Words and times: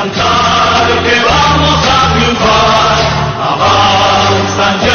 cantar 0.00 1.02
que 1.04 1.16
vamos 1.20 1.80
a 1.88 2.14
triunfar. 2.14 2.96
Avanzan 3.52 4.89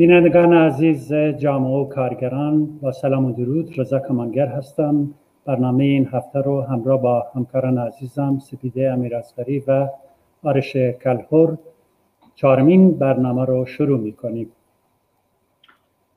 بینندگان 0.00 0.54
عزیز 0.54 1.12
جامعه 1.12 1.70
و 1.70 1.88
کارگران 1.88 2.66
با 2.66 2.92
سلام 2.92 3.24
و 3.24 3.32
درود 3.32 3.80
رضا 3.80 3.98
کمانگر 3.98 4.46
هستم. 4.46 5.14
برنامه 5.46 5.84
این 5.84 6.08
هفته 6.12 6.38
رو 6.38 6.62
همراه 6.62 7.02
با 7.02 7.26
همکاران 7.34 7.78
عزیزم 7.78 8.38
سپیده 8.38 8.92
امیر 8.92 9.16
اسکری 9.16 9.58
و 9.66 9.88
آرش 10.44 10.76
کلهور 10.76 11.58
چهارمین 12.34 12.98
برنامه 12.98 13.44
رو 13.44 13.66
شروع 13.66 14.00
می 14.00 14.12
کنیم 14.12 14.52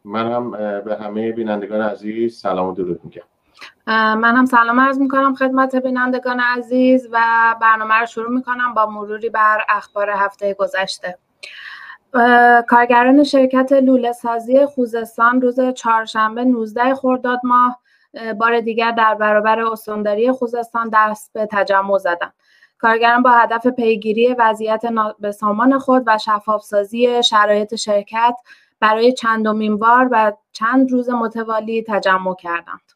من 0.06 0.32
هم 0.32 0.52
به 0.82 0.96
همه 0.96 1.32
بینندگان 1.32 1.82
عزیز 1.82 2.38
سلام 2.38 2.70
و 2.70 2.74
درود 2.74 3.00
میگم. 3.04 3.22
من 4.18 4.36
هم 4.36 4.46
سلام 4.46 4.80
عرض 4.80 5.00
می 5.00 5.08
کنم 5.08 5.36
خدمت 5.36 5.76
بینندگان 5.76 6.40
عزیز 6.40 7.08
و 7.12 7.20
برنامه 7.62 7.94
رو 7.94 8.06
شروع 8.06 8.30
می 8.30 8.44
کنم 8.44 8.74
با 8.74 8.86
مروری 8.86 9.30
بر 9.30 9.62
اخبار 9.70 10.10
هفته 10.10 10.54
گذشته. 10.54 11.18
کارگران 12.68 13.24
شرکت 13.24 13.72
لوله 13.72 14.12
سازی 14.12 14.66
خوزستان 14.66 15.42
روز 15.42 15.60
چهارشنبه 15.76 16.44
19 16.44 16.96
خرداد 16.96 17.40
ماه 17.44 17.80
بار 18.40 18.60
دیگر 18.60 18.92
در 18.92 19.16
برابر 19.16 19.60
استانداری 19.60 20.32
خوزستان 20.32 20.90
دست 20.94 21.34
به 21.34 21.48
تجمع 21.52 21.98
زدند. 21.98 22.34
کارگران 22.78 23.24
با 23.24 23.32
هدف 23.32 23.68
پیگیری 23.68 24.34
وضعیت 24.34 24.82
سامان 25.32 25.80
خود 25.80 26.04
و 26.08 26.18
شفافسازی 26.18 27.24
شرایط 27.24 27.76
شرکت 27.76 28.36
برای 28.80 29.14
چندمین 29.14 29.78
بار 29.78 30.10
و 30.12 30.34
چند 30.52 30.92
روز 30.92 31.10
متوالی 31.10 31.84
تجمع 31.88 32.36
کردند. 32.36 32.92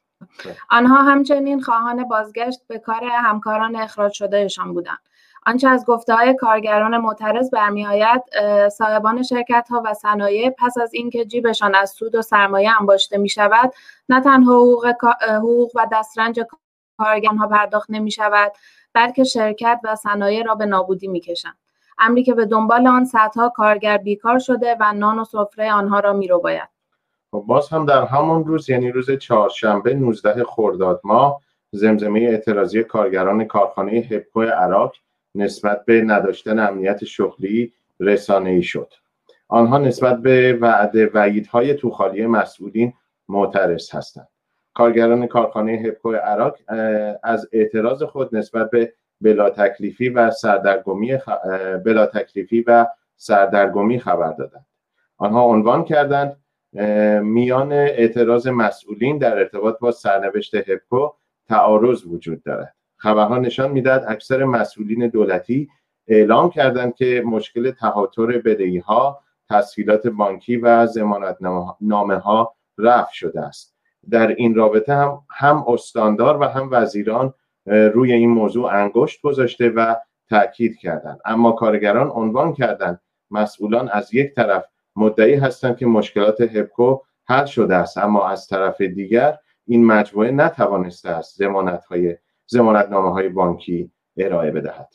آنها 0.69 1.03
همچنین 1.03 1.61
خواهان 1.61 2.03
بازگشت 2.03 2.59
به 2.67 2.79
کار 2.79 3.03
همکاران 3.03 3.75
اخراج 3.75 4.13
شدهشان 4.13 4.73
بودند. 4.73 4.99
آنچه 5.45 5.67
از 5.67 5.85
گفته 5.85 6.13
های 6.15 6.35
کارگران 6.35 6.97
معترض 6.97 7.49
برمیآید 7.51 8.21
صاحبان 8.69 9.23
شرکت 9.23 9.67
ها 9.71 9.81
و 9.85 9.93
صنایع 9.93 10.49
پس 10.49 10.77
از 10.77 10.93
اینکه 10.93 11.25
جیبشان 11.25 11.75
از 11.75 11.89
سود 11.89 12.15
و 12.15 12.21
سرمایه 12.21 12.79
انباشته 12.79 13.17
می 13.17 13.29
شود 13.29 13.73
نه 14.09 14.21
تنها 14.21 14.53
حقوق, 14.53 14.87
حقوق 15.21 15.71
و 15.75 15.87
دسترنج 15.91 16.39
کارگران 16.97 17.37
ها 17.37 17.47
پرداخت 17.47 17.89
نمی 17.89 18.11
شود 18.11 18.51
بلکه 18.93 19.23
شرکت 19.23 19.79
و 19.83 19.95
صنایع 19.95 20.43
را 20.43 20.55
به 20.55 20.65
نابودی 20.65 21.07
می 21.07 21.19
کشند 21.19 21.57
امری 21.99 22.23
که 22.23 22.33
به 22.33 22.45
دنبال 22.45 22.87
آن 22.87 23.05
صدها 23.05 23.49
کارگر 23.49 23.97
بیکار 23.97 24.39
شده 24.39 24.77
و 24.79 24.93
نان 24.93 25.19
و 25.19 25.23
سفره 25.23 25.73
آنها 25.73 25.99
را 25.99 26.13
می 26.13 26.27
رو 26.27 26.39
باید. 26.39 26.69
خب، 27.31 27.43
باز 27.47 27.69
هم 27.69 27.85
در 27.85 28.05
همان 28.05 28.45
روز 28.45 28.69
یعنی 28.69 28.91
روز 28.91 29.11
چهارشنبه 29.11 29.93
19 29.93 30.43
خرداد 30.43 31.01
ماه 31.03 31.41
زمزمه 31.71 32.19
اعتراضی 32.19 32.83
کارگران 32.83 33.43
کارخانه 33.45 33.91
هپکو 33.91 34.41
عراق 34.41 34.93
نسبت 35.37 35.85
به 35.85 36.01
نداشتن 36.01 36.59
امنیت 36.59 37.05
شغلی 37.05 37.73
رسانه 37.99 38.49
ای 38.49 38.61
شد. 38.61 38.93
آنها 39.47 39.77
نسبت 39.77 40.21
به 40.21 40.57
وعده 40.61 41.11
وعیدهای 41.13 41.73
توخالی 41.73 42.25
مسئولین 42.25 42.93
معترض 43.29 43.95
هستند. 43.95 44.27
کارگران 44.73 45.27
کارخانه 45.27 45.71
هپکو 45.71 46.11
عراق 46.11 46.57
از 47.23 47.49
اعتراض 47.51 48.03
خود 48.03 48.35
نسبت 48.35 48.69
به 48.69 48.93
بلا 49.21 49.49
تکلیفی 49.49 50.09
و 50.09 50.31
سردرگمی 50.31 51.17
بلا 51.85 52.05
تکلیفی 52.05 52.61
و 52.61 52.85
سردرگمی 53.15 53.99
خبر 53.99 54.31
دادند. 54.31 54.65
آنها 55.17 55.43
عنوان 55.43 55.83
کردند 55.83 56.37
میان 57.21 57.71
اعتراض 57.73 58.47
مسئولین 58.47 59.17
در 59.17 59.37
ارتباط 59.37 59.79
با 59.79 59.91
سرنوشت 59.91 60.55
هپکو 60.55 61.09
تعارض 61.47 62.05
وجود 62.05 62.43
دارد. 62.43 62.76
خبرها 62.97 63.37
نشان 63.37 63.71
می‌داد 63.71 64.05
اکثر 64.07 64.43
مسئولین 64.43 65.07
دولتی 65.07 65.69
اعلام 66.07 66.49
کردند 66.49 66.95
که 66.95 67.23
مشکل 67.25 67.71
تهاتر 67.71 68.25
بدهی 68.25 68.77
ها 68.77 69.19
تسهیلات 69.49 70.07
بانکی 70.07 70.57
و 70.57 70.85
زمانت 70.85 71.37
نامه 71.81 72.17
ها 72.17 72.55
رفع 72.77 73.11
شده 73.13 73.41
است. 73.41 73.75
در 74.09 74.27
این 74.27 74.55
رابطه 74.55 74.93
هم 74.93 75.21
هم 75.29 75.65
استاندار 75.67 76.37
و 76.41 76.43
هم 76.43 76.69
وزیران 76.71 77.33
روی 77.65 78.13
این 78.13 78.29
موضوع 78.29 78.73
انگشت 78.73 79.21
گذاشته 79.21 79.69
و 79.69 79.95
تاکید 80.29 80.77
کردند. 80.77 81.19
اما 81.25 81.51
کارگران 81.51 82.07
عنوان 82.09 82.53
کردند 82.53 83.01
مسئولان 83.31 83.89
از 83.89 84.13
یک 84.13 84.33
طرف 84.33 84.65
مدعی 84.95 85.35
هستند 85.35 85.77
که 85.77 85.85
مشکلات 85.85 86.41
هپکو 86.41 86.97
حل 87.25 87.45
شده 87.45 87.75
است 87.75 87.97
اما 87.97 88.27
از 88.27 88.47
طرف 88.47 88.81
دیگر 88.81 89.37
این 89.65 89.85
مجموعه 89.85 90.31
نتوانسته 90.31 91.09
است 91.09 91.37
زمانت 91.37 91.85
های 91.85 92.17
زمانتنامه 92.47 93.11
های 93.11 93.29
بانکی 93.29 93.91
ارائه 94.17 94.51
بدهد. 94.51 94.89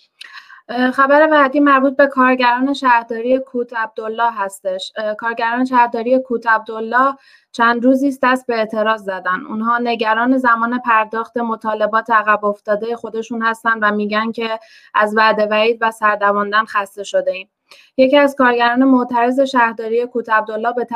خبر 0.94 1.26
بعدی 1.26 1.60
مربوط 1.60 1.96
به 1.96 2.06
کارگران 2.06 2.74
شهرداری 2.74 3.38
کوت 3.38 3.72
عبدالله 3.76 4.32
هستش. 4.32 4.92
کارگران 5.18 5.64
شهرداری 5.64 6.18
کوت 6.18 6.46
عبدالله 6.46 7.14
چند 7.52 7.84
روزی 7.84 8.08
است 8.08 8.18
دست 8.22 8.46
به 8.46 8.54
اعتراض 8.56 9.02
زدن. 9.02 9.46
اونها 9.48 9.78
نگران 9.78 10.38
زمان 10.38 10.78
پرداخت 10.78 11.36
مطالبات 11.36 12.10
عقب 12.10 12.44
افتاده 12.44 12.96
خودشون 12.96 13.42
هستن 13.42 13.78
و 13.82 13.94
میگن 13.94 14.32
که 14.32 14.58
از 14.94 15.16
وعده 15.16 15.46
وعید 15.46 15.78
و 15.80 15.91
سردواندن 15.91 16.64
خسته 16.64 17.04
شده 17.04 17.32
ایم. 17.32 17.50
یکی 17.96 18.16
از 18.16 18.36
کارگران 18.36 18.84
معترض 18.84 19.41
شهرداری 19.41 20.06
کوت 20.06 20.30
عبدالله 20.30 20.72
به 20.72 20.86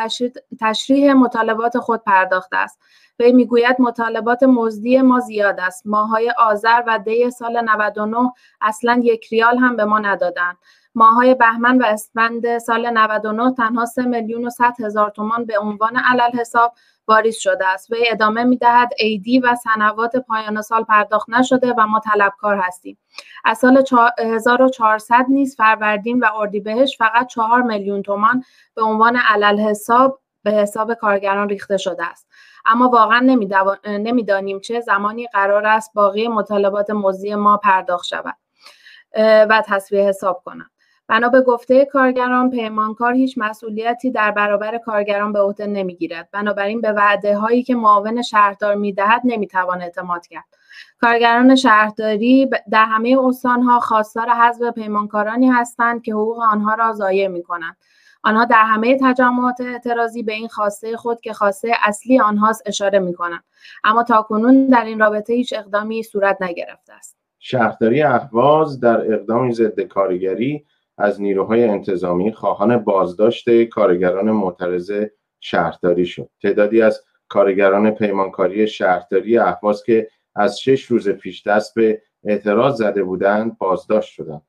تشریح 0.61 1.13
مطالبات 1.13 1.79
خود 1.79 2.05
پرداخته 2.05 2.57
است. 2.57 2.81
وی 3.19 3.33
می‌گوید 3.33 3.77
مطالبات 3.79 4.43
مزدی 4.43 5.03
ما 5.03 5.21
زیاد 5.21 5.61
است. 5.61 5.87
ماهای 5.87 6.33
آذر 6.39 6.83
و 6.87 6.99
دی 6.99 7.31
سال 7.31 7.61
99 7.61 8.33
اصلا 8.61 9.01
یک 9.03 9.27
ریال 9.27 9.59
هم 9.59 9.77
به 9.77 9.85
ما 9.85 9.99
ندادند. 9.99 10.57
ماهای 10.95 11.35
بهمن 11.35 11.79
و 11.79 11.85
اسفند 11.87 12.59
سال 12.59 12.91
99 12.91 13.55
تنها 13.55 13.87
3 13.87 14.03
میلیون 14.03 14.47
و 14.47 14.51
100 14.51 14.81
هزار 14.81 15.11
تومان 15.11 15.45
به 15.45 15.59
عنوان 15.59 15.97
علل 15.97 16.31
حساب 16.41 16.75
واریز 17.09 17.37
شده 17.37 17.69
است. 17.69 17.93
وی 17.93 18.05
ادامه 18.11 18.45
می‌دهد 18.45 18.91
ایدی 18.99 19.39
و 19.39 19.55
سنوات 19.55 20.17
پایان 20.17 20.63
سال 20.63 20.85
پرداخت 20.85 21.31
نشده 21.31 21.75
و 21.79 21.87
ما 21.87 22.01
طلبکار 22.01 22.57
هستیم. 22.57 22.99
از 23.45 23.59
سال 23.59 23.85
1400 24.19 25.27
نیز 25.29 25.57
فروردین 25.57 26.21
و 26.21 26.27
اردیبهشت 26.35 26.99
فقط 26.99 27.27
4 27.27 27.63
میلیون 27.63 28.03
تومان 28.03 28.45
به 28.75 28.83
عنوان 28.83 29.17
علل 29.17 29.61
حساب 29.61 30.21
به 30.43 30.53
حساب 30.53 30.95
کارگران 30.95 31.49
ریخته 31.49 31.77
شده 31.77 32.07
است. 32.11 32.29
اما 32.67 32.89
واقعا 32.89 33.39
نمی‌دانیم 33.85 34.61
چه 34.61 34.81
زمانی 34.81 35.27
قرار 35.27 35.67
است 35.67 35.95
باقی 35.95 36.29
مطالبات 36.29 36.91
موزی 36.91 37.35
ما 37.35 37.57
پرداخت 37.57 38.07
شود 38.07 38.37
و 39.19 39.63
تصویه 39.67 40.03
حساب 40.09 40.43
کنند. 40.45 40.71
بنا 41.09 41.29
به 41.29 41.41
گفته 41.41 41.85
کارگران 41.85 42.51
پیمانکار 42.51 43.13
هیچ 43.13 43.35
مسئولیتی 43.39 44.11
در 44.11 44.31
برابر 44.31 44.79
کارگران 44.79 45.33
به 45.33 45.41
عهده 45.41 45.67
نمی‌گیرد. 45.67 46.29
بنابراین 46.33 46.81
به 46.81 46.93
وعده 46.93 47.39
هایی 47.39 47.63
که 47.63 47.75
معاون 47.75 48.23
شهردار 48.23 48.75
می‌دهد 48.75 49.21
نمی‌توان 49.25 49.83
اعتماد 49.83 50.27
کرد. 50.27 50.45
کارگران 51.01 51.57
شهرداری 51.57 52.51
در 52.71 52.85
همه 52.85 53.19
استانها 53.25 53.81
خواستار 53.81 54.29
حذف 54.29 54.63
پیمانکارانی 54.75 55.49
هستند 55.49 56.03
که 56.03 56.13
حقوق 56.13 56.41
آنها 56.41 56.75
را 56.75 56.93
ضایع 56.93 57.29
می‌کنند. 57.29 57.77
آنها 58.23 58.45
در 58.45 58.65
همه 58.65 58.99
تجمعات 59.03 59.61
اعتراضی 59.61 60.23
به 60.23 60.33
این 60.33 60.49
خواسته 60.49 60.97
خود 60.97 61.21
که 61.21 61.33
خواسته 61.33 61.73
اصلی 61.83 62.21
آنهاست 62.21 62.63
اشاره 62.67 62.99
می 62.99 63.15
کنند 63.15 63.45
اما 63.85 64.03
تاکنون 64.03 64.67
در 64.67 64.85
این 64.85 64.99
رابطه 64.99 65.33
هیچ 65.33 65.55
اقدامی 65.57 66.03
صورت 66.03 66.43
نگرفته 66.43 66.93
است. 66.93 67.17
شهرداری 67.39 68.03
اهواز 68.03 68.81
در 68.81 69.15
اقدامی 69.15 69.53
ضد 69.53 69.81
کارگری 69.81 70.65
از 70.99 71.21
نیروهای 71.21 71.65
انتظامی 71.65 72.33
خواهان 72.33 72.79
بازداشت 72.79 73.65
کارگران 73.65 74.31
معترض 74.31 74.93
شهرداری 75.41 76.07
شد. 76.07 76.31
تعدادی 76.43 76.83
از 76.83 77.05
کارگران 77.29 77.91
پیمانکاری 77.91 78.69
شهرداری 78.69 79.39
اهواز 79.39 79.85
که 79.85 80.09
از 80.35 80.61
شش 80.61 80.85
روز 80.85 81.09
پیش 81.09 81.47
دست 81.47 81.75
به 81.75 82.03
اعتراض 82.25 82.79
زده 82.79 83.03
بودند 83.03 83.59
بازداشت 83.59 84.13
شدند. 84.13 84.43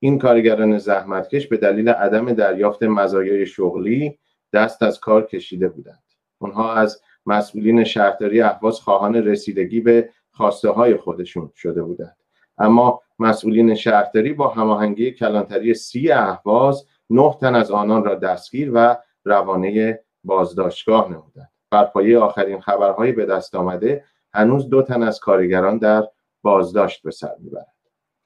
این 0.00 0.18
کارگران 0.18 0.78
زحمتکش 0.78 1.46
به 1.46 1.56
دلیل 1.56 1.88
عدم 1.88 2.32
دریافت 2.32 2.82
مزایای 2.82 3.46
شغلی 3.46 4.18
دست 4.52 4.82
از 4.82 5.00
کار 5.00 5.26
کشیده 5.26 5.68
بودند. 5.68 6.02
اونها 6.38 6.74
از 6.74 7.02
مسئولین 7.26 7.84
شهرداری 7.84 8.40
اهواز 8.40 8.80
خواهان 8.80 9.14
رسیدگی 9.14 9.80
به 9.80 10.10
خواسته 10.30 10.70
های 10.70 10.96
خودشون 10.96 11.52
شده 11.54 11.82
بودند. 11.82 12.16
اما 12.58 13.00
مسئولین 13.18 13.74
شهرداری 13.74 14.32
با 14.32 14.48
هماهنگی 14.48 15.12
کلانتری 15.12 15.74
سی 15.74 16.12
اهواز 16.12 16.86
نه 17.10 17.36
تن 17.40 17.54
از 17.54 17.70
آنان 17.70 18.04
را 18.04 18.14
دستگیر 18.14 18.70
و 18.74 18.96
روانه 19.24 20.00
بازداشتگاه 20.24 21.04
نمودند. 21.12 21.50
بر 21.70 21.84
پایه 21.84 22.18
آخرین 22.18 22.60
خبرهای 22.60 23.12
به 23.12 23.26
دست 23.26 23.54
آمده 23.54 24.04
هنوز 24.34 24.68
دو 24.68 24.82
تن 24.82 25.02
از 25.02 25.20
کارگران 25.20 25.78
در 25.78 26.08
بازداشت 26.42 27.02
به 27.02 27.10
سر 27.10 27.34
می‌برند. 27.38 27.77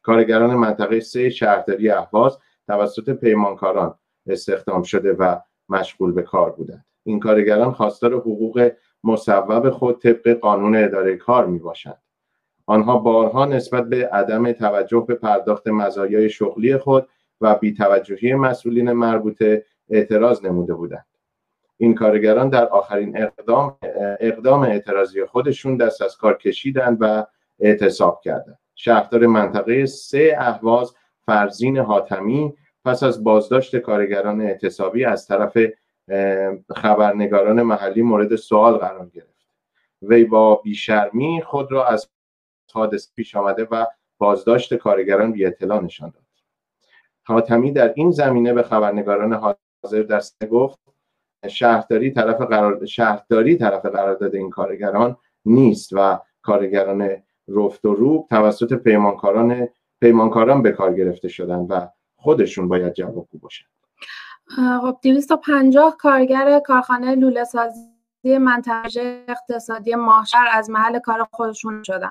کارگران 0.02 0.54
منطقه 0.54 1.00
سه 1.00 1.30
شهرداری 1.30 1.90
اهواز 1.90 2.38
توسط 2.66 3.10
پیمانکاران 3.10 3.94
استخدام 4.26 4.82
شده 4.82 5.12
و 5.12 5.36
مشغول 5.68 6.12
به 6.12 6.22
کار 6.22 6.50
بودند. 6.50 6.84
این 7.04 7.20
کارگران 7.20 7.72
خواستار 7.72 8.14
حقوق 8.14 8.72
مصوب 9.04 9.70
خود 9.70 10.02
طبق 10.02 10.32
قانون 10.32 10.76
اداره 10.76 11.16
کار 11.16 11.46
می 11.46 11.58
باشند 11.58 12.02
آنها 12.66 12.98
بارها 12.98 13.44
نسبت 13.44 13.88
به 13.88 14.08
عدم 14.08 14.52
توجه 14.52 15.04
به 15.08 15.14
پرداخت 15.14 15.68
مزایای 15.68 16.30
شغلی 16.30 16.76
خود 16.76 17.08
و 17.40 17.54
بیتوجهی 17.54 18.34
مسئولین 18.34 18.92
مربوطه 18.92 19.64
اعتراض 19.90 20.44
نموده 20.44 20.74
بودند. 20.74 21.06
این 21.76 21.94
کارگران 21.94 22.48
در 22.48 22.68
آخرین 22.68 23.22
اقدام 23.22 23.78
اقدام 24.20 24.60
اعتراضی 24.60 25.24
خودشون 25.24 25.76
دست 25.76 26.02
از 26.02 26.16
کار 26.16 26.36
کشیدند 26.36 26.98
و 27.00 27.26
اعتصاب 27.60 28.20
کردند. 28.24 28.58
شهردار 28.74 29.26
منطقه 29.26 29.86
سه 29.86 30.36
اهواز 30.38 30.94
فرزین 31.26 31.78
حاتمی 31.78 32.54
پس 32.84 33.02
از 33.02 33.24
بازداشت 33.24 33.76
کارگران 33.76 34.40
اعتصابی 34.40 35.04
از 35.04 35.26
طرف 35.26 35.58
خبرنگاران 36.76 37.62
محلی 37.62 38.02
مورد 38.02 38.36
سوال 38.36 38.76
قرار 38.76 39.08
گرفت. 39.08 39.32
وی 40.02 40.24
با 40.24 40.54
بیشرمی 40.54 41.42
خود 41.42 41.72
را 41.72 41.86
از 41.86 42.10
حادثه 42.72 43.10
پیش 43.16 43.36
آمده 43.36 43.64
و 43.64 43.86
بازداشت 44.18 44.74
کارگران 44.74 45.32
بی 45.32 45.46
اطلاع 45.46 45.80
نشان 45.80 46.10
داد. 46.10 46.22
حاتمی 47.24 47.72
در 47.72 47.92
این 47.96 48.10
زمینه 48.10 48.52
به 48.52 48.62
خبرنگاران 48.62 49.32
حاضر 49.32 50.02
در 50.02 50.22
گفت 50.50 50.78
شهرداری 51.48 52.10
طرف 52.10 52.40
قرار 52.40 52.86
شهرداری 52.86 53.56
طرف 53.56 53.86
قرارداد 53.86 54.34
این 54.34 54.50
کارگران 54.50 55.16
نیست 55.44 55.92
و 55.92 56.20
کارگران 56.42 57.22
رفت 57.56 57.84
و 57.84 57.94
روب 57.94 58.26
توسط 58.30 58.74
پیمانکاران 58.74 59.68
پیمانکاران 60.00 60.62
به 60.62 60.72
کار 60.72 60.94
گرفته 60.94 61.28
شدن 61.28 61.58
و 61.58 61.86
خودشون 62.16 62.68
باید 62.68 62.92
جوابگو 62.92 63.38
باشن. 63.38 63.66
خب 64.46 64.98
250 65.02 65.96
کارگر 65.96 66.60
کارخانه 66.66 67.14
لوله 67.14 67.44
سازی 67.44 68.38
منطقه 68.38 69.24
اقتصادی 69.28 69.94
ماهشهر 69.94 70.48
از 70.52 70.70
محل 70.70 70.98
کار 70.98 71.28
خودشون 71.32 71.82
شدن. 71.82 72.10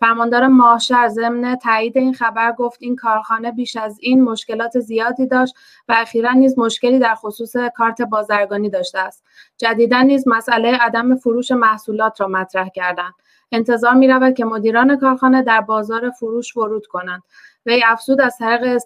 فرماندار 0.00 0.46
ماهشهر 0.46 1.08
ضمن 1.08 1.56
تایید 1.56 1.98
این 1.98 2.14
خبر 2.14 2.52
گفت 2.52 2.78
این 2.80 2.96
کارخانه 2.96 3.52
بیش 3.52 3.76
از 3.76 3.98
این 4.00 4.22
مشکلات 4.22 4.80
زیادی 4.80 5.26
داشت 5.26 5.54
و 5.88 5.94
اخیرا 5.98 6.32
نیز 6.32 6.58
مشکلی 6.58 6.98
در 6.98 7.14
خصوص 7.14 7.56
کارت 7.76 8.02
بازرگانی 8.02 8.70
داشته 8.70 8.98
است. 8.98 9.24
جدیدا 9.56 10.02
نیز 10.02 10.28
مسئله 10.28 10.76
عدم 10.80 11.16
فروش 11.16 11.50
محصولات 11.50 12.20
را 12.20 12.28
مطرح 12.28 12.68
کردند. 12.68 13.14
انتظار 13.54 13.94
می 13.94 14.08
رود 14.08 14.34
که 14.34 14.44
مدیران 14.44 14.96
کارخانه 14.98 15.42
در 15.42 15.60
بازار 15.60 16.10
فروش 16.10 16.56
ورود 16.56 16.86
کنند. 16.86 17.22
وی 17.66 17.82
افزود 17.86 18.20
از 18.20 18.36
طریق 18.38 18.80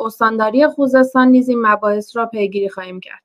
استانداری 0.00 0.66
خوزستان 0.66 1.28
نیز 1.28 1.48
این 1.48 1.66
مباحث 1.66 2.16
را 2.16 2.26
پیگیری 2.26 2.68
خواهیم 2.68 3.00
کرد. 3.00 3.22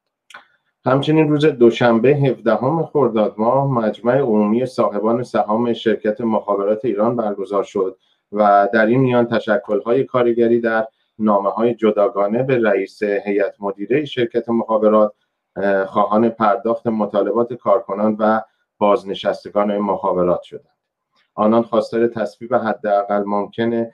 همچنین 0.85 1.29
روز 1.29 1.45
دوشنبه 1.45 2.09
17 2.09 2.55
خرداد 2.93 3.35
ماه 3.37 3.71
مجمع 3.71 4.17
عمومی 4.17 4.65
صاحبان 4.65 5.23
سهام 5.23 5.73
شرکت 5.73 6.21
مخابرات 6.21 6.85
ایران 6.85 7.15
برگزار 7.15 7.63
شد 7.63 7.97
و 8.31 8.69
در 8.73 8.85
این 8.85 8.99
میان 8.99 9.27
تشکل‌های 9.27 10.03
کارگری 10.03 10.61
در 10.61 10.87
نامه 11.19 11.49
های 11.49 11.75
جداگانه 11.75 12.43
به 12.43 12.57
رئیس 12.57 13.03
هیئت 13.03 13.55
مدیره 13.59 14.05
شرکت 14.05 14.49
مخابرات 14.49 15.13
خواهان 15.85 16.29
پرداخت 16.29 16.87
مطالبات 16.87 17.53
کارکنان 17.53 18.15
و 18.19 18.41
بازنشستگان 18.77 19.77
مخابرات 19.77 20.41
شدند. 20.41 20.76
آنان 21.37 21.63
خواستار 21.63 22.07
تصویب 22.07 22.55
حداقل 22.55 23.23
ممکن 23.25 23.87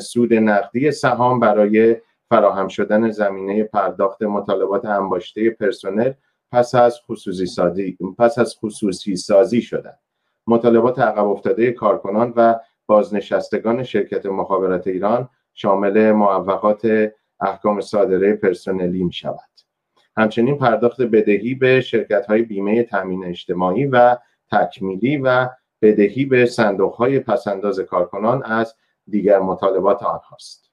سود 0.00 0.34
نقدی 0.34 0.90
سهام 0.90 1.40
برای 1.40 1.96
فراهم 2.28 2.68
شدن 2.68 3.10
زمینه 3.10 3.64
پرداخت 3.64 4.22
مطالبات 4.22 4.84
انباشته 4.84 5.50
پرسنل 5.50 6.12
پس 6.52 6.74
از 6.74 7.00
خصوصی 7.06 7.46
سازی 7.46 7.98
پس 8.18 8.38
از 8.38 8.56
خصوصی 8.62 9.16
سازی 9.16 9.62
شدند. 9.62 9.98
مطالبات 10.46 10.98
عقب 10.98 11.26
افتاده 11.26 11.72
کارکنان 11.72 12.32
و 12.36 12.54
بازنشستگان 12.86 13.82
شرکت 13.82 14.26
مخابرات 14.26 14.86
ایران 14.86 15.28
شامل 15.54 16.12
موفقات 16.12 17.10
احکام 17.40 17.80
صادره 17.80 18.34
پرسنلی 18.34 19.04
می 19.04 19.12
شود 19.12 19.50
همچنین 20.16 20.58
پرداخت 20.58 21.02
بدهی 21.02 21.54
به 21.54 21.80
شرکت 21.80 22.26
های 22.26 22.42
بیمه 22.42 22.82
تامین 22.82 23.24
اجتماعی 23.24 23.86
و 23.86 24.16
تکمیلی 24.52 25.16
و 25.16 25.48
بدهی 25.82 26.24
به 26.24 26.46
صندوق 26.46 26.94
های 26.94 27.20
پسنداز 27.20 27.80
کارکنان 27.80 28.44
از 28.44 28.74
دیگر 29.08 29.38
مطالبات 29.38 30.02
آنهاست 30.02 30.68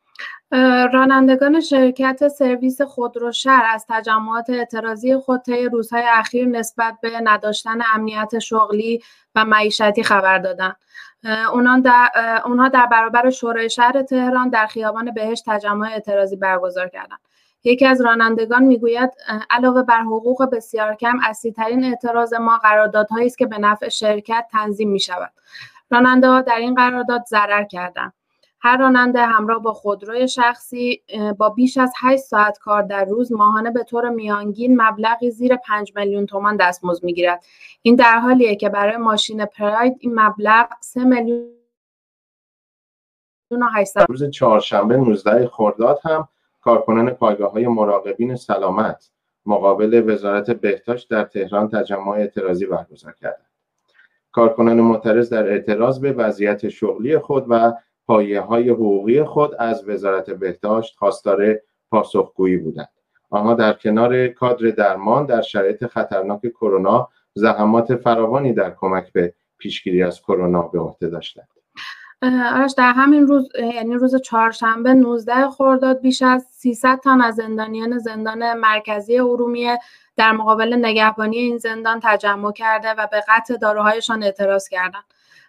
رانندگان 0.94 1.60
شرکت 1.60 2.28
سرویس 2.28 2.82
خودروشهر 2.82 3.64
از 3.74 3.86
تجمعات 3.90 4.50
اعتراضی 4.50 5.18
خود 5.18 5.42
طی 5.42 5.66
روزهای 5.66 6.04
اخیر 6.14 6.48
نسبت 6.48 6.98
به 7.02 7.20
نداشتن 7.24 7.78
امنیت 7.94 8.40
شغلی 8.40 9.02
و 9.36 9.46
معیشتی 9.46 10.04
خبر 10.04 10.38
دادند. 10.38 10.76
اونها 11.54 11.80
در, 11.80 12.10
اونها 12.46 12.70
در 12.70 12.86
برابر 12.86 13.30
شورای 13.30 13.70
شهر 13.70 14.02
تهران 14.02 14.50
در 14.50 14.66
خیابان 14.68 15.14
بهشت 15.14 15.44
تجمع 15.48 15.88
اعتراضی 15.88 16.36
برگزار 16.36 16.90
کردند. 16.90 17.20
یکی 17.66 17.86
از 17.86 18.02
رانندگان 18.02 18.64
می‌گوید 18.64 19.12
علاوه 19.50 19.84
بر 19.84 20.02
حقوق 20.02 20.50
بسیار 20.52 20.96
کم 20.96 21.20
اصلیترین 21.24 21.84
اعتراض 21.84 22.34
ما 22.34 22.58
قراردادهایی 22.58 23.26
است 23.26 23.38
که 23.38 23.46
به 23.46 23.58
نفع 23.58 23.90
شرکت 23.90 24.48
تنظیم 24.52 24.90
می 24.90 25.00
شود. 25.00 25.32
راننده 25.92 26.28
ها 26.28 26.42
در 26.42 26.58
این 26.58 26.76
قرارداد 26.76 27.26
ضرر 27.26 27.64
کردند. 27.64 28.14
هر 28.60 28.78
راننده 28.78 29.26
همراه 29.26 29.62
با 29.62 29.74
خودروی 29.74 30.28
شخصی 30.28 31.04
با 31.38 31.50
بیش 31.50 31.78
از 31.78 31.94
8 32.02 32.24
ساعت 32.24 32.58
کار 32.58 32.82
در 32.82 33.06
روز 33.06 33.32
ماهانه 33.32 33.72
به 33.72 33.84
طور 33.84 34.10
میانگین 34.10 34.82
مبلغی 34.82 35.32
زیر 35.32 35.56
5 35.56 35.94
میلیون 35.96 36.26
تومان 36.26 36.58
دستمزد 36.58 37.04
می‌گیرد 37.04 37.44
این 37.82 37.96
در 37.96 38.20
حالیه 38.20 38.56
که 38.56 38.70
برای 38.70 38.98
ماشین 38.98 39.46
پراید 39.46 39.98
این 40.00 40.20
مبلغ 40.20 40.70
3 40.82 41.04
میلیون 41.04 41.52
روز 44.10 44.30
چهارشنبه 44.30 44.98
19 44.98 45.48
خرداد 45.48 46.00
هم 46.04 46.28
کارکنان 46.66 47.10
پایگاه 47.10 47.52
های 47.52 47.68
مراقبین 47.68 48.36
سلامت 48.36 49.12
مقابل 49.46 50.04
وزارت 50.08 50.52
بهداشت 50.52 51.10
در 51.10 51.24
تهران 51.24 51.70
تجمع 51.70 52.10
اعتراضی 52.10 52.66
برگزار 52.66 53.12
کردند. 53.12 53.52
کارکنان 54.32 54.82
معترض 54.82 55.30
در 55.30 55.48
اعتراض 55.50 56.00
به 56.00 56.12
وضعیت 56.12 56.70
شغلی 56.70 57.18
خود 57.18 57.46
و 57.50 57.74
پایه 58.06 58.42
های 58.42 58.70
حقوقی 58.70 59.24
خود 59.24 59.56
از 59.60 59.90
وزارت 59.90 60.30
بهداشت 60.30 60.96
خواستار 60.98 61.56
پاسخگویی 61.92 62.58
بودند. 62.58 62.90
آنها 63.30 63.54
در 63.54 63.74
کنار 63.74 64.28
کادر 64.28 64.70
درمان 64.70 65.26
در 65.26 65.42
شرایط 65.42 65.86
خطرناک 65.86 66.42
کرونا 66.42 67.10
زحمات 67.34 67.96
فراوانی 67.96 68.54
در 68.54 68.72
کمک 68.72 69.14
به 69.14 69.34
پیشگیری 69.58 70.04
از 70.04 70.22
کرونا 70.22 70.62
به 70.62 70.80
عهده 70.80 71.08
داشتند. 71.10 71.55
آرش 72.34 72.74
در 72.78 72.92
همین 72.92 73.28
روز 73.28 73.50
یعنی 73.76 73.94
روز 73.94 74.16
چهارشنبه 74.16 74.94
19 74.94 75.50
خرداد 75.50 76.02
بیش 76.02 76.22
از 76.22 76.46
300 76.52 77.00
تن 77.00 77.22
از 77.22 77.36
زندانیان 77.36 77.98
زندان 77.98 78.54
مرکزی 78.54 79.20
ارومیه 79.20 79.80
در 80.18 80.32
مقابل 80.32 80.76
نگهبانی 80.80 81.38
این 81.38 81.58
زندان 81.58 82.00
تجمع 82.04 82.52
کرده 82.52 82.94
و 82.94 83.08
به 83.12 83.24
قطع 83.28 83.58
داروهایشان 83.58 84.24
اعتراض 84.24 84.68
کردند. 84.70 85.04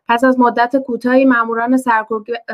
پس 0.08 0.24
از 0.24 0.38
مدت 0.38 0.76
کوتاهی 0.76 1.24
ماموران 1.24 1.76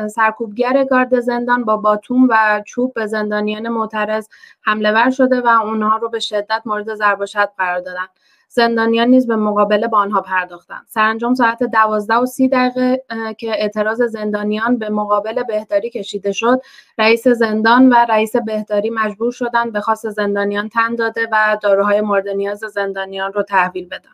سرکوبگر 0.07 0.83
گارد 0.83 1.19
زندان 1.19 1.63
با 1.63 1.77
باتوم 1.77 2.27
و 2.29 2.61
چوب 2.65 2.93
به 2.93 3.05
زندانیان 3.05 3.69
معترض 3.69 4.27
حمله 4.61 4.91
ور 4.91 5.09
شده 5.09 5.41
و 5.41 5.47
اونها 5.47 5.97
رو 5.97 6.09
به 6.09 6.19
شدت 6.19 6.61
مورد 6.65 6.95
ضرب 6.95 7.19
و 7.19 7.25
قرار 7.57 7.79
دادن 7.79 8.07
زندانیان 8.55 9.07
نیز 9.07 9.27
به 9.27 9.35
مقابله 9.35 9.87
با 9.87 9.97
آنها 9.97 10.21
پرداختند. 10.21 10.85
سرانجام 10.87 11.33
ساعت 11.33 11.63
دوازده 11.63 12.15
و 12.15 12.25
سی 12.25 12.47
دقیقه 12.47 13.03
که 13.37 13.49
اعتراض 13.49 14.01
زندانیان 14.01 14.77
به 14.77 14.89
مقابل 14.89 15.43
بهداری 15.43 15.89
کشیده 15.89 16.31
شد 16.31 16.61
رئیس 16.97 17.27
زندان 17.27 17.89
و 17.89 17.95
رئیس 18.09 18.35
بهداری 18.35 18.89
مجبور 18.89 19.31
شدند 19.31 19.73
به 19.73 19.79
خاص 19.79 20.05
زندانیان 20.05 20.69
تن 20.69 20.95
داده 20.95 21.27
و 21.31 21.57
داروهای 21.61 22.01
مورد 22.01 22.27
نیاز 22.27 22.59
زندانیان 22.59 23.33
رو 23.33 23.43
تحویل 23.43 23.87
بدن. 23.87 24.09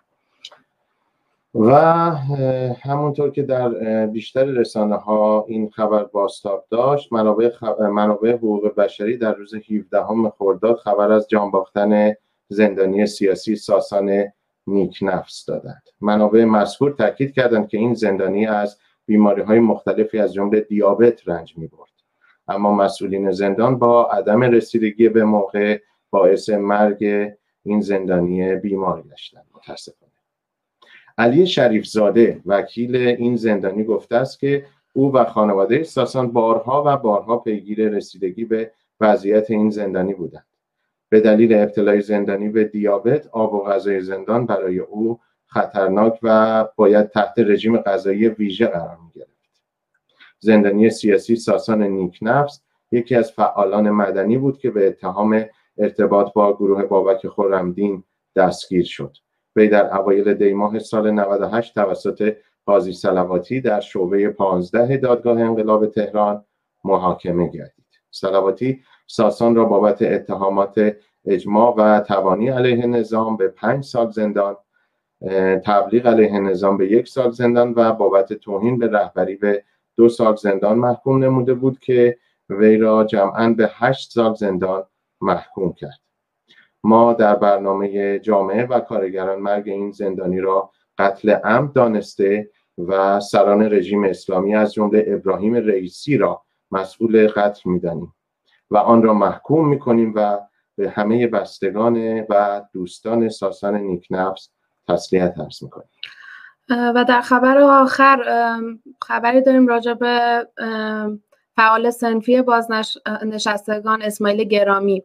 و 1.55 1.71
همونطور 2.83 3.31
که 3.31 3.43
در 3.43 3.69
بیشتر 4.05 4.43
رسانه 4.43 4.95
ها 4.95 5.45
این 5.47 5.69
خبر 5.69 6.03
باستاب 6.03 6.65
داشت 6.69 7.13
منابع, 7.13 7.49
منابع 7.79 8.33
حقوق 8.33 8.75
بشری 8.75 9.17
در 9.17 9.33
روز 9.33 9.53
17 9.53 10.03
خرداد 10.37 10.77
خبر 10.77 11.11
از 11.11 11.27
جان 11.29 11.51
باختن 11.51 12.13
زندانی 12.49 13.05
سیاسی 13.05 13.55
ساسان 13.55 14.23
نیک 14.67 14.99
نفس 15.01 15.45
دادند. 15.45 15.83
منابع 16.01 16.43
مذکور 16.43 16.91
تاکید 16.91 17.33
کردند 17.33 17.67
که 17.67 17.77
این 17.77 17.93
زندانی 17.93 18.47
از 18.47 18.77
بیماری 19.05 19.41
های 19.41 19.59
مختلفی 19.59 20.19
از 20.19 20.33
جمله 20.33 20.59
دیابت 20.59 21.27
رنج 21.27 21.57
می 21.57 21.67
برد 21.67 21.89
اما 22.47 22.75
مسئولین 22.75 23.31
زندان 23.31 23.79
با 23.79 24.09
عدم 24.09 24.41
رسیدگی 24.41 25.09
به 25.09 25.23
موقع 25.23 25.79
باعث 26.09 26.49
مرگ 26.49 27.31
این 27.63 27.81
زندانی 27.81 28.55
بیمار 28.55 29.01
گشتند. 29.01 29.45
متاسفانه. 29.55 30.11
علی 31.17 31.47
شریف 31.47 31.85
زاده 31.85 32.41
وکیل 32.45 32.95
این 32.95 33.35
زندانی 33.35 33.83
گفته 33.83 34.15
است 34.15 34.39
که 34.39 34.65
او 34.93 35.13
و 35.13 35.25
خانواده 35.25 35.83
ساسان 35.83 36.31
بارها 36.31 36.83
و 36.85 36.97
بارها 36.97 37.37
پیگیر 37.37 37.89
رسیدگی 37.89 38.45
به 38.45 38.71
وضعیت 38.99 39.51
این 39.51 39.69
زندانی 39.69 40.13
بودند. 40.13 40.45
به 41.09 41.19
دلیل 41.19 41.53
ابتلای 41.53 42.01
زندانی 42.01 42.49
به 42.49 42.63
دیابت 42.63 43.27
آب 43.27 43.53
و 43.53 43.63
غذای 43.63 44.01
زندان 44.01 44.45
برای 44.45 44.79
او 44.79 45.19
خطرناک 45.45 46.19
و 46.23 46.67
باید 46.75 47.09
تحت 47.09 47.33
رژیم 47.37 47.77
غذایی 47.77 48.27
ویژه 48.27 48.67
قرار 48.67 48.97
می 49.03 49.11
گرفت. 49.15 49.61
زندانی 50.39 50.89
سیاسی 50.89 51.35
ساسان 51.35 51.83
نیکنفس 51.83 52.61
یکی 52.91 53.15
از 53.15 53.31
فعالان 53.31 53.89
مدنی 53.89 54.37
بود 54.37 54.57
که 54.57 54.71
به 54.71 54.87
اتهام 54.87 55.45
ارتباط 55.77 56.33
با 56.33 56.55
گروه 56.55 56.83
بابک 56.83 57.27
خورمدین 57.27 58.03
دستگیر 58.35 58.85
شد. 58.85 59.17
وی 59.55 59.67
در 59.67 59.97
اوایل 59.97 60.33
دیماه 60.33 60.79
سال 60.79 61.11
98 61.11 61.73
توسط 61.73 62.35
قاضی 62.65 62.93
سلواتی 62.93 63.61
در 63.61 63.79
شعبه 63.79 64.29
15 64.29 64.97
دادگاه 64.97 65.39
انقلاب 65.39 65.85
تهران 65.85 66.45
محاکمه 66.83 67.47
گردید. 67.47 67.85
سلواتی 68.11 68.81
ساسان 69.11 69.55
را 69.55 69.65
بابت 69.65 70.01
اتهامات 70.01 70.95
اجماع 71.25 71.75
و 71.77 71.99
توانی 71.99 72.49
علیه 72.49 72.85
نظام 72.85 73.37
به 73.37 73.47
پنج 73.47 73.83
سال 73.83 74.11
زندان 74.11 74.57
تبلیغ 75.65 76.07
علیه 76.07 76.39
نظام 76.39 76.77
به 76.77 76.91
یک 76.91 77.07
سال 77.07 77.31
زندان 77.31 77.73
و 77.75 77.93
بابت 77.93 78.33
توهین 78.33 78.79
به 78.79 78.87
رهبری 78.87 79.35
به 79.35 79.63
دو 79.97 80.09
سال 80.09 80.35
زندان 80.35 80.77
محکوم 80.77 81.23
نموده 81.23 81.53
بود 81.53 81.79
که 81.79 82.17
وی 82.49 82.77
را 82.77 83.03
جمعا 83.03 83.49
به 83.49 83.69
هشت 83.73 84.11
سال 84.11 84.35
زندان 84.35 84.83
محکوم 85.21 85.73
کرد. 85.73 85.99
ما 86.83 87.13
در 87.13 87.35
برنامه 87.35 88.19
جامعه 88.19 88.65
و 88.65 88.79
کارگران 88.79 89.39
مرگ 89.39 89.69
این 89.69 89.91
زندانی 89.91 90.39
را 90.39 90.71
قتل 90.97 91.29
عمد 91.29 91.73
دانسته 91.73 92.49
و 92.77 93.19
سران 93.19 93.61
رژیم 93.61 94.03
اسلامی 94.03 94.55
از 94.55 94.73
جمله 94.73 95.05
ابراهیم 95.07 95.55
رئیسی 95.55 96.17
را 96.17 96.41
مسئول 96.71 97.27
قتل 97.27 97.69
می‌دانیم. 97.69 98.13
و 98.71 98.77
آن 98.77 99.03
را 99.03 99.13
محکوم 99.13 99.69
می‌کنیم 99.69 100.13
و 100.15 100.39
به 100.75 100.89
همه 100.89 101.27
بستگان 101.27 102.25
و 102.29 102.61
دوستان 102.73 103.29
ساسان 103.29 103.75
نیکنفس 103.75 104.49
تسلیت 104.87 105.33
ارز 105.39 105.63
می‌کنیم. 105.63 105.89
و 106.69 107.05
در 107.07 107.21
خبر 107.21 107.57
آخر 107.57 108.19
خبری 109.01 109.41
داریم 109.41 109.67
راجع 109.67 109.93
به 109.93 110.47
فعال 111.55 111.89
سنفی 111.89 112.41
بازنشستگان 112.41 114.01
اسماعیل 114.01 114.43
گرامی. 114.43 115.03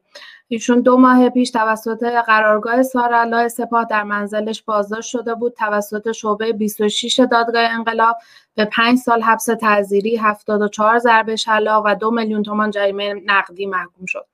ایشون 0.54 0.80
دو 0.80 0.96
ماه 0.96 1.28
پیش 1.28 1.50
توسط 1.50 2.02
قرارگاه 2.02 2.82
سارالله 2.82 3.48
سپاه 3.48 3.84
در 3.84 4.02
منزلش 4.02 4.62
بازداشت 4.62 5.08
شده 5.08 5.34
بود 5.34 5.54
توسط 5.54 6.12
شعبه 6.12 6.52
26 6.52 7.20
دادگاه 7.30 7.62
انقلاب 7.62 8.16
به 8.54 8.64
5 8.64 8.98
سال 8.98 9.22
حبس 9.22 9.44
تعزیری 9.44 10.16
74 10.16 10.98
ضربه 10.98 11.36
شلاق 11.36 11.82
و 11.86 11.94
دو 11.94 12.10
میلیون 12.10 12.42
تومان 12.42 12.70
جریمه 12.70 13.14
نقدی 13.26 13.66
محکوم 13.66 14.06
شد 14.06 14.26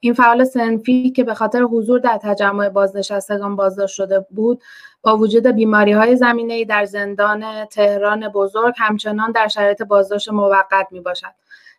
این 0.00 0.14
فعال 0.14 0.44
سنفی 0.44 1.10
که 1.10 1.24
به 1.24 1.34
خاطر 1.34 1.62
حضور 1.62 2.00
در 2.00 2.18
تجمع 2.22 2.68
بازنشستگان 2.68 3.56
بازداشت 3.56 3.94
شده 3.94 4.26
بود 4.30 4.62
با 5.02 5.16
وجود 5.16 5.46
بیماری 5.46 5.92
های 5.92 6.16
زمینه 6.16 6.64
در 6.64 6.84
زندان 6.84 7.64
تهران 7.64 8.28
بزرگ 8.28 8.74
همچنان 8.78 9.32
در 9.32 9.48
شرایط 9.48 9.82
بازداشت 9.82 10.28
موقت 10.28 10.88
می 10.90 11.00
باشد. 11.00 11.34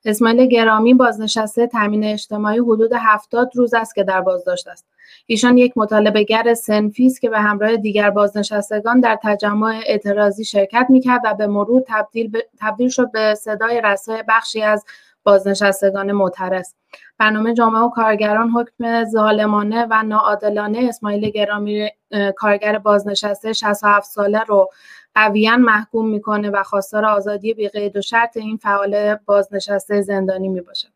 اسماعیل 0.08 0.46
گرامی 0.46 0.94
بازنشسته 0.94 1.68
تامین 1.68 2.04
اجتماعی 2.04 2.60
حدود 2.60 2.92
هفتاد 2.94 3.52
روز 3.56 3.74
است 3.74 3.96
که 3.96 4.04
در 4.04 4.22
بازداشت 4.22 4.68
است. 4.68 4.86
ایشان 5.26 5.58
یک 5.58 5.74
مطالبه 5.76 6.24
گر 6.24 6.54
سنفی 6.54 7.06
است 7.06 7.22
که 7.22 7.30
به 7.30 7.40
همراه 7.40 7.78
دیگر 7.78 8.10
بازنشستگان 8.10 9.00
در 9.00 9.20
تجمع 9.24 9.82
اعتراضی 9.86 10.46
شرکت 10.46 10.86
می‌کرد 10.90 11.22
و 11.24 11.34
به 11.34 11.48
مرور 11.48 11.84
تبدیل, 11.88 12.38
تبدیل 12.60 12.90
شد 12.90 13.12
به 13.12 13.36
صدای 13.36 13.82
رسای 13.84 14.24
بخشی 14.28 14.62
از 14.62 14.86
بازنشستگان 15.24 16.12
معترض. 16.12 16.74
برنامه 17.18 17.54
جامعه 17.54 17.82
و 17.82 17.90
کارگران 17.90 18.50
حکم 18.50 19.06
ظالمانه 19.06 19.88
و 19.90 20.04
ناعادلانه 20.04 20.80
اسماعیل 20.90 21.30
گرامی 21.30 21.90
کارگر 22.36 22.78
بازنشسته 22.78 23.54
67 23.54 24.06
ساله 24.10 24.44
رو 24.44 24.70
قویا 25.18 25.58
محکوم 25.58 26.10
می‌کنه 26.10 26.50
و 26.50 26.64
خواستار 26.64 27.06
آزادی 27.06 27.54
بیقید 27.54 27.98
و 27.98 28.02
شرط 28.02 28.38
این 28.38 28.58
فعال 28.58 29.16
بازنشسته 29.16 30.02
زندانی 30.02 30.50
می‌باشه 30.50 30.88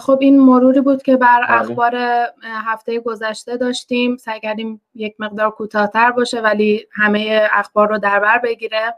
خب 0.00 0.18
این 0.20 0.40
مروری 0.40 0.80
بود 0.80 1.02
که 1.02 1.16
بر 1.16 1.40
بله. 1.40 1.60
اخبار 1.60 1.96
هفته 2.42 3.00
گذشته 3.00 3.56
داشتیم. 3.56 4.16
سعی 4.16 4.40
کردیم 4.40 4.80
یک 4.94 5.14
مقدار 5.18 5.50
کوتاهتر 5.50 6.10
باشه 6.10 6.40
ولی 6.40 6.86
همه 6.92 7.48
اخبار 7.52 7.88
رو 7.88 7.98
در 7.98 8.20
بر 8.20 8.38
بگیره. 8.38 8.94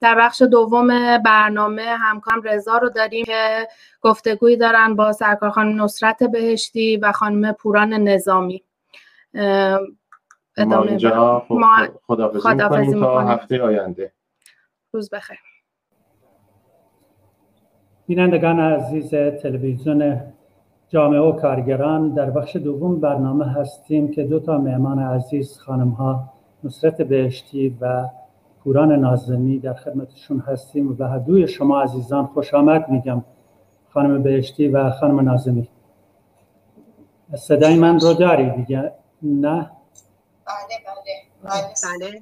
در 0.00 0.14
بخش 0.14 0.42
دوم 0.42 1.18
برنامه 1.18 1.82
همکارم 1.82 2.42
رضا 2.42 2.78
رو 2.78 2.88
داریم 2.88 3.24
که 3.24 3.68
گفتگویی 4.00 4.56
دارن 4.56 4.96
با 4.96 5.12
سرکار 5.12 5.50
خانم 5.50 5.82
نصرت 5.82 6.22
بهشتی 6.22 6.96
و 6.96 7.12
خانم 7.12 7.52
پوران 7.52 7.94
نظامی. 7.94 8.62
ما 10.58 10.82
اینجا 10.82 11.42
خدافزی 12.06 12.92
تا 12.92 13.20
هفته 13.20 13.62
آینده. 13.62 14.12
روز 14.92 15.10
بخیر. 15.10 15.38
بینندگان 18.06 18.60
عزیز 18.60 19.10
تلویزیون 19.42 20.20
جامعه 20.88 21.20
و 21.20 21.32
کارگران 21.32 22.14
در 22.14 22.30
بخش 22.30 22.56
دوم 22.56 23.00
برنامه 23.00 23.46
هستیم 23.46 24.10
که 24.10 24.24
دو 24.24 24.40
تا 24.40 24.58
مهمان 24.58 24.98
عزیز 24.98 25.58
خانم 25.58 25.88
ها 25.88 26.32
نصرت 26.64 27.02
بهشتی 27.02 27.76
و 27.80 28.08
پوران 28.64 28.92
نازمی 28.92 29.58
در 29.58 29.74
خدمتشون 29.74 30.40
هستیم 30.40 30.90
و 30.90 30.94
به 30.94 31.06
هر 31.06 31.46
شما 31.46 31.82
عزیزان 31.82 32.26
خوش 32.26 32.54
آمد 32.54 32.88
میگم. 32.88 33.24
خانم 33.88 34.22
بهشتی 34.22 34.68
و 34.68 34.90
خانم 34.90 35.20
نازمی. 35.20 35.68
صدای 37.34 37.78
من 37.78 38.00
رو 38.00 38.14
داری 38.14 38.50
دیگه؟ 38.50 38.92
نه؟ 39.22 39.70
بله 40.46 40.76
بله. 40.86 42.08
بله. 42.10 42.20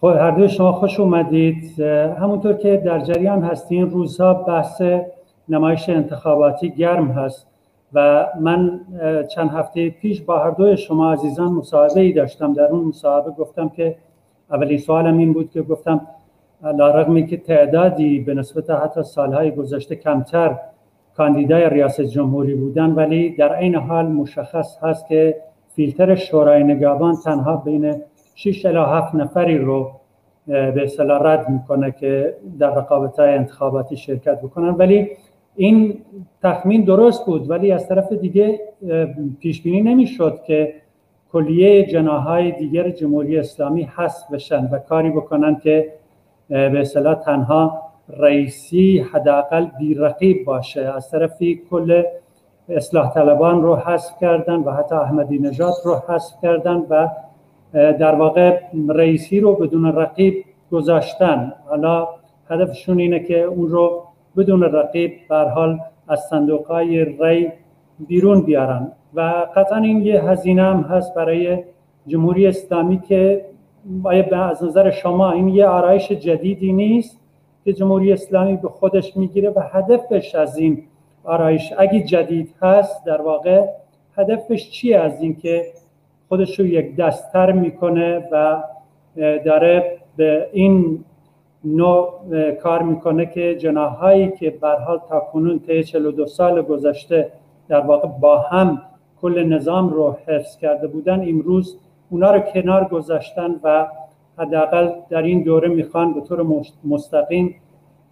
خب 0.00 0.06
هر 0.06 0.30
دوی 0.30 0.48
شما 0.48 0.72
خوش 0.72 1.00
اومدید. 1.00 1.80
همونطور 2.20 2.52
که 2.52 2.76
در 2.76 2.98
جریان 2.98 3.42
هستین 3.44 3.90
روزها 3.90 4.34
بحث 4.34 4.82
نمایش 5.48 5.88
انتخاباتی 5.88 6.70
گرم 6.70 7.10
هست 7.10 7.46
و 7.92 8.26
من 8.40 8.80
چند 9.34 9.50
هفته 9.50 9.90
پیش 9.90 10.22
با 10.22 10.38
هر 10.38 10.50
دوی 10.50 10.76
شما 10.76 11.12
عزیزان 11.12 11.52
مصاحبه 11.52 12.00
ای 12.00 12.12
داشتم. 12.12 12.52
در 12.52 12.64
اون 12.64 12.84
مصاحبه 12.84 13.30
گفتم 13.30 13.68
که 13.68 13.96
اولین 14.50 14.78
سوالم 14.78 15.18
این 15.18 15.32
بود 15.32 15.50
که 15.50 15.62
گفتم 15.62 16.06
لارغمی 16.62 17.26
که 17.26 17.36
تعدادی 17.36 18.18
به 18.18 18.34
نسبت 18.34 18.70
حتی 18.70 19.02
سالهای 19.02 19.50
گذشته 19.50 19.96
کمتر 19.96 20.58
کاندیدای 21.16 21.70
ریاست 21.70 22.00
جمهوری 22.00 22.54
بودن 22.54 22.90
ولی 22.90 23.36
در 23.36 23.52
این 23.52 23.74
حال 23.74 24.06
مشخص 24.06 24.78
هست 24.82 25.08
که 25.08 25.42
فیلتر 25.76 26.14
شورای 26.14 26.64
نگهبان 26.64 27.16
تنها 27.24 27.56
بین 27.56 27.94
6 28.34 28.66
الی 28.66 28.76
7 28.78 29.14
نفری 29.14 29.58
رو 29.58 29.90
به 30.46 30.82
اصطلاح 30.82 31.22
رد 31.22 31.48
می‌کنه 31.48 31.90
که 31.92 32.36
در 32.58 32.70
رقابت 32.70 33.18
های 33.18 33.34
انتخاباتی 33.34 33.96
شرکت 33.96 34.40
بکنن. 34.40 34.68
ولی 34.68 35.08
این 35.56 35.98
تخمین 36.42 36.84
درست 36.84 37.26
بود 37.26 37.50
ولی 37.50 37.72
از 37.72 37.88
طرف 37.88 38.12
دیگه 38.12 38.60
پیش 39.40 39.62
بینی 39.62 39.82
نمی‌شد 39.82 40.40
که 40.46 40.74
کلیه 41.32 41.86
جناهای 41.86 42.52
دیگر 42.52 42.90
جمهوری 42.90 43.38
اسلامی 43.38 43.82
هست 43.82 44.30
بشن 44.30 44.68
و 44.72 44.78
کاری 44.78 45.10
بکنن 45.10 45.56
که 45.56 45.92
به 46.48 46.80
اصطلاح 46.80 47.14
تنها 47.14 47.82
رئیسی 48.08 49.06
حداقل 49.12 49.66
بیرقیب 49.78 50.44
باشه. 50.44 50.80
از 50.80 51.10
طرفی 51.10 51.62
کل 51.70 52.02
اصلاح 52.68 53.14
طلبان 53.14 53.62
رو 53.62 53.76
حذف 53.76 54.18
کردن 54.20 54.54
و 54.54 54.70
حتی 54.70 54.94
احمدی 54.94 55.38
نژاد 55.38 55.74
رو 55.84 56.02
حذف 56.08 56.34
کردن 56.42 56.82
و 56.90 57.08
در 57.72 58.14
واقع 58.14 58.60
رئیسی 58.88 59.40
رو 59.40 59.54
بدون 59.54 59.96
رقیب 59.96 60.44
گذاشتن. 60.72 61.52
حالا 61.68 62.08
هدفشون 62.50 62.98
اینه 62.98 63.20
که 63.20 63.42
اون 63.42 63.68
رو 63.68 64.02
بدون 64.36 64.62
رقیب 64.62 65.12
بر 65.28 65.48
حال 65.48 65.78
از 66.08 66.20
صندوق 66.30 66.66
های 66.66 67.04
ری 67.04 67.52
بیرون 67.98 68.40
بیارن. 68.40 68.92
و 69.14 69.46
قطعا 69.56 69.78
این 69.78 70.02
یه 70.02 70.22
هزینه 70.22 70.62
هم 70.62 70.80
هست 70.80 71.14
برای 71.14 71.64
جمهوری 72.06 72.46
اسلامی 72.46 73.00
که 73.00 73.44
از 74.32 74.64
نظر 74.64 74.90
شما 74.90 75.30
این 75.30 75.48
یه 75.48 75.66
آرایش 75.66 76.12
جدیدی 76.12 76.72
نیست 76.72 77.20
که 77.64 77.72
جمهوری 77.72 78.12
اسلامی 78.12 78.56
به 78.56 78.68
خودش 78.68 79.16
می‌گیره 79.16 79.50
و 79.50 79.60
هدفش 79.72 80.34
از 80.34 80.56
این 80.56 80.82
آرایش 81.24 81.72
اگه 81.78 82.00
جدید 82.00 82.54
هست 82.62 83.04
در 83.04 83.20
واقع 83.20 83.66
هدفش 84.16 84.70
چیه 84.70 84.98
از 84.98 85.22
اینکه 85.22 85.66
خودش 86.28 86.60
رو 86.60 86.66
یک 86.66 86.96
دستتر 86.96 87.52
می‌کنه 87.52 88.28
و 88.32 88.62
داره 89.44 89.98
به 90.16 90.48
این 90.52 91.04
نوع 91.64 92.10
کار 92.62 92.82
می‌کنه 92.82 93.26
که 93.26 93.54
جناهایی 93.54 94.30
که 94.30 94.50
برحال 94.50 95.00
تا 95.08 95.20
کنون 95.20 95.58
طی 95.58 95.84
42 95.84 96.26
سال 96.26 96.62
گذشته 96.62 97.32
در 97.68 97.80
واقع 97.80 98.08
با 98.08 98.38
هم 98.38 98.82
کل 99.20 99.44
نظام 99.44 99.88
رو 99.88 100.16
حفظ 100.26 100.56
کرده 100.56 100.86
بودن 100.86 101.28
امروز 101.28 101.78
اونا 102.10 102.30
رو 102.30 102.40
کنار 102.40 102.84
گذاشتن 102.84 103.60
و 103.62 103.86
حداقل 104.38 104.90
در 105.10 105.22
این 105.22 105.42
دوره 105.42 105.68
می‌خوان 105.68 106.14
به 106.14 106.20
طور 106.20 106.62
مستقیم 106.84 107.54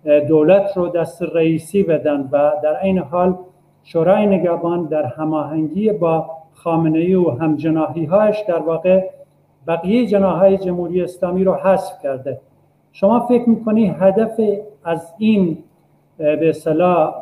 دولت 0.04 0.76
رو 0.76 0.88
دست 0.88 1.22
رئیسی 1.22 1.82
بدن 1.82 2.28
و 2.32 2.52
در 2.62 2.82
این 2.82 2.98
حال 2.98 3.38
شورای 3.84 4.26
نگهبان 4.26 4.86
در 4.86 5.04
هماهنگی 5.04 5.92
با 5.92 6.30
خامنه 6.52 6.98
ای 6.98 7.14
و 7.14 7.30
همجناهی 7.30 8.04
هاش 8.04 8.42
در 8.48 8.58
واقع 8.58 9.10
بقیه 9.66 10.06
جناهای 10.06 10.58
جمهوری 10.58 11.02
اسلامی 11.02 11.44
رو 11.44 11.54
حذف 11.54 12.02
کرده. 12.02 12.40
شما 12.92 13.20
فکر 13.20 13.48
می‌کنی 13.48 13.94
هدف 13.98 14.40
از 14.84 15.14
این 15.18 15.58
به 16.18 16.48
اصطلاح 16.48 17.14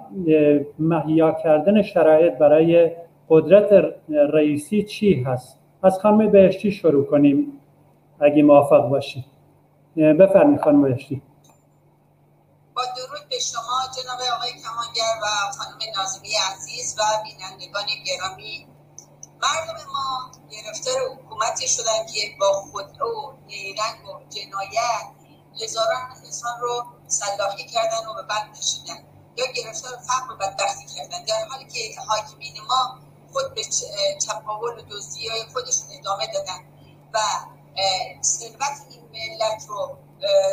مهیا 0.79 1.33
کردن 1.33 1.83
شرایط 1.83 2.39
برای 2.39 2.91
قدرت 3.29 3.85
رئیسی 4.09 4.83
چی 4.83 5.23
هست؟ 5.23 5.61
از 5.83 5.99
خانم 5.99 6.31
بهشتی 6.31 6.71
شروع 6.71 7.05
کنیم 7.05 7.47
اگه 8.21 8.43
موافق 8.43 8.89
باشید 8.89 9.25
بفرمایید 9.97 10.61
خانم 10.61 10.83
بهشتی. 10.83 11.23
نازمی 15.97 16.35
عزیز 16.37 16.95
و 16.99 17.03
بینندگان 17.25 17.87
گرامی 18.07 18.69
مردم 19.43 19.85
ما 19.93 20.31
گرفتار 20.51 20.95
حکومتی 21.13 21.69
شدن 21.69 22.07
که 22.15 22.37
با 22.41 22.53
خود 22.53 23.01
و 23.01 23.37
نیرنگ 23.47 24.05
و 24.09 24.29
جنایت 24.29 25.07
هزاران 25.63 26.11
انسان 26.25 26.61
رو 26.61 26.87
سلاخی 27.07 27.67
کردن 27.67 28.07
و 28.07 28.15
به 28.15 28.23
بند 28.23 28.59
کشیدن 28.59 29.05
یا 29.37 29.47
گرفتار 29.47 29.93
فقر 29.97 30.33
و 30.33 30.37
بدبختی 30.37 30.87
کردن. 30.97 31.25
در 31.25 31.47
حالی 31.51 31.65
که 31.65 32.01
حاکمین 32.09 32.55
ما 32.69 32.99
خود 33.33 33.55
به 33.55 33.63
چپاول 34.19 34.79
و 34.79 34.83
دزدی 34.91 35.29
های 35.29 35.45
خودشون 35.53 35.87
ادامه 35.99 36.27
دادن 36.27 36.65
و 37.15 37.19
ثروت 38.23 38.79
این 38.91 39.03
ملت 39.13 39.65
رو 39.69 39.99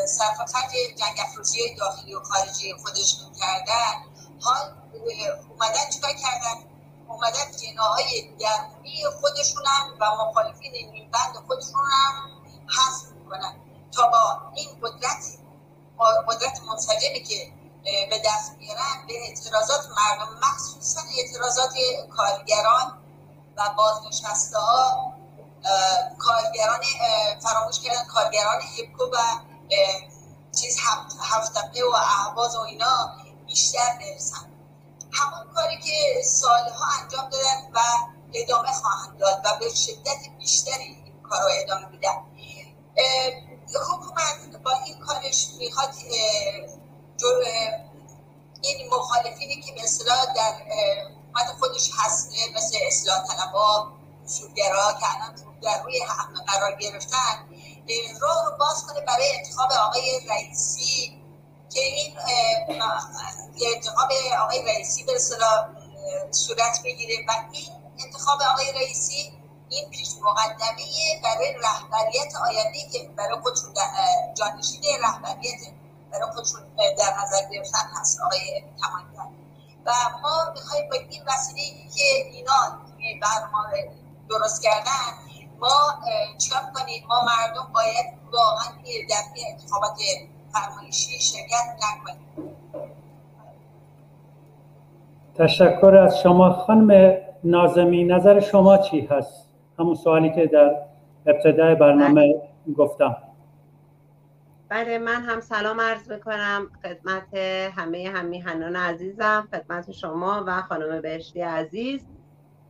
صرف 0.07 0.65
جنگ 0.97 1.17
افروزی 1.19 1.75
داخلی 1.75 2.15
و 2.15 2.23
خارجی 2.23 2.73
خودشون 2.73 3.33
کردن. 3.39 4.14
حال 4.41 4.73
اومدن 5.49 5.89
چیکار 5.93 6.13
کردن؟ 6.13 6.65
اومدن 7.07 7.51
جناهای 7.61 8.29
درونی 8.39 9.03
خودشون 9.21 9.63
هم 9.65 9.93
و 9.99 10.05
مخالفین 10.15 10.71
نیمبند 10.71 11.35
خودشون 11.47 11.81
هم 11.91 12.31
حذف 12.67 13.11
می‌کنن. 13.11 13.55
تا 13.91 14.07
با 14.07 14.51
این 14.55 14.69
قدرت 14.81 15.25
قدرت 16.27 16.61
منسجمی 16.63 17.23
که 17.23 17.51
به 18.09 18.21
دست 18.25 18.51
میارن 18.59 19.07
به 19.07 19.13
اعتراضات 19.13 19.85
مردم 19.89 20.39
مخصوصا 20.43 21.01
اعتراضات 21.17 21.73
کارگران 22.17 22.97
و 23.57 23.69
بازنشسته 23.77 24.57
ها 24.57 25.13
کارگران 26.19 26.79
فراموش 27.39 27.79
کردن 27.79 28.05
کارگران 28.05 28.61
هپکو 28.61 29.03
و 29.03 29.17
چیز 30.61 30.77
هفتپه 31.21 31.83
و 31.85 31.95
احواز 31.95 32.55
و 32.55 32.59
اینا 32.59 33.11
بیشتر 33.55 33.99
برسن 33.99 34.51
همون 35.11 35.53
کاری 35.53 35.77
که 35.77 36.21
سالها 36.23 36.85
انجام 37.01 37.29
دادن 37.29 37.71
و 37.73 37.79
ادامه 38.33 38.71
خواهند 38.71 39.17
داد 39.19 39.41
و 39.45 39.59
به 39.59 39.69
شدت 39.75 40.37
بیشتری 40.39 40.83
این 40.83 41.21
کار 41.23 41.41
رو 41.41 41.47
ادامه 41.51 41.87
میدن. 41.87 42.15
حکومت 43.91 44.63
با 44.63 44.71
این 44.85 44.99
کارش 44.99 45.47
می‌خواد 45.59 45.89
این 48.61 48.89
مخالفینی 48.93 49.61
که 49.61 49.71
به 49.71 49.81
در 50.35 50.53
حکومت 51.33 51.59
خودش 51.59 51.91
هسته 51.97 52.35
مثل 52.55 52.77
اصلاح 52.87 53.27
طلبا 53.27 53.91
اصولگرا 54.25 54.93
که 54.99 55.05
الان 55.15 55.35
در 55.61 55.83
روی 55.83 55.99
هم 55.99 56.43
قرار 56.47 56.75
گرفتن 56.75 57.49
راه 58.21 58.45
رو 58.45 58.57
باز 58.57 58.85
کنه 58.87 59.01
برای 59.01 59.37
انتخاب 59.37 59.71
آقای 59.71 60.19
رئیسی 60.29 61.24
که 61.69 61.79
این 61.79 62.17
انتخاب 63.75 64.09
آقای 64.43 64.65
رئیسی 64.65 65.03
به 65.03 65.15
اصطلاح 65.15 65.67
صورت 66.31 66.79
بگیره 66.85 67.15
و 67.27 67.31
این 67.51 67.69
انتخاب 68.05 68.41
آقای 68.41 68.71
رئیسی 68.71 69.33
این 69.69 69.89
پیش 69.89 70.09
مقدمه 70.21 70.85
برای 71.23 71.53
رهبریت 71.53 72.35
آینده 72.35 72.79
که 72.91 73.09
برای 73.17 73.39
خودشون 73.41 73.73
جانشین 74.33 74.81
رهبریت 75.03 75.59
برای 76.11 76.31
خودشون 76.31 76.61
در 76.77 77.13
نظر 77.23 77.49
گرفتن 77.51 77.89
هست 78.01 78.21
آقای 78.21 78.63
کمانگر 78.81 79.35
و 79.85 79.91
ما 80.23 80.51
می‌خوایم 80.55 80.89
با 80.89 80.95
این 81.09 81.23
وسیله 81.27 81.89
که 81.95 82.29
اینا 82.31 82.79
برنامه 83.21 83.91
درست 84.29 84.63
کردن 84.63 84.91
ما 85.59 85.99
چیکار 86.37 86.61
کنیم؟ 86.75 87.07
ما 87.07 87.21
مردم 87.21 87.73
باید 87.73 88.05
واقعا 88.31 88.71
در 89.09 89.23
انتخابات 89.51 89.97
فرمایشی 90.55 91.19
شرکت 91.19 91.75
نکنیم 91.77 92.55
تشکر 95.35 95.95
از 95.95 96.19
شما 96.19 96.53
خانم 96.53 97.17
نازمی. 97.43 98.03
نظر 98.03 98.39
شما 98.39 98.77
چی 98.77 99.01
هست؟ 99.01 99.49
همون 99.79 99.95
سوالی 99.95 100.33
که 100.35 100.47
در 100.47 100.75
ابتدای 101.25 101.75
برنامه 101.75 102.35
گفتم. 102.77 103.17
بله 104.69 104.97
من 104.97 105.21
هم 105.21 105.41
سلام 105.41 105.81
عرض 105.81 106.11
می‌کنم 106.11 106.67
خدمت 106.83 107.33
همه 107.77 108.11
همیهنان 108.15 108.75
عزیزم 108.75 109.47
خدمت 109.51 109.91
شما 109.91 110.43
و 110.47 110.61
خانم 110.61 111.01
بهشتی 111.01 111.41
عزیز. 111.41 112.05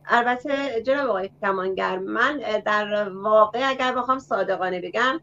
البته 0.06 0.82
جناب 0.82 1.08
آقای 1.08 1.30
کمانگر 1.40 1.98
من 1.98 2.40
در 2.64 3.08
واقع 3.08 3.60
اگر 3.68 3.94
بخوام 3.94 4.18
صادقانه 4.18 4.80
بگم 4.80 5.20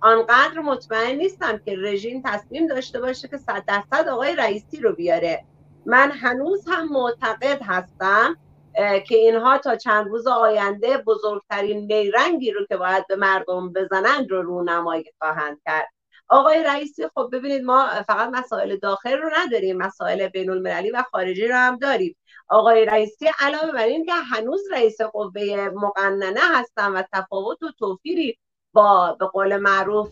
آنقدر 0.00 0.58
مطمئن 0.58 1.16
نیستم 1.16 1.58
که 1.58 1.76
رژیم 1.78 2.22
تصمیم 2.24 2.66
داشته 2.66 3.00
باشه 3.00 3.28
که 3.28 3.36
صد 3.36 3.64
درصد 3.66 4.08
آقای 4.08 4.36
رئیسی 4.36 4.80
رو 4.80 4.94
بیاره. 4.94 5.44
من 5.86 6.10
هنوز 6.10 6.68
هم 6.68 6.88
معتقد 6.88 7.62
هستم 7.62 8.36
که 8.76 9.16
اینها 9.16 9.58
تا 9.58 9.76
چند 9.76 10.06
روز 10.06 10.26
آینده 10.26 10.98
بزرگترین 10.98 11.92
نیرنگی 11.92 12.50
رو 12.50 12.66
که 12.66 12.76
باید 12.76 13.06
به 13.06 13.16
مردم 13.16 13.72
بزنند 13.72 14.30
رو 14.30 14.42
رونمایی 14.42 15.04
خواهند 15.18 15.60
کرد. 15.66 15.88
آقای 16.28 16.64
رئیسی 16.64 17.08
خب 17.14 17.28
ببینید 17.32 17.62
ما 17.62 17.88
فقط 18.06 18.28
مسائل 18.32 18.76
داخل 18.76 19.16
رو 19.16 19.30
نداریم 19.36 19.76
مسائل 19.76 20.28
بین 20.28 20.50
المللی 20.50 20.90
و 20.90 21.02
خارجی 21.12 21.48
رو 21.48 21.54
هم 21.54 21.76
داریم. 21.76 22.16
آقای 22.48 22.84
رئیسی 22.84 23.30
علاوه 23.40 23.72
بر 23.72 23.86
این 23.86 24.04
که 24.04 24.12
هنوز 24.12 24.60
رئیس 24.72 25.00
قوه 25.00 25.70
مقننه 25.74 26.40
هستن 26.54 26.92
و 26.92 27.02
تفاوت 27.12 27.62
و 27.62 27.72
توفیری 27.78 28.38
با 28.76 29.16
به 29.20 29.26
قول 29.26 29.56
معروف 29.56 30.10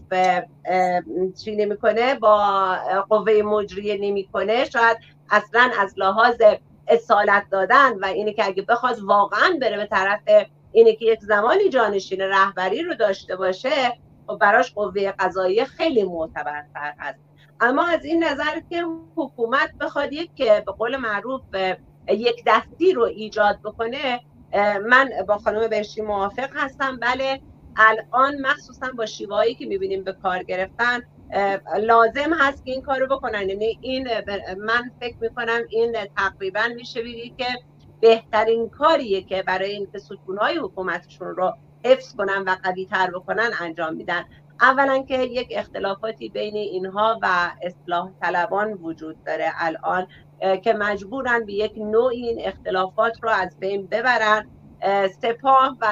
چی 1.44 1.56
نمی‌کنه؟ 1.56 2.14
با 2.14 2.76
قوه 3.08 3.42
مجریه 3.42 3.98
نمی‌کنه. 4.00 4.64
شاید 4.64 4.96
اصلا 5.30 5.70
از 5.80 5.94
لحاظ 5.96 6.42
اصالت 6.88 7.44
دادن 7.50 7.98
و 7.98 8.04
اینه 8.04 8.32
که 8.32 8.46
اگه 8.46 8.62
بخواد 8.62 9.02
واقعا 9.02 9.58
بره 9.60 9.76
به 9.76 9.86
طرف 9.86 10.20
اینه 10.72 10.92
که 10.92 11.04
یک 11.04 11.20
زمانی 11.20 11.68
جانشین 11.68 12.20
رهبری 12.20 12.82
رو 12.82 12.94
داشته 12.94 13.36
باشه 13.36 13.88
و 14.28 14.32
خب 14.32 14.38
براش 14.38 14.74
قوه 14.74 15.12
قضایی 15.18 15.64
خیلی 15.64 16.02
معتبرتر 16.02 16.94
هست. 16.98 17.18
اما 17.60 17.86
از 17.86 18.04
این 18.04 18.24
نظر 18.24 18.60
که 18.70 18.84
حکومت 19.16 19.70
بخواد 19.80 20.12
یک 20.12 20.34
که 20.34 20.62
به 20.66 20.72
قول 20.72 20.96
معروف 20.96 21.42
یک 22.08 22.42
دستی 22.46 22.92
رو 22.92 23.02
ایجاد 23.02 23.58
بکنه 23.64 24.20
من 24.88 25.10
با 25.28 25.38
خانم 25.38 25.68
بهشتی 25.68 26.02
موافق 26.02 26.48
هستم. 26.54 26.96
بله 26.96 27.40
الان 27.76 28.40
مخصوصا 28.40 28.90
با 28.96 29.06
شیوهایی 29.06 29.54
که 29.54 29.66
می‌بینیم 29.66 30.04
به 30.04 30.12
کار 30.12 30.42
گرفتن 30.42 31.00
لازم 31.80 32.32
هست 32.40 32.64
که 32.64 32.70
این 32.70 32.82
کار 32.82 32.98
رو 33.00 33.06
بکنن. 33.06 33.48
یعنی 33.48 33.78
این 33.80 34.08
من 34.58 34.90
فکر 35.00 35.16
می‌کنم 35.20 35.60
این 35.68 35.96
تقریبا 36.16 36.68
میشه 36.76 37.02
بگی 37.02 37.34
که 37.38 37.46
بهترین 38.00 38.68
کاریه 38.68 39.22
که 39.22 39.42
برای 39.42 39.70
اینکه 39.70 39.98
ستونهای 39.98 40.56
حکومتشون 40.56 41.28
رو 41.28 41.52
حفظ 41.84 42.14
کنن 42.14 42.42
و 42.46 42.56
قوی 42.62 42.86
تر 42.86 43.10
بکنن 43.10 43.50
انجام 43.60 43.94
میدن. 43.94 44.24
اولا 44.60 45.02
که 45.08 45.18
یک 45.22 45.48
اختلافاتی 45.50 46.28
بین 46.28 46.56
اینها 46.56 47.18
و 47.22 47.50
اصلاح 47.62 48.10
طلبان 48.22 48.72
وجود 48.72 49.24
داره 49.26 49.52
الان 49.58 50.06
که 50.62 50.72
مجبورن 50.72 51.46
به 51.46 51.52
یک 51.52 51.72
نوع 51.76 52.06
این 52.06 52.40
اختلافات 52.44 53.12
رو 53.22 53.28
از 53.30 53.56
بین 53.60 53.86
ببرن. 53.86 54.50
سپاه 55.22 55.76
و 55.80 55.86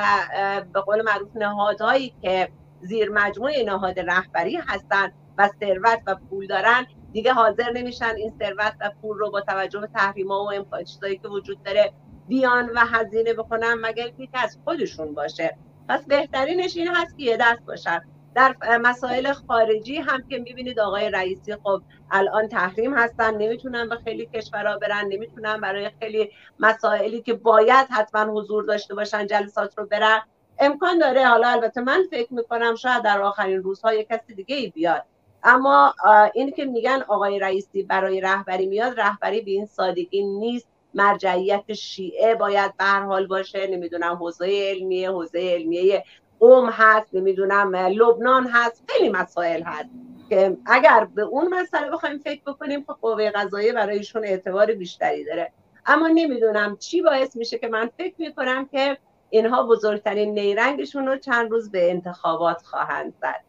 به 0.73 0.81
قول 0.81 1.03
معروف 1.03 1.37
نهادهایی 1.37 2.15
که 2.23 2.49
زیر 2.81 3.11
مجموعه 3.11 3.65
نهاد 3.65 4.01
رهبری 4.01 4.57
هستند 4.57 5.13
و 5.39 5.49
ثروت 5.61 6.01
و 6.07 6.15
پول 6.15 6.47
دارن 6.47 6.87
دیگه 7.13 7.33
حاضر 7.33 7.71
نمیشن 7.71 8.15
این 8.17 8.33
ثروت 8.39 8.75
و 8.81 8.91
پول 9.03 9.19
رو 9.19 9.31
با 9.31 9.41
توجه 9.41 9.81
به 9.81 9.87
تحریما 9.87 10.49
و 10.73 10.83
چیزایی 10.83 11.19
که 11.19 11.29
وجود 11.29 11.63
داره 11.63 11.93
بیان 12.29 12.71
و 12.75 12.79
هزینه 12.79 13.33
بکنن 13.33 13.75
مگر 13.75 14.09
که 14.09 14.29
از 14.35 14.59
خودشون 14.65 15.15
باشه. 15.15 15.59
پس 15.89 16.07
بهترینش 16.07 16.77
این 16.77 16.89
هست 16.89 17.19
که 17.19 17.25
یه 17.25 17.37
دست 17.37 17.63
باشن. 17.67 18.01
در 18.35 18.57
مسائل 18.83 19.33
خارجی 19.33 19.97
هم 19.97 20.23
که 20.31 20.39
می‌بینید 20.39 20.81
آقای 20.81 21.11
رئیسی 21.11 21.55
خب 21.55 21.83
الان 22.11 22.49
تحریم 22.49 22.95
هستن 22.95 23.37
نمی‌تونن 23.37 23.89
به 23.89 23.97
خیلی 23.97 24.27
کشورها 24.27 24.79
برن 24.79 25.07
نمی‌تونن 25.09 25.61
برای 25.61 25.91
خیلی 26.01 26.31
مسائلی 26.59 27.23
که 27.23 27.35
باید 27.35 27.87
حتما 27.91 28.33
حضور 28.41 28.65
داشته 28.65 28.95
باشن 28.95 29.27
جلسات 29.27 29.79
رو 29.79 29.87
برن. 29.87 30.21
امکان 30.59 30.99
داره 30.99 31.27
حالا 31.27 31.49
البته 31.49 31.81
من 31.81 32.03
فکر 32.11 32.35
می‌کنم 32.35 32.75
شاید 32.75 33.03
در 33.03 33.21
آخرین 33.23 33.63
روزها 33.63 33.95
یک 33.95 34.09
کسی 34.09 34.35
دیگه 34.35 34.57
ای 34.57 34.71
بیاد. 34.71 35.05
اما 35.43 35.95
این 36.35 36.51
که 36.53 36.65
میگن 36.65 37.03
آقای 37.09 37.39
رئیسی 37.39 37.83
برای 37.83 38.21
رهبری 38.21 38.67
میاد 38.67 39.01
رهبری 39.01 39.41
به 39.41 39.51
این 39.51 39.67
سادگی 39.67 40.23
نیست. 40.23 40.69
مرجعیت 40.95 41.73
شیعه 41.73 42.35
باید 42.35 42.77
به 42.77 42.85
هر 42.85 43.03
حال 43.03 43.27
باشه. 43.27 43.67
نمی‌دونم 43.67 44.15
حوزه 44.15 44.71
علمیه 44.71 45.11
حوزه 45.11 45.39
علمیه 45.39 46.05
قوم 46.43 46.69
هست 46.73 47.15
نمی‌دونم 47.15 47.77
لبنان 47.77 48.47
هست 48.53 48.85
خیلی 48.89 49.09
مسائل 49.09 49.63
هست 49.63 49.89
که 50.29 50.57
اگر 50.67 51.07
به 51.15 51.23
اون 51.23 51.55
مسئله 51.55 51.91
بخوایم 51.91 52.19
فکر 52.19 52.41
بکنیم 52.47 52.85
خب 52.87 52.95
قوه 53.03 53.31
قضاییه 53.31 53.73
برایشون 53.73 54.25
اعتبار 54.25 54.73
بیشتری 54.73 55.25
داره. 55.25 55.53
اما 55.87 56.09
نمی‌دونم 56.15 56.77
چی 56.77 57.03
باعث 57.03 57.37
میشه 57.37 57.59
که 57.59 57.69
من 57.69 57.91
فکر 57.99 58.15
می‌کنم 58.19 58.69
که 58.73 58.99
اینها 59.31 59.67
بزرگترین 59.67 60.35
نیرنگشون 60.35 61.07
رو 61.07 61.17
چند 61.17 61.51
روز 61.51 61.71
به 61.71 61.91
انتخابات 61.91 62.63
خواهند 62.63 63.15
زد. 63.21 63.41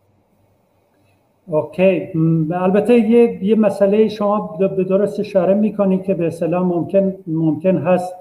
اوکی. 1.48 2.10
البته 2.52 2.94
یه, 2.94 3.44
یه 3.44 3.56
مسئله 3.56 4.08
شما 4.10 4.58
به 4.60 4.84
درست 4.84 5.20
اشاره 5.20 5.54
می‌کنید 5.54 6.04
که 6.04 6.14
به 6.14 6.28
اصطلاح 6.28 6.64
ممکن 6.64 7.16
ممکن 7.28 7.78
هست 7.78 8.14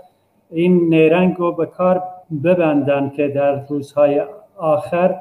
این 0.50 0.88
نیرنگ 0.88 1.36
رو 1.38 1.52
به 1.52 1.66
کار 1.66 2.02
ببندن 2.44 3.12
که 3.16 3.28
در 3.28 3.66
روزهای 3.66 4.22
آخر 4.62 5.20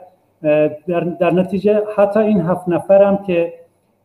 در, 0.87 0.99
در 1.19 1.33
نتیجه 1.33 1.81
حتی 1.95 2.19
این 2.19 2.41
هفت 2.41 2.69
نفرم 2.69 3.17
که 3.17 3.53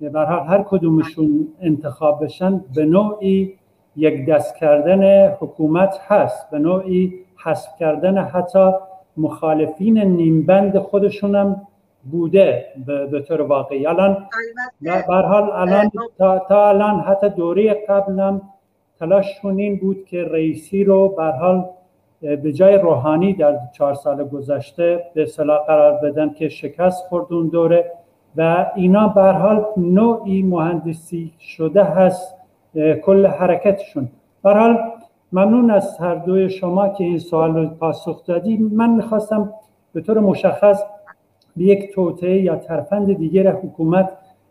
برحال 0.00 0.46
هر 0.46 0.62
کدومشون 0.62 1.48
انتخاب 1.60 2.24
بشن 2.24 2.64
به 2.74 2.84
نوعی 2.84 3.54
یک 3.96 4.26
دست 4.26 4.56
کردن 4.56 5.28
حکومت 5.28 6.00
هست 6.08 6.50
به 6.50 6.58
نوعی 6.58 7.12
حذف 7.36 7.76
کردن 7.78 8.18
حتی 8.18 8.72
مخالفین 9.16 9.98
نیمبند 9.98 10.78
خودشونم 10.78 11.66
بوده 12.10 12.66
به 13.10 13.20
طور 13.28 13.40
واقعی. 13.40 13.86
الان 13.86 14.26
حال 15.06 15.50
الان 15.50 15.90
تا, 16.18 16.38
تا 16.38 16.68
الان 16.68 17.00
حتی 17.00 17.28
دوره 17.28 17.74
قبلم 17.88 18.40
تلاششون 18.98 19.58
این 19.58 19.76
بود 19.76 20.04
که 20.04 20.24
رئیسی 20.24 20.84
رو 20.84 21.08
به 21.08 21.24
حال 21.24 21.64
به 22.20 22.52
جای 22.52 22.78
روحانی 22.78 23.32
در 23.32 23.58
چهار 23.72 23.94
سال 23.94 24.24
گذشته 24.24 25.04
به 25.14 25.26
صلاح 25.26 25.66
قرار 25.66 25.92
بدن 25.92 26.32
که 26.32 26.48
شکست 26.48 27.04
خورد 27.08 27.32
اون 27.32 27.48
دوره 27.48 27.92
و 28.36 28.66
اینا 28.76 29.08
به 29.08 29.22
حال 29.22 29.64
نوعی 29.76 30.42
مهندسی 30.42 31.32
شده 31.40 31.84
هست 31.84 32.34
کل 33.04 33.26
حرکتشون. 33.26 34.08
به 34.42 34.54
حال 34.54 34.78
ممنون 35.32 35.70
از 35.70 35.98
هر 35.98 36.14
دوی 36.14 36.50
شما 36.50 36.88
که 36.88 37.04
این 37.04 37.18
سوال 37.18 37.56
رو 37.56 37.66
پاسخ 37.66 38.24
دادی. 38.24 38.56
من 38.56 38.90
می‌خواستم 38.90 39.52
به 39.92 40.00
طور 40.00 40.20
مشخص 40.20 40.82
به 41.56 41.64
یک 41.64 41.94
توطعه 41.94 42.42
یا 42.42 42.56
ترفند 42.56 43.12
دیگر 43.12 43.52
حکومت 43.52 44.10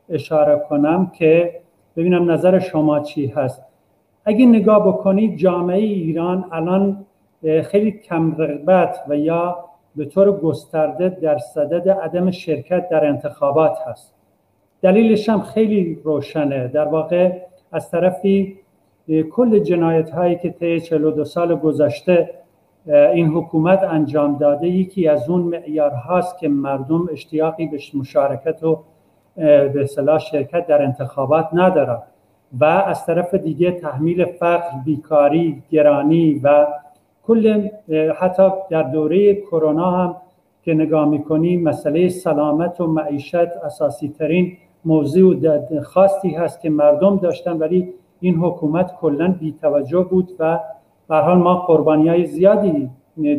اشاره 0.10 0.64
کنم 0.70 1.12
که 1.18 1.62
ببینم 1.96 2.32
نظر 2.32 2.60
شما 2.60 3.00
چی 3.00 3.28
هست. 3.28 3.66
اگه 4.26 4.46
نگاه 4.46 4.88
بکنید 4.88 5.38
جامعه 5.38 5.78
ایران 5.78 6.46
الان 6.52 7.06
خیلی 7.46 7.92
کم 7.92 8.36
رغبت 8.38 8.98
و 9.10 9.18
یا 9.18 9.66
به 9.96 10.06
طور 10.06 10.40
گسترده 10.40 11.10
در 11.10 11.38
صدد 11.38 11.90
عدم 11.90 12.32
شرکت 12.32 12.90
در 12.90 13.06
انتخابات 13.06 13.78
هست. 13.88 14.14
دلیلش 14.82 15.30
هم 15.30 15.42
خیلی 15.42 16.02
روشنه. 16.04 16.68
در 16.68 16.86
واقع 16.86 17.32
از 17.72 17.92
طرفی 17.92 18.60
کل 19.32 19.60
جنایت 19.60 20.10
هایی 20.10 20.36
که 20.36 20.50
طی 20.50 20.80
42 20.80 21.26
سال 21.26 21.56
گذشته 21.56 22.30
این 22.88 23.28
حکومت 23.28 23.84
انجام 23.84 24.38
داده 24.38 24.68
یکی 24.68 25.08
از 25.08 25.30
اون 25.30 25.42
معیار 25.42 25.92
هاست 25.92 26.40
که 26.40 26.48
مردم 26.48 27.10
اشتیاقی 27.12 27.68
به 27.68 27.80
مشارکت 27.94 28.64
و 28.64 28.84
به 29.74 29.86
صلاح 29.86 30.20
شرکت 30.20 30.68
در 30.68 30.82
انتخابات 30.82 31.50
ندارن. 31.54 32.02
و 32.60 32.66
از 32.66 33.06
طرف 33.06 33.34
دیگه 33.34 33.72
تحمیل 33.72 34.26
فقر 34.26 34.70
بیکاری 34.86 35.64
گرانی 35.70 36.40
و 36.44 36.68
کل 37.28 37.68
حتی 38.20 38.44
در 38.70 38.84
دوره 38.84 39.36
کرونا 39.36 39.92
هم 39.92 40.16
که 40.64 40.74
نگاه 40.74 41.10
می‌کنیم 41.10 41.64
مسئله 41.64 42.10
سلامت 42.10 42.82
و 42.82 42.88
معیشت 42.88 43.36
اساسی 43.66 44.10
ترین 44.10 44.58
موضوع 44.86 45.36
خاصی 45.82 46.30
هست 46.30 46.62
که 46.62 46.70
مردم 46.70 47.18
داشتن 47.18 47.58
ولی 47.58 47.94
این 48.20 48.36
حکومت 48.36 48.96
کلا 48.96 49.36
بیتوجه 49.40 50.00
بود 50.04 50.32
و 50.40 50.60
به 51.08 51.16
حال 51.16 51.38
ما 51.38 51.56
قربانی 51.56 52.08
های 52.10 52.26
زیادی 52.26 52.90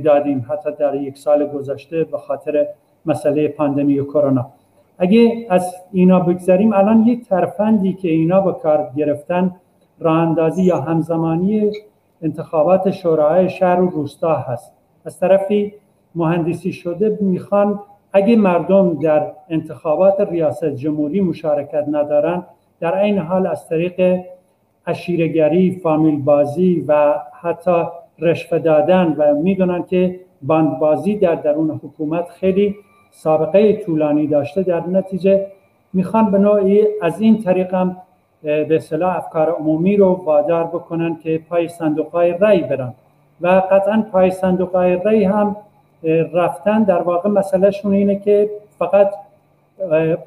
دادیم 0.05 0.47
حتی 0.49 0.71
در 0.79 0.95
یک 0.95 1.19
سال 1.19 1.47
گذشته 1.47 2.05
به 2.05 2.19
خاطر 2.19 2.67
مسئله 3.07 3.49
پاندمی 3.49 3.99
و 3.99 4.05
کرونا. 4.05 4.47
اگه 4.99 5.47
از 5.51 5.75
اینا 5.93 6.21
بگذاریم 6.21 6.73
الان 6.73 7.07
یک 7.07 7.29
ترفندی 7.29 7.93
که 7.93 8.09
اینا 8.09 8.41
به 8.41 8.53
کار 8.53 8.91
گرفتن 8.97 9.57
راه 10.01 10.17
اندازی 10.17 10.63
یا 10.63 10.81
همزمانی 10.81 11.71
انتخابات 12.23 12.91
شورای 12.91 13.49
شهر 13.49 13.81
و 13.81 13.91
روستا 13.91 14.35
هست. 14.35 14.73
از 15.05 15.21
طرفی 15.21 15.73
مهندسی 16.15 16.73
شده 16.73 17.19
می‌خوان 17.21 17.81
اگه 18.13 18.37
مردم 18.37 18.95
در 18.95 19.33
انتخابات 19.49 20.21
ریاست 20.21 20.65
جمهوری 20.65 21.21
مشارکت 21.21 21.85
ندارن 21.89 22.45
در 22.81 22.99
این 22.99 23.19
حال 23.19 23.47
از 23.47 23.69
طریق 23.69 24.21
اشیرگری، 24.87 25.81
فامیل 25.83 26.23
بازی 26.23 26.85
و 26.89 27.15
حتی 27.41 27.85
رشوه 28.19 28.59
دادن 28.59 29.15
و 29.19 29.35
می‌دونن 29.35 29.83
که 29.83 30.21
باندبازی 30.43 31.17
در 31.17 31.35
درون 31.35 31.71
حکومت 31.71 32.29
خیلی 32.29 32.75
سابقه 33.11 33.73
طولانی 33.73 34.27
داشته 34.27 34.63
در 34.63 34.87
نتیجه 34.87 35.47
می‌خوان 35.93 36.31
به 36.31 36.39
نوعی 36.39 36.87
از 37.03 37.21
این 37.21 37.43
طریق 37.43 37.75
به 38.43 38.77
اصطلاح 38.77 39.17
افکار 39.17 39.51
عمومی 39.51 39.97
رو 39.97 40.23
وادار 40.25 40.65
بکنن 40.65 41.17
که 41.23 41.41
پای 41.49 41.69
صندوق 41.69 42.09
های 42.09 42.33
رأی 42.33 42.63
برن. 42.63 42.95
و 43.41 43.63
قطعا 43.71 44.07
پای 44.13 44.31
صندوق 44.31 44.77
های 44.77 44.97
رأی 44.97 45.25
هم 45.25 45.57
رفتن 46.33 46.83
در 46.83 47.03
واقع 47.03 47.29
مسئلهشون 47.29 47.93
اینه 47.93 48.19
که 48.19 48.51
فقط 48.79 49.11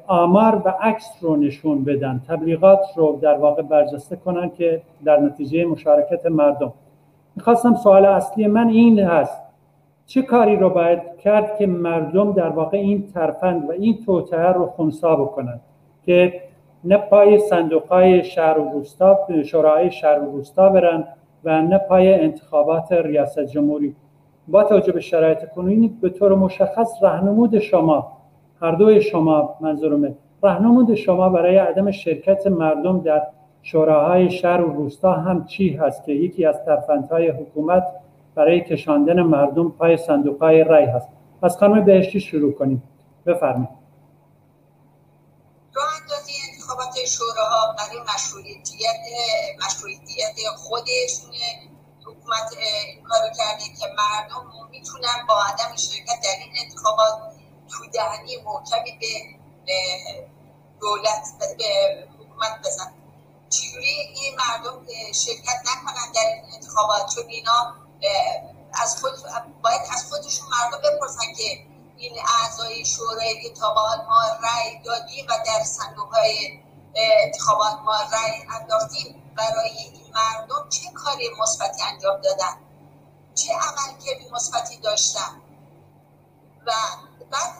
آمار 0.06 0.62
و 0.64 0.74
عکس 0.80 1.10
رو 1.20 1.36
نشون 1.36 1.84
بدن 1.84 2.20
تبلیغات 2.28 2.80
رو 2.96 3.18
در 3.22 3.38
واقع 3.38 3.62
برجسته 3.62 4.16
کنن 4.16 4.50
که 4.50 4.82
در 5.04 5.20
نتیجه 5.20 5.64
مشارکت 5.64 6.26
مردم. 6.26 6.72
می‌خواستم 7.36 7.74
سوال 7.74 8.04
اصلی 8.04 8.46
من 8.46 8.68
این 8.68 9.00
هست 9.00 9.42
چه 10.06 10.22
کاری 10.22 10.56
رو 10.56 10.70
باید 10.70 11.00
کرد 11.22 11.58
که 11.58 11.66
مردم 11.66 12.32
در 12.32 12.48
واقع 12.48 12.78
این 12.78 13.06
ترفند 13.14 13.68
و 13.68 13.72
این 13.72 13.98
توطعه 14.06 14.48
رو 14.52 14.66
خونسا 14.66 15.16
بکنن؟ 15.16 15.60
که 16.06 16.42
نه 16.84 16.96
پای 16.96 17.38
صندوق 17.38 17.86
های 17.86 18.24
شهر 18.24 18.58
و 18.58 18.70
روستا 18.72 19.18
شورای 19.44 19.90
شهر 19.90 20.18
و 20.18 20.32
روستا 20.32 20.68
برن 20.68 21.04
و 21.44 21.62
نه 21.62 21.78
پای 21.78 22.14
انتخابات 22.14 22.92
ریاست 22.92 23.40
جمهوری. 23.40 23.96
با 24.48 24.64
توجه 24.64 24.92
به 24.92 25.00
شرایط 25.00 25.48
کنونی 25.48 25.88
به 25.88 26.10
طور 26.10 26.34
مشخص 26.34 27.02
رهنمود 27.02 27.58
شما 27.58 28.16
هر 28.60 28.70
دوی 28.72 29.02
شما 29.02 29.56
منظورمه 29.60 30.14
رهنمود 30.42 30.94
شما 30.94 31.28
برای 31.28 31.56
عدم 31.56 31.90
شرکت 31.90 32.46
مردم 32.46 33.00
در 33.00 33.22
شوراهای 33.62 34.30
شهر 34.30 34.60
و 34.60 34.72
روستا 34.72 35.12
هم 35.12 35.44
چی 35.44 35.68
هست 35.72 36.04
که 36.04 36.12
یکی 36.12 36.44
از 36.44 36.64
ترفندهای 36.64 37.28
حکومت 37.28 37.84
برای 38.34 38.60
کشاندن 38.60 39.22
مردم 39.22 39.68
پای 39.68 39.96
صندوقهای 39.96 40.64
رای 40.64 40.84
هست؟ 40.84 41.08
از 41.42 41.58
خانم 41.58 41.84
بهشتی 41.84 42.20
شروع 42.20 42.52
کنیم. 42.52 42.82
بفرمایید 43.26 43.68
راه 45.74 45.88
اندازی 46.02 46.32
انتخابات 47.40 47.50
شوراها 47.50 47.72
برای 47.72 48.00
مشروعیت 48.14 48.68
مشروعیت 49.66 50.36
خودشونه 50.56 51.70
حکومت 52.04 52.52
این 52.58 53.04
کارو 53.04 53.28
کرده 53.38 53.64
که 53.64 53.86
مردم 53.98 54.68
می‌تونن 54.70 55.26
با 55.28 55.42
عدم 55.42 55.76
شرکت 55.76 56.20
در 56.22 56.36
این 56.40 56.52
انتخابات 56.64 57.18
تو 57.70 57.86
دهنی 57.86 58.36
محکمی 58.36 58.98
به 59.66 60.28
دولت 60.80 61.24
به 61.58 62.08
حکومت 62.18 62.58
بزن 62.64 62.92
چجوری 63.50 63.90
این 63.90 64.36
مردم 64.36 64.86
شرکت 65.12 65.60
نکنن 65.64 66.12
در 66.14 66.26
این 66.26 66.54
انتخابات؟ 66.54 67.14
چون 67.14 67.24
اینا 67.28 67.74
از 68.72 69.00
خود 69.00 69.12
باید 69.62 69.80
از 69.92 70.04
خودشون 70.10 70.48
مردم 70.48 70.78
بپرسن 70.78 71.34
که 71.36 71.64
این 71.96 72.12
اعضای 72.42 72.84
شورای 72.84 73.42
که 73.42 73.50
تا 73.50 73.74
ما 73.74 74.22
رأی 74.42 74.78
دادیم 74.84 75.26
و 75.28 75.32
در 75.46 75.64
صندوق 75.64 76.14
های 76.14 76.60
انتخابات 76.94 77.78
ما 77.84 77.92
رأی 77.92 78.60
انداختیم 78.60 79.32
برای 79.36 79.70
این 79.70 80.14
مردم 80.14 80.68
چه 80.68 80.90
کاری 80.94 81.30
مثبتی 81.42 81.82
انجام 81.82 82.20
دادن؟ 82.20 82.56
چه 83.34 83.52
عملکردی 83.52 84.30
مثبتی 84.32 84.76
داشتن؟ 84.76 85.42
و 86.66 86.72
بعد 87.30 87.50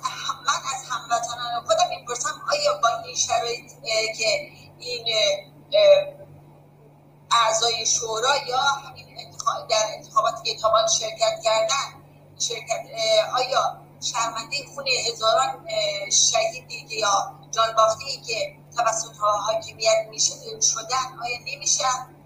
من 0.47 0.61
از 0.75 0.85
هموطنان 0.91 1.65
خودم 1.67 1.89
می‌پرسم 1.89 2.43
آیا 2.53 2.79
با 2.83 2.89
این 3.05 3.17
شرایط 3.17 3.73
که 4.19 4.51
این 4.79 5.07
اعضای 7.33 7.87
شورا 7.87 8.37
یا 8.49 8.59
همین 8.59 9.11
در 9.71 9.85
انتخاباتی 9.97 10.55
که 10.55 10.61
شرکت 10.99 11.43
کردن 11.45 12.03
شرکت 12.39 12.87
آیا 13.37 13.81
شرمنده 14.01 14.57
خون 14.75 14.85
هزاران 15.09 15.67
شهیدی 16.11 16.99
یا 16.99 17.35
جانباختی 17.51 18.21
که 18.21 18.60
توسط 18.85 19.17
حاکمیت 19.21 20.07
شدن؟ 20.61 21.19
آیا 21.23 21.39
نمیشن 21.47 22.17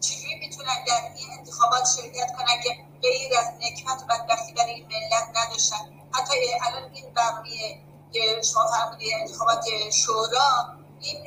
چجوری 0.00 0.34
می‌تونن 0.34 0.84
در 0.86 1.12
این 1.16 1.38
انتخابات 1.38 1.88
شرکت 1.96 2.32
کنن 2.36 2.60
که 2.62 2.70
غیر 3.02 3.38
از 3.38 3.46
نکمت 3.46 4.02
و 4.02 4.06
بدبختی 4.06 4.52
برای 4.52 4.72
این 4.72 4.86
ملت 4.86 5.28
نداشتن؟ 5.36 5.76
حتی 6.12 6.34
الان 6.62 6.94
این 6.94 7.14
برنامه 7.14 7.48
که 8.12 8.42
شما 8.52 8.66
فرمودید 8.66 9.12
انتخابات 9.20 9.64
شورا 9.92 10.76
این 11.00 11.26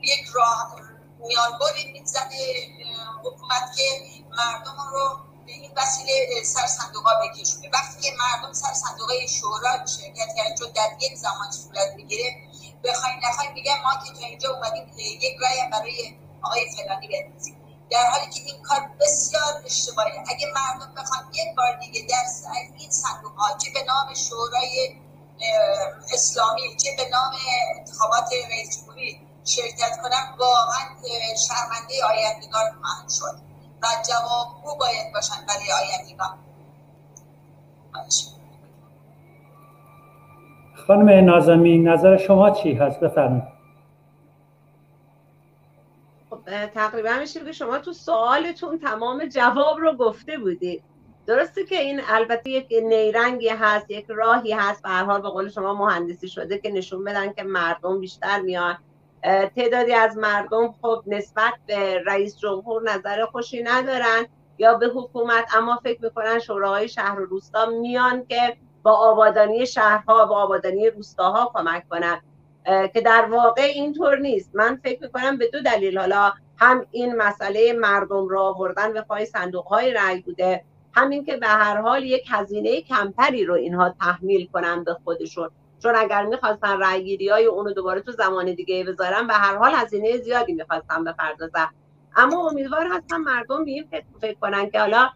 یک 0.00 0.26
راه 0.34 0.76
میانبری 1.18 1.92
می‌زده 1.92 2.68
حکومت 3.24 3.76
که 3.76 3.82
مردم 4.30 4.76
رو 4.92 5.18
به 5.46 5.52
این 5.52 5.72
وسیله 5.76 6.44
سر 6.44 6.66
صندوق 6.66 7.04
بکشونه. 7.22 7.70
وقتی 7.72 8.10
مردم 8.10 8.52
سر 8.52 8.72
صندوق 8.72 9.26
شورا 9.26 9.86
شرکت 9.86 10.28
کرد 10.36 10.58
چون 10.58 10.68
در 10.74 10.88
یک 11.00 11.14
زمان 11.16 11.50
صورت 11.50 11.94
می‌گیره 11.96 12.43
بخواین 12.84 13.20
نخواین 13.24 13.52
میگن 13.52 13.82
ما 13.84 13.90
که 14.04 14.20
تا 14.20 14.26
اینجا 14.26 14.50
اومدیم 14.54 14.92
یک 14.98 15.36
رای 15.40 15.70
برای 15.72 16.14
آقای 16.42 16.66
فلانی 16.76 17.08
بندازیم 17.08 17.56
در 17.90 18.06
حالی 18.10 18.30
که 18.30 18.40
این 18.40 18.62
کار 18.62 18.90
بسیار 19.00 19.62
اشتباهه. 19.64 20.24
اگه 20.28 20.46
مردم 20.54 20.94
بخوان 20.94 21.20
یک 21.32 21.56
بار 21.56 21.76
دیگه 21.80 22.06
در 22.08 22.24
این 22.78 22.90
صندوق 22.90 23.36
ها 23.36 23.58
چه 23.58 23.70
به 23.74 23.84
نام 23.84 24.14
شورای 24.14 24.96
اسلامی 26.12 26.76
چه 26.76 26.90
به 26.96 27.08
نام 27.08 27.32
انتخابات 27.78 28.32
رئیس 28.50 28.78
جمهوری 28.78 29.20
شرکت 29.44 30.00
کنن 30.02 30.34
واقعا 30.38 30.84
شرمنده 31.48 32.04
آیندگان 32.04 32.82
خواهند 32.82 33.10
شد. 33.10 33.44
و 33.82 33.86
جوابگو 34.08 34.76
باید 34.76 35.12
باشن 35.14 35.46
برای 35.46 35.72
آیندگان. 35.72 36.38
خانم 40.74 41.08
نازمی 41.24 41.78
نظر 41.78 42.16
شما 42.16 42.50
چی 42.50 42.72
هست؟ 42.72 43.00
بفرمایید. 43.00 43.44
خب 46.30 46.66
تقریبا 46.66 47.10
میشه 47.20 47.44
که 47.44 47.52
شما 47.52 47.78
تو 47.78 47.92
سوالتون 47.92 48.78
تمام 48.78 49.24
جواب 49.24 49.78
رو 49.78 49.92
گفته 49.92 50.38
بودید 50.38 50.82
درسته 51.26 51.64
که 51.64 51.80
این 51.80 52.00
البته 52.08 52.50
یک 52.50 52.66
نیرنگی 52.82 53.48
هست 53.48 53.90
یک 53.90 54.06
راهی 54.08 54.52
هست. 54.52 54.82
به 54.82 54.88
هر 54.88 55.04
حال 55.04 55.22
به 55.22 55.28
قول 55.28 55.48
شما 55.48 55.74
مهندسی 55.74 56.28
شده 56.28 56.58
که 56.58 56.70
نشون 56.70 57.04
بدن 57.04 57.32
که 57.32 57.42
مردم 57.42 58.00
بیشتر 58.00 58.40
میان. 58.40 58.78
تعدادی 59.56 59.92
از 59.92 60.16
مردم 60.16 60.74
خب 60.82 61.02
نسبت 61.06 61.52
به 61.66 62.02
رئیس 62.06 62.38
جمهور 62.38 62.82
نظر 62.90 63.24
خوشی 63.24 63.62
ندارن 63.62 64.26
یا 64.58 64.74
به 64.74 64.86
حکومت 64.86 65.44
اما 65.56 65.80
فکر 65.84 66.04
می‌کنن 66.04 66.38
شوراهای 66.38 66.88
شهر 66.88 67.20
و 67.20 67.24
روستا 67.24 67.66
میان 67.66 68.26
که 68.28 68.56
با 68.84 68.92
آبادانی 68.92 69.66
شهرها 69.66 70.26
با 70.26 70.36
آبادانی 70.36 70.90
روستاها 70.90 71.52
کمک 71.54 71.88
کنن 71.88 72.20
که 72.64 73.00
در 73.00 73.24
واقع 73.30 73.62
اینطور 73.62 74.18
نیست. 74.18 74.50
من 74.54 74.80
فکر 74.84 75.02
می‌کنم 75.02 75.38
به 75.38 75.50
دو 75.52 75.60
دلیل. 75.60 75.98
حالا 75.98 76.32
هم 76.58 76.86
این 76.90 77.16
مسئله 77.16 77.72
مردم 77.72 78.28
را 78.28 78.42
آوردن 78.42 78.92
به 78.92 79.02
پای 79.02 79.26
صندوق 79.26 79.66
های 79.66 79.92
رأی 79.92 80.20
بوده 80.20 80.64
همین 80.94 81.24
که 81.24 81.36
به 81.36 81.46
هر 81.46 81.80
حال 81.80 82.04
یک 82.04 82.26
هزینه 82.30 82.80
کمتری 82.82 83.44
رو 83.44 83.54
اینها 83.54 83.94
تحمیل 84.00 84.48
کنن 84.52 84.84
به 84.84 84.96
خودشون. 85.04 85.50
چون 85.82 85.96
اگر 85.96 86.26
می‌خواستن 86.26 86.80
رأیگیری 86.80 87.28
های 87.28 87.46
اونو 87.46 87.72
دوباره 87.72 88.00
تو 88.00 88.12
زمان 88.12 88.54
دیگه 88.54 88.84
بذارن 88.84 89.26
به 89.26 89.34
هر 89.34 89.56
حال 89.56 89.72
هزینه 89.74 90.16
زیادی 90.16 90.52
می‌خواستن 90.52 91.04
بپردازن. 91.04 91.68
اما 92.16 92.48
امیدوار 92.50 92.86
هستم 92.92 93.16
مردم 93.20 93.64
به 93.64 93.70
این 93.70 93.88
فکر 94.20 94.36
کنن 94.40 94.70
که 94.70 94.80
حالا 94.80 95.10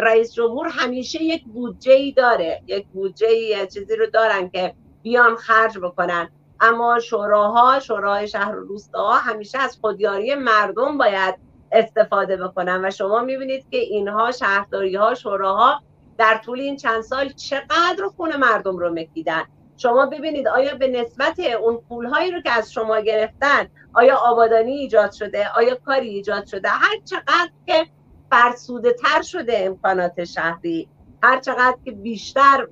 رئیس 0.00 0.32
جمهور 0.32 0.68
همیشه 0.68 1.22
یک 1.22 1.44
بودجه 1.44 1.92
ای 1.92 2.12
داره. 2.12 2.62
یک 2.66 2.86
بودجه 2.86 3.26
ای 3.26 3.66
چیزی 3.66 3.96
رو 3.96 4.06
دارن 4.06 4.50
که 4.50 4.74
بیان 5.02 5.36
خرج 5.36 5.78
بکنن. 5.78 6.28
اما 6.60 7.00
شوراها 7.00 7.80
شورای 7.80 8.28
شهر 8.28 8.56
و 8.56 8.60
روستاها 8.60 9.14
همیشه 9.14 9.58
از 9.58 9.78
خودیاری 9.80 10.34
مردم 10.34 10.98
باید 10.98 11.34
استفاده 11.72 12.36
بکنن. 12.36 12.84
و 12.84 12.90
شما 12.90 13.20
می‌بینید 13.20 13.66
که 13.70 13.76
اینها 13.76 14.32
شهرداری 14.32 14.96
ها 14.96 15.14
شوراها 15.14 15.80
در 16.18 16.40
طول 16.44 16.60
این 16.60 16.76
چند 16.76 17.02
سال 17.02 17.28
چقدر 17.28 18.06
خون 18.16 18.36
مردم 18.36 18.76
رو 18.76 18.90
مکیدن. 18.94 19.44
شما 19.76 20.06
ببینید 20.06 20.48
آیا 20.48 20.74
به 20.74 20.88
نسبت 20.88 21.40
اون 21.40 21.76
پولهایی 21.88 22.30
رو 22.30 22.40
که 22.40 22.50
از 22.50 22.72
شما 22.72 23.00
گرفتن 23.00 23.68
آیا 23.94 24.16
آبادانی 24.16 24.72
ایجاد 24.72 25.12
شده 25.12 25.48
آیا 25.56 25.74
کاری 25.74 26.08
ایجاد 26.08 26.46
شده 26.46 26.68
هر 26.68 27.00
چقدر 27.04 27.50
که 27.66 27.86
فرسوده 28.34 28.92
تر 28.92 29.22
شده 29.22 29.58
امکانات 29.58 30.24
شهری. 30.24 30.88
هر 31.22 31.40
چقدر 31.40 31.76
که 31.84 31.90
بیشتر 31.90 32.66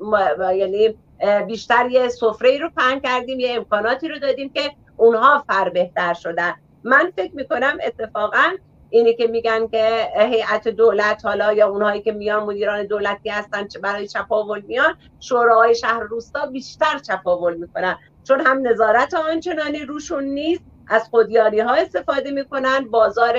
یعنی 0.56 0.98
بیشتر 1.46 1.90
یه 1.90 2.08
سفره 2.08 2.58
رو 2.58 2.70
پهن 2.76 3.00
کردیم 3.00 3.40
یه 3.40 3.54
امکاناتی 3.56 4.08
رو 4.08 4.18
دادیم 4.18 4.48
که 4.48 4.72
اونها 4.96 5.44
فر 5.48 5.68
بهتر 5.68 6.14
شدن. 6.14 6.54
من 6.84 7.12
فکر 7.16 7.36
می‌کنم 7.36 7.78
اتفاقا 7.86 8.50
اینی 8.90 9.14
که 9.14 9.26
میگن 9.26 9.66
که 9.66 10.08
هیئت 10.16 10.68
دولت 10.68 11.24
حالا 11.24 11.52
یا 11.52 11.68
اونهایی 11.68 12.02
که 12.02 12.12
میان 12.12 12.42
مدیران 12.42 12.86
دولتی 12.86 13.28
هستن 13.28 13.66
برای 13.82 14.08
چپاول 14.08 14.60
میان 14.60 14.94
شوراهای 15.20 15.74
شهر 15.74 16.00
روستا 16.00 16.46
بیشتر 16.46 16.98
چپاول 16.98 17.56
می‌کنن. 17.56 17.98
چون 18.24 18.40
هم 18.40 18.68
نظارت 18.68 19.14
آنچنانی 19.14 19.78
روشون 19.78 20.24
نیست 20.24 20.62
از 20.88 21.08
خودیاری 21.10 21.60
ها 21.60 21.74
استفاده 21.74 22.30
می‌کنن 22.30 22.88
بازار 22.90 23.36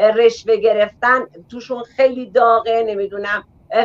رشوه 0.00 0.56
گرفتن 0.56 1.20
توشون 1.50 1.82
خیلی 1.82 2.30
داغه 2.30 2.84
نمی‌دونم. 2.86 3.44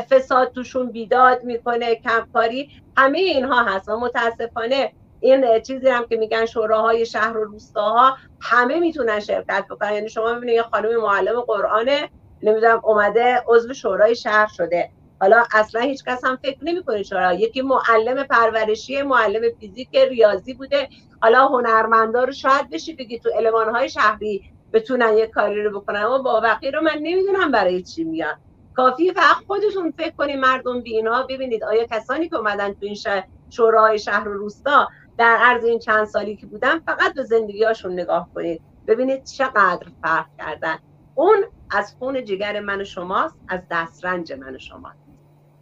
فساد 0.10 0.52
توشون 0.52 0.91
بیداد 0.91 1.43
می‌کنه 1.43 1.96
کمکاری. 1.96 2.70
همه 2.98 3.20
اینها 3.20 3.63
هست 3.63 3.89
و 3.89 4.00
متاسفانه 4.00 4.93
این 5.20 5.62
چیزی 5.62 5.88
هم 5.89 6.06
که 6.06 6.17
میگن 6.17 6.46
شوراهای 6.46 7.06
شهر 7.06 7.38
و 7.38 7.43
روستاها 7.43 8.17
همه 8.41 8.80
می‌تونن 8.80 9.20
شرکت 9.20 9.65
بکنن. 9.70 9.93
یعنی 9.93 10.10
شما 10.10 10.34
می‌بینید 10.34 10.56
یه 10.56 10.63
خانم 10.63 11.02
معلم 11.02 11.41
قرآنه 11.41 12.10
نمی‌دونم 12.43 12.82
اومده 12.84 13.43
عضو 13.48 13.74
شورای 13.74 14.15
شهر 14.15 14.48
شده. 14.48 14.89
حالا 15.22 15.43
اصلا 15.54 15.82
هیچ 15.82 16.04
کس 16.04 16.26
هم 16.26 16.39
فکر 16.43 16.58
نمی‌کنه 16.62 17.04
شورا. 17.04 17.34
یکی 17.34 17.62
معلم 17.62 18.24
پرورشی 18.24 19.02
معلم 19.02 19.41
فیزیک 19.60 19.96
ریاضی 19.96 20.54
بوده. 20.54 20.89
حالا 21.22 21.48
هنرمندا 21.48 22.24
رو 22.24 22.32
شاید 22.32 22.70
بشی 22.70 22.93
بگی 22.93 23.20
تو 23.20 23.30
های 23.74 23.89
شهری 23.89 24.43
بتونن 24.78 25.18
یه 25.18 25.28
کاری 25.28 25.63
رو 25.63 25.80
بکنن. 25.80 26.02
اما 26.02 26.18
با 26.18 26.58
رو 26.74 26.82
من 26.82 26.98
نمی‌دونم 27.02 27.52
برای 27.52 27.84
چی 27.84 28.04
میان. 28.04 28.36
کافی 28.74 29.13
فقط 29.13 29.36
خودشون 29.48 29.94
فکر 29.98 30.13
کنیم 30.18 30.40
مردم 30.40 30.82
بی 30.82 30.96
اینها 30.96 31.24
ببینید 31.24 31.63
آیا 31.63 31.86
کسانی 31.92 32.30
که 32.30 32.36
اومدن 32.36 32.74
تو 32.74 32.86
این 32.86 32.96
شهر 32.96 33.24
شورای 33.50 34.00
شهر 34.00 34.28
و 34.28 34.34
روستا 34.34 34.88
در 35.18 35.38
عرض 35.42 35.63
این 35.66 35.80
چند 35.80 36.06
سالی 36.06 36.38
که 36.38 36.48
بودن 36.48 36.80
فقط 36.80 37.13
به 37.13 37.24
زندگیاشون 37.24 37.94
نگاه 37.94 38.30
کنید. 38.34 38.63
ببینید 38.88 39.24
چقدر 39.24 39.88
فرق 40.02 40.28
کردن. 40.38 40.80
اون 41.18 41.46
از 41.70 41.96
خون 42.00 42.26
جگر 42.26 42.60
من 42.60 42.82
و 42.82 42.86
شماست 42.86 43.36
از 43.48 43.62
دسترنج 43.72 44.34
من 44.34 44.56
و 44.56 44.60
شماست. 44.60 45.00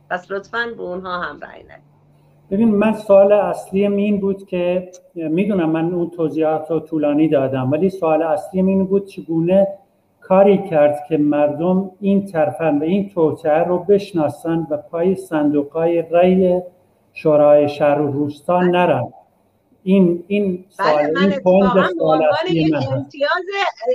پس 0.09 0.31
لطفا 0.31 0.73
به 0.77 0.83
اونها 0.83 1.21
هم 1.21 1.39
رأی 1.39 1.63
ندید. 1.63 1.94
ببین 2.51 2.75
من 2.75 2.93
سوال 2.93 3.31
اصلی 3.31 3.85
این 3.87 4.19
بود 4.19 4.47
که 4.47 4.91
می‌دونم 5.15 5.69
من 5.69 5.93
اون 5.93 6.09
توضیحات 6.09 6.71
رو 6.71 6.79
طولانی 6.79 7.27
دادم 7.27 7.71
ولی 7.71 7.89
سوال 7.89 8.23
اصلی 8.23 8.59
این 8.61 8.85
بود 8.85 9.05
چگونه 9.07 9.67
کاری 10.21 10.69
کرد 10.69 11.05
که 11.09 11.17
مردم 11.17 11.91
این 12.01 12.25
ترفن 12.25 12.77
و 12.77 12.83
این 12.83 13.09
توطعه 13.09 13.63
رو 13.63 13.79
بشناسن 13.79 14.67
و 14.69 14.77
پای 14.77 15.15
صندوقای 15.15 16.01
رأی 16.01 16.61
شورای 17.13 17.69
شهر 17.69 18.01
و 18.01 18.11
روستا 18.11 18.61
نرن. 18.61 19.13
این 19.83 20.23
این 20.27 20.65
بله، 20.79 20.99
سوال 20.99 21.11
من 21.11 21.21
این 21.21 21.39
سوال 21.97 22.21
یک 22.51 22.75
امتیاز 22.75 23.45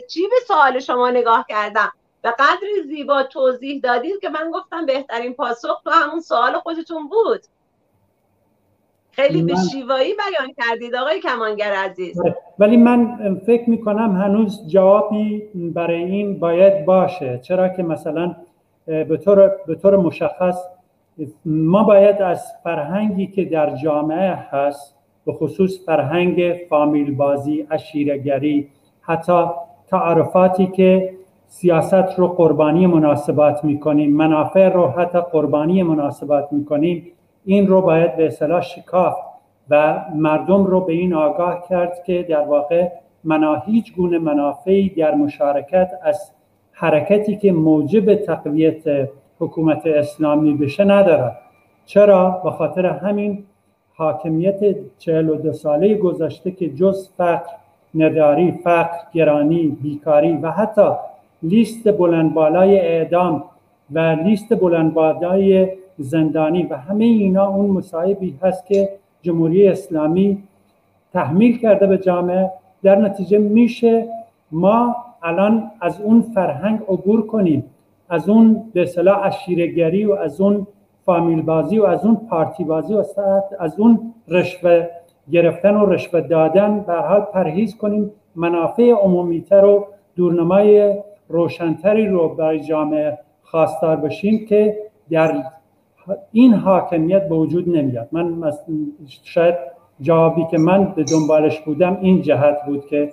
چی 0.09 0.21
به 0.23 0.37
سوال 0.49 0.79
شما 0.79 1.11
نگاه 1.11 1.47
کردم. 1.49 1.93
به 2.23 2.31
قدر 2.31 2.67
زیبا 2.89 3.23
توضیح 3.23 3.81
دادید 3.83 4.21
که 4.21 4.29
من 4.29 4.51
گفتم 4.55 4.87
بهترین 4.87 5.35
پاسخ 5.35 5.81
تو 5.85 5.91
همون 5.91 6.21
سوال 6.21 6.59
خودتون 6.59 7.09
بود. 7.09 7.41
خیلی 9.13 9.43
به 9.43 9.55
شیوایی 9.73 10.15
بیان 10.15 10.53
کردید 10.57 10.95
آقای 10.95 11.21
کمانگر 11.21 11.73
عزیز 11.73 12.21
آره. 12.21 12.37
ولی 12.59 12.77
من 12.77 13.41
فکر 13.47 13.71
می 13.71 13.81
کنم 13.81 14.17
هنوز 14.17 14.69
جوابی 14.69 15.43
برای 15.55 16.05
این 16.05 16.39
باید 16.39 16.85
باشه 16.85 17.39
چرا 17.43 17.69
که 17.69 17.83
مثلا 17.83 18.37
به 18.87 19.17
طور, 19.25 19.53
به 19.67 19.75
طور 19.75 19.97
مشخص 19.97 20.57
ما 21.45 21.85
باید 21.85 22.23
از 22.23 22.45
فرهنگی 22.65 23.27
که 23.27 23.45
در 23.45 23.77
جامعه 23.77 24.35
هست 24.51 24.97
به 25.27 25.33
خصوص 25.33 25.85
فرهنگ 25.87 26.67
فامیل 26.69 27.15
بازی 27.15 27.67
اشیرگری 27.71 28.69
حتی 29.01 29.45
تعارفاتی 29.89 30.67
که 30.67 31.15
سیاست 31.49 32.19
رو 32.19 32.29
قربانی 32.29 32.87
مناسبات 32.87 33.65
می‌کنیم 33.65 34.17
منافع 34.17 34.69
رو 34.69 34.87
حتی 34.87 35.19
قربانی 35.33 35.83
مناسبات 35.83 36.49
می‌کنیم 36.53 37.13
این 37.45 37.67
رو 37.67 37.83
باید 37.83 38.17
به 38.17 38.27
اصطلاح 38.27 38.61
شکاف 38.61 39.15
و 39.71 40.05
مردم 40.15 40.65
رو 40.65 40.81
به 40.81 40.93
این 40.93 41.15
آگاه 41.15 41.65
کرد 41.69 42.05
که 42.05 42.23
در 42.23 42.41
واقع 42.41 42.89
منا 43.25 43.55
هیچ 43.55 43.95
گونه 43.95 44.19
منافعی 44.19 44.89
در 44.89 45.15
مشارکت 45.15 45.91
از 46.03 46.33
حرکتی 46.73 47.37
که 47.37 47.53
موجب 47.53 48.15
تقویت 48.15 49.09
حکومت 49.39 49.87
اسلامی 49.87 50.55
بشه 50.55 50.85
ندارد 50.85 51.39
چرا؟ 51.87 52.41
به 52.45 52.51
خاطر 52.51 52.87
همین 52.87 53.45
حاکمیت 53.95 54.77
42 54.99 55.53
ساله 55.53 55.95
گذشته 55.95 56.51
که 56.51 56.69
جز 56.69 57.09
فقر 57.17 57.51
نداری، 57.95 58.53
فقر، 58.53 58.99
گرانی، 59.13 59.79
بیکاری 59.83 60.33
و 60.33 60.51
حتی 60.51 60.91
لیست 61.43 61.93
بلندبالای 61.93 62.81
اعدام 62.81 63.45
و 63.91 63.99
لیست 63.99 64.61
بلندبالای 64.61 65.69
زندانی 66.01 66.63
و 66.63 66.77
همه 66.77 67.05
اینا 67.05 67.49
اون 67.49 67.71
مصایبی 67.71 68.39
هست 68.43 68.67
که 68.67 68.89
جمهوری 69.23 69.69
اسلامی 69.69 70.43
تحمیل 71.13 71.59
کرده 71.59 71.87
به 71.87 71.99
جامعه. 71.99 72.51
در 72.83 72.97
نتیجه 72.97 73.39
میشه 73.39 74.09
ما 74.53 74.97
الان 75.23 75.71
از 75.81 76.01
اون 76.01 76.21
فرهنگ 76.21 76.81
عبور 76.89 77.27
کنیم 77.27 77.65
از 78.09 78.29
اون 78.29 78.71
به 78.73 78.83
اصطلاح 78.83 79.27
اشیرگری 79.27 80.05
و 80.05 80.13
از 80.13 80.41
اون 80.41 80.67
فامیل 81.05 81.43
بازی 81.43 81.79
و 81.79 81.85
از 81.85 82.05
اون 82.05 82.17
پارتی 82.17 82.65
بازی 82.65 82.95
و 82.95 83.05
از 83.61 83.81
اون 83.81 84.15
رشوه 84.29 84.89
گرفتن 85.31 85.75
و 85.75 85.87
رشوه 85.87 86.21
دادن 86.21 86.81
به 86.81 86.95
حال 86.95 87.21
پرهیز 87.21 87.77
کنیم. 87.77 88.11
منافع 88.35 88.91
عمومیتر 88.91 89.65
و 89.65 89.87
دورنمای 90.17 90.95
روشنتری 91.29 92.07
رو 92.07 92.29
برای 92.29 92.61
جامعه 92.61 93.19
خواستار 93.43 93.97
بشیم 93.97 94.47
که 94.47 94.77
در 95.11 95.45
این 96.33 96.55
حاکمیت 96.55 97.29
به 97.29 97.35
وجود 97.35 97.69
نمیاد. 97.69 98.09
من 98.13 98.53
شاید 99.25 99.55
جوابی 100.01 100.47
که 100.51 100.59
من 100.59 100.85
به 100.85 101.05
دنبالش 101.05 101.61
بودم 101.61 101.99
این 102.03 102.23
جهت 102.23 102.57
بود 102.67 102.87
که 102.87 103.13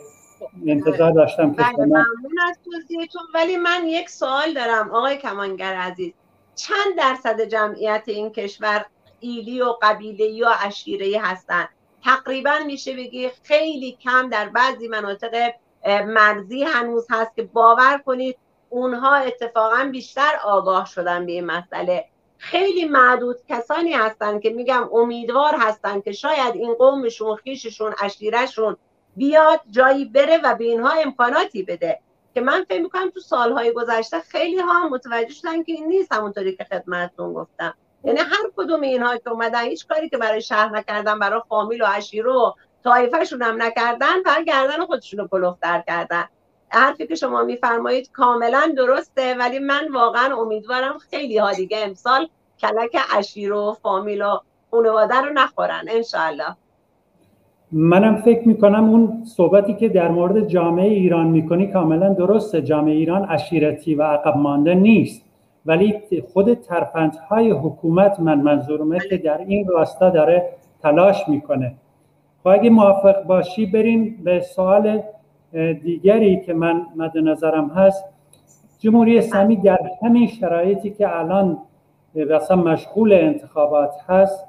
انتظار 0.67 1.11
داشتم 1.11 1.53
که 1.53 1.57
بله 1.57 1.85
ممنون 1.85 2.39
از 2.49 2.59
توضیحتون 2.65 3.21
ولی 3.33 3.57
من 3.57 3.83
یک 3.85 4.09
سوال 4.09 4.53
دارم 4.53 4.91
آقای 4.91 5.17
کمانگر 5.17 5.73
عزیز. 5.73 6.13
چند 6.55 6.97
درصد 6.97 7.41
جمعیت 7.41 8.03
این 8.07 8.29
کشور 8.29 8.85
ایلی 9.19 9.61
و 9.61 9.73
قبیله 9.81 10.25
یا 10.25 10.49
عشیره 10.49 11.21
هستند؟ 11.21 11.69
تقریبا 12.03 12.53
میشه 12.65 12.95
بگی 12.95 13.29
خیلی 13.43 13.91
کم 13.91 14.29
در 14.29 14.49
بعضی 14.49 14.87
مناطق 14.87 15.51
مرزی 15.85 16.63
هنوز 16.63 17.07
هست 17.09 17.35
که 17.35 17.43
باور 17.43 18.01
کنید 18.05 18.37
اونها 18.69 19.15
اتفاقا 19.15 19.89
بیشتر 19.91 20.31
آگاه 20.43 20.85
شدن 20.85 21.25
به 21.25 21.31
این 21.31 21.45
مسئله. 21.45 22.05
خیلی 22.37 22.85
معدود 22.85 23.37
کسانی 23.49 23.93
هستن 23.93 24.39
که 24.39 24.49
میگم 24.49 24.89
امیدوار 24.93 25.55
هستن 25.59 26.01
که 26.01 26.11
شاید 26.11 26.55
این 26.55 26.73
قومشون 26.73 27.35
خیششون 27.35 27.93
اشیرشون 28.01 28.77
بیاد 29.15 29.61
جایی 29.69 30.05
بره 30.05 30.37
و 30.43 30.55
به 30.55 30.63
اینها 30.63 30.91
امکاناتی 30.91 31.63
بده. 31.63 31.99
که 32.33 32.41
من 32.41 32.65
فکر 32.69 32.81
می‌کنم 32.81 33.09
تو 33.09 33.19
سالهای 33.19 33.71
گذشته 33.71 34.19
خیلی 34.19 34.59
ها 34.59 34.89
متوجه 34.89 35.33
شدن 35.33 35.63
که 35.63 35.71
این 35.71 35.87
نیست 35.87 36.13
همونطوری 36.13 36.55
که 36.55 36.63
خدمتتون 36.63 37.33
گفتم. 37.33 37.73
یعنی 38.03 38.19
هر 38.19 38.51
کدوم 38.57 38.81
اینها 38.81 39.17
که 39.17 39.29
اومدن 39.29 39.63
هیچ 39.63 39.87
کاری 39.87 40.09
که 40.09 40.17
برای 40.17 40.41
شهر 40.41 40.69
نکردن 40.77 41.19
برای 41.19 41.41
فامیل 41.49 41.81
و 41.81 41.85
عشیره 41.85 42.31
و 42.31 42.51
طایفهشون 42.83 43.41
هم 43.41 43.61
نکردن 43.61 44.23
بر 44.25 44.43
گردن 44.43 44.85
خودشون 44.85 45.19
رو 45.19 45.27
کلوفتر 45.27 45.83
کردن. 45.87 46.29
حرفی 46.69 47.07
که 47.07 47.15
شما 47.15 47.43
میفرمایید 47.43 48.11
کاملا 48.11 48.73
درسته 48.77 49.35
ولی 49.39 49.59
من 49.59 49.87
واقعا 49.93 50.35
امیدوارم 50.37 50.97
خیلی 50.97 51.37
ها 51.37 51.53
دیگه 51.53 51.77
امسال 51.83 52.27
کلک 52.59 52.97
عشیر 53.17 53.53
و 53.53 53.77
فامیل 53.81 54.21
و 54.21 54.37
خانواده 54.71 55.15
رو 55.15 55.33
نخورن 55.33 55.85
انشالله 55.89 56.55
منم 57.71 58.15
فکر 58.15 58.47
می‌کنم 58.47 58.89
اون 58.89 59.23
صحبتی 59.25 59.73
که 59.73 59.89
در 59.89 60.07
مورد 60.07 60.47
جامعه 60.47 60.89
ایران 60.89 61.27
می‌کنی 61.27 61.67
کاملا 61.67 62.13
درسته. 62.13 62.61
جامعه 62.61 62.95
ایران 62.95 63.25
عشیرتی 63.25 63.95
و 63.95 64.03
عقب 64.03 64.37
مانده 64.37 64.73
نیست. 64.73 65.21
ولی 65.65 65.93
خود 66.33 66.53
ترفندهای 66.53 67.51
حکومت 67.51 68.19
من 68.19 68.41
منظورمه 68.41 68.99
که 69.09 69.17
در 69.17 69.37
این 69.37 69.67
راستا 69.67 70.09
داره 70.09 70.49
تلاش 70.81 71.29
می‌کنه. 71.29 71.75
خب 72.43 72.47
اگه 72.47 72.69
موافق 72.69 73.23
باشی 73.23 73.65
بریم 73.65 74.21
به 74.23 74.39
سوال 74.39 75.01
دیگری 75.83 76.41
که 76.41 76.53
من 76.53 76.85
مد 76.95 77.17
نظرم 77.17 77.69
هست 77.69 78.05
جمهوری 78.79 79.17
اسلامی 79.17 79.55
در 79.55 79.79
همین 80.03 80.27
شرایطی 80.27 80.89
که 80.89 81.17
الان 81.19 81.57
مثلا 82.15 82.55
مشغول 82.55 83.13
انتخابات 83.13 83.91
هست 84.07 84.45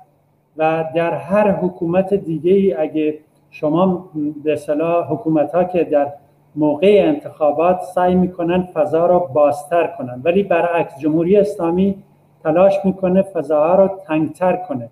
و 0.56 0.84
در 0.94 1.14
هر 1.14 1.50
حکومت 1.50 2.14
دیگه 2.14 2.52
ای 2.52 2.74
اگه 2.74 3.18
شما 3.50 4.10
به 4.44 4.56
صلاح 4.56 5.12
حکومت 5.12 5.54
ها 5.54 5.64
که 5.64 5.84
در 5.84 6.12
موقع 6.56 7.02
انتخابات 7.04 7.80
سعی 7.80 8.14
می‌کنن 8.14 8.62
فضا 8.62 9.06
رو 9.06 9.18
بازتر 9.34 9.86
کنن. 9.86 10.20
ولی 10.24 10.42
برعکس 10.42 10.98
جمهوری 10.98 11.36
اسلامی 11.36 12.02
تلاش 12.42 12.74
می‌کنه 12.84 13.22
فضاها 13.22 13.74
رو 13.74 13.88
تنگتر 14.06 14.56
کنه. 14.56 14.90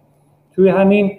توی 0.52 0.68
همین 0.68 1.12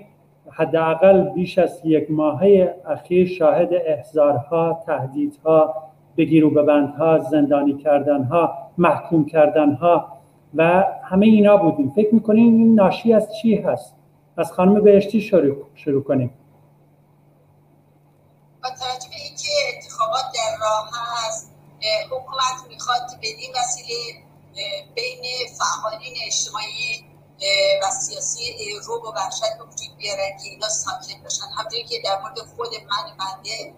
حداقل 0.57 1.21
بیش 1.21 1.57
از 1.57 1.81
یک 1.83 2.11
ماهه 2.11 2.75
اخیر 2.85 3.27
شاهد 3.27 3.69
احزارها 3.73 4.83
تهدیدها 4.85 5.83
بگیر 6.17 6.45
و 6.45 6.49
ببندها 6.49 7.19
زندانی 7.19 7.77
کردنها 7.77 8.57
محکوم 8.77 9.25
کردنها 9.25 10.17
و 10.55 10.83
همه 11.03 11.25
اینا 11.25 11.57
بودیم. 11.57 11.89
فکر 11.89 12.15
می‌کنیم 12.15 12.57
این 12.57 12.75
ناشی 12.75 13.13
از 13.13 13.29
چی 13.41 13.55
هست؟ 13.55 13.95
از 14.37 14.51
خانم 14.51 14.81
بهشتی 14.81 15.21
شروع, 15.21 15.55
شروع 15.75 16.03
کنیم. 16.03 16.33
با 18.63 18.69
توجه 18.69 19.09
به 19.09 19.15
اینکه 19.27 19.49
انتخابات 19.75 20.25
در 20.35 20.57
راه 20.61 20.89
هست 21.27 21.55
حکومت 22.11 22.71
می‌خواد 22.73 23.21
به 23.21 23.27
این 23.27 23.51
وسیله 23.59 23.95
بین 24.95 25.23
فعالین 25.57 26.13
اجتماعی 26.27 27.16
و 27.83 27.91
سیاسی 28.01 28.73
رو 28.85 29.01
و 29.01 29.15
وحشت 29.15 29.43
وجود 29.59 29.97
بیارن 29.97 30.37
که 30.37 30.49
اینا 30.49 30.69
ساکت 30.69 31.23
باشن. 31.23 31.45
همطوری 31.57 31.83
که 31.83 31.99
در 32.03 32.21
مورد 32.21 32.39
خود 32.55 32.69
من 32.89 33.17
بنده 33.17 33.73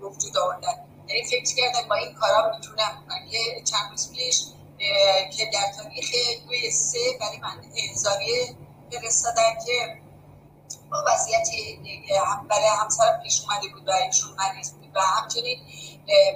وجود 0.00 0.38
آوردن. 0.38 0.74
یعنی 1.08 1.24
فکر 1.24 1.54
کردم 1.54 1.88
با 1.88 1.94
این 1.94 2.14
کارا 2.14 2.56
می‌تونم 2.56 3.06
یه 3.30 3.62
چند 3.64 3.90
روز 3.90 4.12
پیش 4.12 4.42
که 5.36 5.50
در 5.52 5.82
تاریخ 5.82 6.10
دوی 6.48 6.70
سه 6.70 6.98
برای 7.20 7.38
من 7.38 7.64
انذاریه 7.88 8.56
فرستادن 8.92 9.54
که 9.66 10.00
با 10.90 11.04
وضعیت 11.06 11.48
برای 12.48 12.68
همسرم 12.80 13.20
پیش 13.22 13.40
اومده 13.40 13.68
بود 13.68 13.88
و 13.88 13.92
ایشون 13.92 14.30
مریض 14.38 14.70
بود. 14.70 14.80
و 14.94 15.00
همچنین 15.00 15.58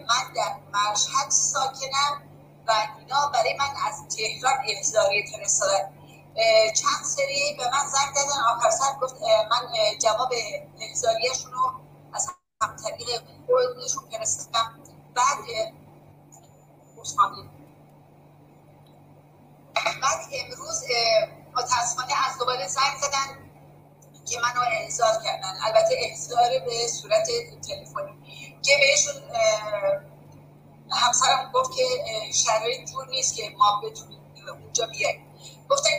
من 0.09 0.33
در 0.37 0.81
مشهد 0.81 1.31
ساکنم 1.31 2.23
و 2.67 2.73
اینا 2.99 3.31
برای 3.35 3.55
من 3.55 3.71
از 3.87 4.17
تهران 4.17 4.59
انذاریه 4.77 5.25
فرستادن. 5.33 5.93
چند 6.77 7.05
سری 7.05 7.55
به 7.59 7.65
من 7.65 7.87
زنگ 7.89 8.15
دادن 8.17 8.41
آخر 8.57 8.71
سر 8.71 8.99
گفت 9.03 9.17
من 9.23 9.99
جواب 10.03 10.33
انذاریهشون 10.81 11.53
رو 11.53 11.73
از 12.15 12.29
هم 12.63 12.77
طریق 12.77 13.23
خودشون 13.47 14.05
فرستادم. 14.11 14.81
بعد 15.15 15.39
بعد 20.03 20.21
امروز 20.33 20.85
متاسفانه 21.57 22.13
از 22.31 22.39
دوباره 22.39 22.69
زنگ 22.69 22.97
زدن 23.03 23.51
که 24.27 24.41
منو 24.41 24.61
احضار 24.83 25.23
کردن. 25.25 25.55
البته 25.67 25.97
احضار 25.99 26.51
به 26.67 26.89
صورت 26.89 27.27
تلفنی. 27.69 28.25
که 28.63 28.73
بهشون 28.81 29.23
همسرم 30.91 31.53
گفت 31.55 31.71
که 31.77 31.85
شرایط 32.33 32.91
جور 32.91 33.09
نیست 33.09 33.37
که 33.37 33.51
ما 33.59 33.81
بتونیم 33.85 34.21
اونجا 34.63 34.87
بیاییم. 34.87 35.34
گفتن 35.75 35.91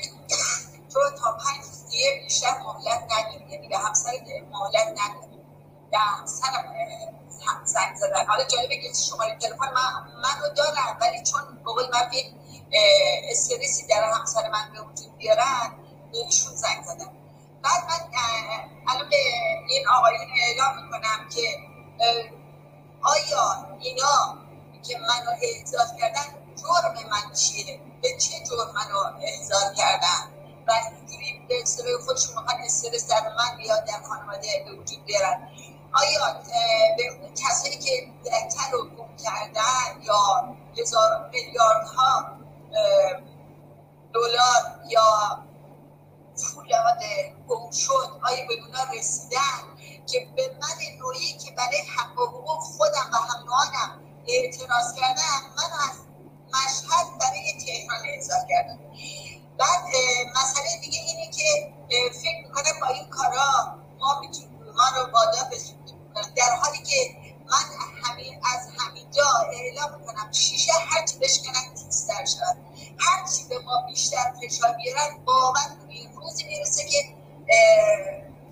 تو 0.94 1.00
تا 1.20 1.32
پنج 1.32 1.66
دیگه 1.92 2.22
بیشتر 2.24 2.58
مهلت 2.58 3.04
نداری 3.04 3.52
یعنی 3.52 3.68
به 3.68 3.78
همسر 3.78 4.12
مهلت 4.52 4.88
نداری 4.88 5.42
به 5.92 5.98
همسرم 5.98 6.76
زنگ 7.66 7.96
زدن. 7.96 8.26
حالا 8.28 8.44
جالبه 8.44 8.78
که 8.78 8.94
شماره 9.10 9.36
تلفن 9.36 9.74
من 9.74 10.22
منو 10.24 10.54
دارم 10.56 10.98
ولی 11.02 11.24
چون 11.24 11.42
بقول 11.66 11.84
من 11.94 12.10
استرسی 13.32 13.88
در 13.88 14.12
همسر 14.20 14.50
من 14.50 14.72
به 14.74 14.82
وجود 14.82 15.18
بیارن 15.18 15.76
به 16.12 16.18
ایشون 16.18 16.56
زنگ 16.56 16.84
زدم 16.84 17.12
بعد 17.64 17.84
من 17.90 18.00
الان 18.88 19.10
به 19.10 19.18
این 19.70 19.88
آقایون 19.88 20.28
اعلام 20.48 20.84
می‌کنم 20.84 21.30
که 21.30 21.60
آیا 23.02 23.78
اینا 23.82 24.38
که 24.84 24.98
منو 24.98 25.32
احضار 25.42 25.86
کردن 26.00 26.45
جرم 26.56 27.10
من 27.12 27.34
چیه؟ 27.34 27.80
به 28.02 28.18
چه 28.18 28.34
جرم 28.44 28.72
منو 28.76 28.98
احضار 29.22 29.74
کردن؟ 29.78 30.32
و 30.68 30.72
اینجوری 30.72 31.46
به 31.50 31.62
اصطلاح 31.62 32.02
خودشون 32.06 32.30
می‌خوان 32.30 32.62
استرس 32.66 33.08
در 33.08 33.22
من 33.38 33.58
بیاد 33.58 33.86
در 33.86 34.02
خانواده 34.10 34.48
به 34.66 34.72
وجود 34.72 35.06
بیارن. 35.06 35.48
آیا 35.94 36.42
به 36.98 37.08
اون 37.08 37.34
کسایی 37.34 37.78
که 37.78 38.08
دهتر 38.24 38.72
رو 38.72 38.90
گم 38.90 39.16
کردن 39.18 40.02
یا 40.02 40.56
هزار 40.78 41.30
میلیاردها 41.34 42.26
دلار 44.14 44.80
یا 44.90 45.46
پول 46.36 46.54
فولاد 46.54 47.00
گم 47.48 47.72
شد 47.72 48.20
آیا 48.24 48.48
به 48.48 48.54
اونا 48.54 48.94
رسیدن 48.98 49.62
که 50.08 50.28
به 50.36 50.58
من 50.62 51.00
نوعی 51.00 51.38
که 51.38 51.52
برای 51.52 51.82
حق 51.98 52.20
و 52.20 52.26
حقوق 52.26 52.60
خودم 52.60 53.10
و 53.14 53.16
همراهانم 53.16 54.00
اعتراض 54.28 54.94
کردم 54.94 55.42
من 55.58 55.90
از 55.90 56.00
مشهد 56.56 57.20
برای 57.20 57.54
تهران 57.66 58.06
اعزار 58.14 58.40
کردم 58.50 58.80
بعد 59.58 59.86
مسئله 60.36 60.82
دیگه 60.82 61.00
اینه 61.00 61.32
که 61.32 61.74
فکر 62.22 62.48
می‌کنم 62.48 62.80
با 62.82 62.88
این 62.88 63.10
کارا 63.10 63.80
ما 64.00 64.20
می‌تونیم 64.20 64.50
ما 64.78 64.84
رو 64.96 65.12
وادار 65.12 65.50
در 66.36 66.56
حالی 66.62 66.78
که 66.78 67.16
من 67.46 67.88
همین 68.04 68.42
از 68.56 68.70
همینجا 68.80 69.24
اعلام 69.54 70.00
می‌کنم 70.00 70.32
شیشه 70.32 70.72
هرچی 70.90 71.18
بشکنن 71.18 71.74
تیزتر 71.86 72.26
شد. 72.26 72.58
هرچی 72.98 73.44
به 73.50 73.60
ما 73.60 73.82
بیشتر 73.88 74.34
فشار 74.42 74.72
بیارن 74.72 75.24
باور 75.26 75.78
کنید 75.82 76.10
روزی 76.16 76.44
می‌رسه 76.44 76.86
که 76.86 76.98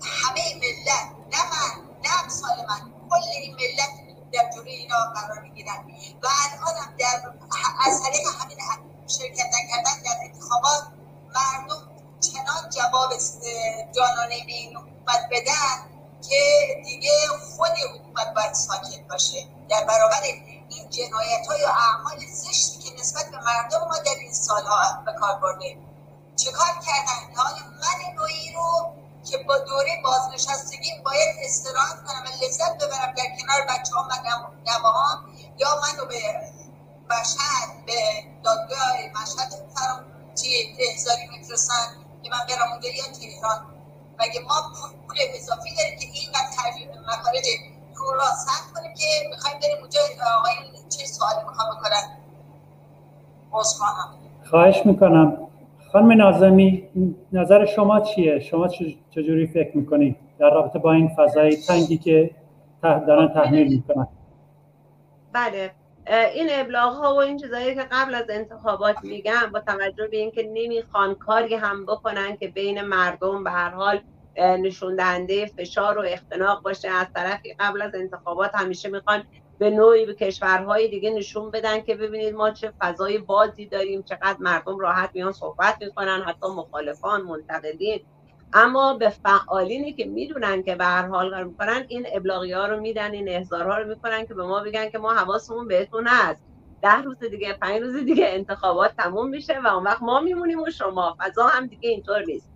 همه 0.02 0.54
ملت 0.54 1.08
نه 1.32 1.44
من 1.50 1.88
نه 2.04 2.22
امثال 2.22 2.56
من 2.68 2.92
کل 3.10 3.28
این 3.42 3.54
ملت 3.54 4.03
در 4.34 4.50
جلوی 4.54 4.70
اینا 4.70 4.96
قرار 5.14 5.40
می‌گیرن. 5.40 5.84
و 6.22 6.26
الان 6.44 6.76
هم 6.82 6.96
در 6.98 7.32
از 7.86 8.02
طریق 8.02 8.26
همین 8.40 8.58
شرکت 9.08 9.46
نکردن 9.46 10.02
در 10.04 10.16
انتخابات 10.22 10.82
مردم 11.34 11.82
چنان 12.20 12.70
جواب 12.70 13.10
جانانه 13.96 14.44
به 14.46 14.52
این 14.52 14.76
حکومت 14.76 15.28
بدن 15.30 15.76
که 16.28 16.40
دیگه 16.84 17.10
خود 17.56 17.72
حکومت 17.94 18.34
باید 18.34 18.54
ساکت 18.54 19.08
باشه. 19.10 19.48
در 19.68 19.84
برابر 19.84 20.22
این 20.68 20.90
جنایت 20.90 21.46
های 21.48 21.64
و 21.64 21.68
اعمال 21.68 22.26
زشتی 22.26 22.78
که 22.78 23.00
نسبت 23.00 23.30
به 23.30 23.38
مردم 23.38 23.78
ما 23.78 23.98
در 23.98 24.18
این 24.20 24.32
سالها 24.32 25.02
به 25.06 25.12
کار 25.12 25.38
برده. 25.38 25.76
چه 26.36 26.52
کار 26.52 26.72
کردن؟ 26.86 27.34
حال 27.36 27.54
من 27.54 28.14
نوعی 28.16 28.52
رو 28.52 28.94
که 29.30 29.38
با 29.38 29.58
دوره 29.58 30.02
بازنشستگی 30.04 30.90
باید 31.04 31.36
استراحت 31.44 32.04
کنم 32.06 32.24
و 32.24 32.44
لذت 32.44 32.74
ببرم 32.76 33.14
در 33.16 33.24
کنار 33.40 33.60
بچه 33.68 33.93
مشهد 37.14 37.86
به 37.86 37.92
دادگاه 38.44 38.94
مشهد 39.22 39.50
فرام 39.74 40.04
احضاری 40.78 41.26
میفرستن 41.32 41.84
که 42.22 42.30
من 42.30 42.38
برم 42.48 42.72
اونجا 42.72 42.88
یا 42.88 43.04
تهران؟ 43.04 43.58
مگه 44.20 44.40
ما 44.48 44.54
پول 45.06 45.16
اضافی 45.34 45.70
داریم 45.76 45.98
که 45.98 46.06
این 46.14 46.30
ترجیح 46.32 46.88
مخارج 46.88 47.46
پول 47.96 48.14
را 48.14 48.24
سخت 48.46 48.72
کنیم 48.74 48.94
که 48.94 49.06
می‌خوایم 49.30 49.58
بریم 49.58 49.76
اونجا؟ 49.80 50.00
آقای 50.38 50.54
چه 50.88 51.06
سوالی 51.06 51.48
می‌خوام 51.48 51.68
بکنن؟ 51.76 52.04
خواهش 54.50 54.86
می‌کنم. 54.86 55.48
خانم 55.92 56.12
نازمی 56.12 56.88
نظر 57.32 57.66
شما 57.66 58.00
چیه؟ 58.00 58.40
شما 58.40 58.68
چجوری 59.10 59.46
فکر 59.46 59.76
می‌کنید 59.76 60.16
در 60.38 60.50
رابطه 60.50 60.78
با 60.78 60.92
این 60.92 61.10
فضای 61.16 61.56
تنگی 61.56 61.98
که 61.98 62.30
دارن 62.82 63.34
تحمیل 63.34 63.68
می‌کنن؟ 63.68 64.08
بله. 65.32 65.70
این 66.06 66.48
ابلاغ 66.52 66.92
ها 66.92 67.14
و 67.14 67.18
این 67.18 67.36
چیزایی 67.38 67.74
که 67.74 67.86
قبل 67.90 68.14
از 68.14 68.24
انتخابات 68.30 68.96
میگم 69.02 69.50
با 69.52 69.60
توجه 69.60 70.08
به 70.08 70.16
اینکه 70.16 70.42
نمی‌خوان 70.42 71.14
کاری 71.14 71.54
هم 71.54 71.86
بکنن 71.86 72.36
که 72.36 72.48
بین 72.48 72.80
مردم 72.82 73.44
به 73.44 73.50
هر 73.50 73.70
حال 73.70 74.00
نشون 74.38 74.96
دهنده 74.96 75.46
فشار 75.46 75.98
و 75.98 76.02
اختناق 76.06 76.62
باشه. 76.62 76.88
از 76.88 77.06
طرفی 77.14 77.54
قبل 77.58 77.82
از 77.82 77.94
انتخابات 77.94 78.50
همیشه 78.54 78.88
می‌خوان 78.88 79.24
به 79.58 79.70
نوعی 79.70 80.06
به 80.06 80.14
کشورهای 80.14 80.88
دیگه 80.88 81.10
نشون 81.10 81.50
بدن 81.50 81.80
که 81.80 81.94
ببینید 81.94 82.34
ما 82.34 82.50
چه 82.50 82.72
فضای 82.80 83.18
بازی 83.18 83.66
داریم 83.66 84.02
چقدر 84.02 84.36
مردم 84.40 84.78
راحت 84.78 85.10
میان 85.14 85.32
صحبت 85.32 85.76
می‌کنن 85.80 86.22
حتی 86.26 86.46
مخالفان 86.46 87.22
منتقدین. 87.22 88.00
اما 88.54 88.94
به 88.94 89.10
فعالینی 89.10 89.94
که 89.94 90.06
می‌دونن 90.06 90.64
که 90.64 90.76
به 90.76 90.84
هر 90.84 91.06
حال 91.08 91.30
کار 91.30 91.44
می‌کنن 91.44 91.86
این 91.88 92.06
ابلاغی 92.14 92.52
ها 92.52 92.66
رو 92.66 92.80
میدن 92.80 93.12
این 93.12 93.30
احضارها 93.30 93.78
رو 93.78 93.88
می‌کنن 93.88 94.26
که 94.26 94.34
به 94.34 94.44
ما 94.44 94.60
بگن 94.64 94.90
که 94.90 94.98
ما 94.98 95.14
حواسمون 95.14 95.68
بهتون 95.68 96.06
هست. 96.08 96.44
ده 96.82 97.02
روز 97.02 97.18
دیگه 97.18 97.54
پنج 97.62 97.82
روز 97.82 97.96
دیگه 97.96 98.26
انتخابات 98.28 98.94
تموم 98.98 99.30
میشه 99.30 99.60
و 99.64 99.68
اون 99.68 99.84
وقت 99.84 100.02
ما 100.02 100.20
میمونیم 100.20 100.60
و 100.62 100.70
شما 100.70 101.16
فضا 101.20 101.46
هم 101.46 101.68
دیگه 101.68 101.90
اینطور 101.90 102.24
نیست. 102.24 102.52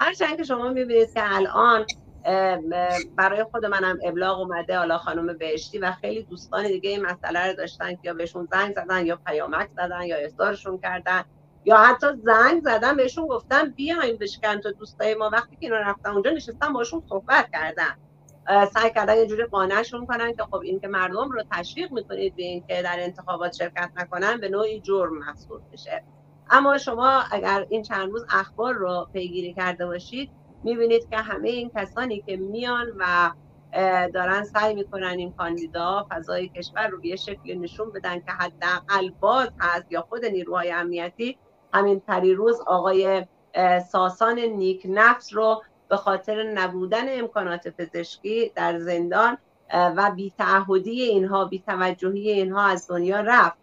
هرچند 0.00 0.38
که 0.38 0.44
شما 0.44 0.70
می‌بینید 0.70 1.12
که 1.14 1.22
الان 1.36 1.86
برای 3.16 3.44
خود 3.44 3.66
منم 3.66 3.98
ابلاغ 4.04 4.40
اومده 4.40 4.78
حالا 4.78 4.98
خانم 4.98 5.38
بهشتی 5.38 5.78
و 5.78 5.92
خیلی 5.92 6.24
دوستان 6.24 6.68
دیگه 6.68 6.90
این 6.90 7.02
مسئله 7.06 7.46
رو 7.48 7.54
داشتن 7.56 7.90
که 7.92 8.00
یا 8.02 8.14
بهشون 8.14 8.48
زنگ 8.52 8.74
زدن 8.74 9.06
یا 9.06 9.20
پیامک 9.26 9.70
زدن 9.76 10.02
یا 10.02 10.16
اصدارشون 10.26 10.78
کردن. 10.78 11.24
یا 11.64 11.76
حتی 11.76 12.06
زنگ 12.24 12.62
زدن 12.62 12.96
بهشون 12.96 13.26
گفتن 13.26 13.70
بیاین 13.70 14.16
بشکن 14.16 14.60
تو 14.60 14.72
دوستای 14.72 15.14
ما. 15.14 15.30
وقتی 15.32 15.56
که 15.56 15.66
اینا 15.66 15.76
رفتن 15.76 16.10
اونجا 16.10 16.30
نشستن 16.30 16.72
باشون 16.72 17.02
صحبت 17.08 17.50
کردن. 17.52 17.96
سعی 18.74 18.90
کردن 18.90 19.16
یه 19.16 19.26
جوری 19.26 19.44
قانعشون 19.44 20.06
کنن 20.06 20.32
که 20.32 20.42
خب 20.42 20.56
این 20.56 20.80
که 20.80 20.88
مردم 20.88 21.30
رو 21.30 21.42
تشویق 21.50 21.92
می‌کنید 21.92 22.36
به 22.36 22.42
اینکه 22.42 22.82
در 22.82 22.96
انتخابات 22.98 23.52
شرکت 23.52 23.90
نکنن 23.96 24.40
به 24.40 24.48
نوعی 24.48 24.80
جرم 24.80 25.18
محسوب 25.18 25.60
میشه. 25.70 26.04
اما 26.50 26.78
شما 26.78 27.22
اگر 27.30 27.66
این 27.68 27.82
چند 27.82 28.10
روز 28.10 28.24
اخبار 28.30 28.74
رو 28.74 29.08
پیگیری 29.12 29.54
کرده 29.54 29.86
باشید 29.86 30.30
می‌بینید 30.64 31.08
که 31.10 31.16
همه 31.16 31.48
این 31.48 31.70
کسانی 31.76 32.22
که 32.22 32.36
میان 32.36 32.86
و 32.98 33.30
دارن 34.14 34.44
سعی 34.44 34.74
می‌کنن 34.74 35.14
این 35.18 35.32
کاندیدا 35.32 36.06
فضای 36.10 36.48
کشور 36.48 36.86
رو 36.88 37.00
به 37.00 37.06
یه 37.08 37.16
شکلی 37.16 37.58
نشون 37.58 37.92
بدن 37.92 38.20
که 38.20 38.32
حداقل 38.32 39.10
باز 39.20 39.48
هست 39.60 39.92
یا 39.92 40.02
خود 40.02 40.24
نیروهای 40.24 40.72
امنیتی 40.72 41.38
همین 41.74 42.00
پریروز 42.00 42.60
آقای 42.60 43.26
ساسان 43.92 44.38
نیک 44.38 44.82
نفس 44.88 45.34
رو 45.34 45.62
به 45.88 45.96
خاطر 45.96 46.42
نبودن 46.42 47.18
امکانات 47.20 47.68
پزشکی 47.68 48.52
در 48.54 48.78
زندان 48.78 49.38
و 49.74 50.10
بیتعهدی 50.16 51.02
اینها 51.02 51.44
بیتوجهی 51.44 52.30
اینها 52.30 52.66
از 52.66 52.88
دنیا 52.88 53.20
رفت. 53.20 53.56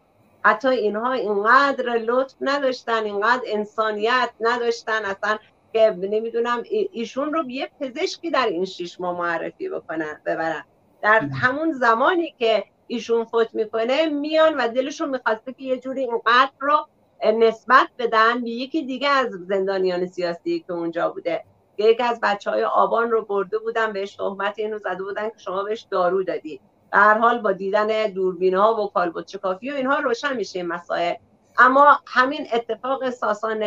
حتی 0.43 0.67
اینها 0.67 1.11
اینقدر 1.11 1.89
لطف 1.89 2.35
نداشتن 2.41 3.03
اینقدر 3.03 3.41
انسانیت 3.47 4.29
نداشتن 4.39 5.05
اصلا 5.05 5.37
که 5.73 5.97
نمی‌دونم 6.01 6.63
ایشون 6.91 7.33
رو 7.33 7.49
یه 7.49 7.69
پزشکی 7.79 8.31
در 8.31 8.45
این 8.45 8.65
شیش 8.65 8.99
ماه 8.99 9.17
معرفی 9.17 9.69
بکنن 9.69 10.21
ببرن. 10.25 10.63
در 11.01 11.19
همون 11.19 11.71
زمانی 11.71 12.33
که 12.39 12.63
ایشون 12.87 13.25
فوت 13.25 13.49
می‌کنه 13.53 14.05
میان 14.05 14.57
و 14.57 14.67
دلشون 14.67 15.09
می‌خواسته 15.09 15.53
که 15.53 15.63
یه 15.63 15.79
جوری 15.79 16.01
اینقدر 16.01 16.51
رو 16.59 16.87
نسبت 17.25 17.87
بدن 17.99 18.41
به 18.41 18.49
یکی 18.49 18.85
دیگه 18.85 19.09
از 19.09 19.27
زندانیان 19.47 20.05
سیاسی 20.05 20.59
که 20.67 20.73
اونجا 20.73 21.09
بوده. 21.09 21.43
یکی 21.77 22.03
از 22.03 22.19
بچه 22.23 22.51
های 22.51 22.63
آبان 22.63 23.11
رو 23.11 23.25
برده 23.25 23.57
بودن 23.57 23.93
بهش 23.93 24.15
تهمت 24.15 24.59
اینو 24.59 24.77
زده 24.77 25.03
بودن 25.03 25.29
که 25.29 25.37
شما 25.37 25.63
بهش 25.63 25.87
دارو 25.91 26.23
دادی. 26.23 26.59
در 26.91 27.17
حال 27.17 27.39
با 27.39 27.51
دیدن 27.51 28.07
دوربین 28.07 28.55
ها 28.55 28.75
و 28.75 28.87
کالبوت 28.87 29.25
چکافی 29.25 29.71
و 29.71 29.75
اینها 29.75 29.99
روشن 29.99 30.35
میشه 30.35 30.59
این 30.59 30.67
مسائل. 30.67 31.13
اما 31.57 31.99
همین 32.05 32.47
اتفاق 32.53 33.09
ساسان 33.09 33.63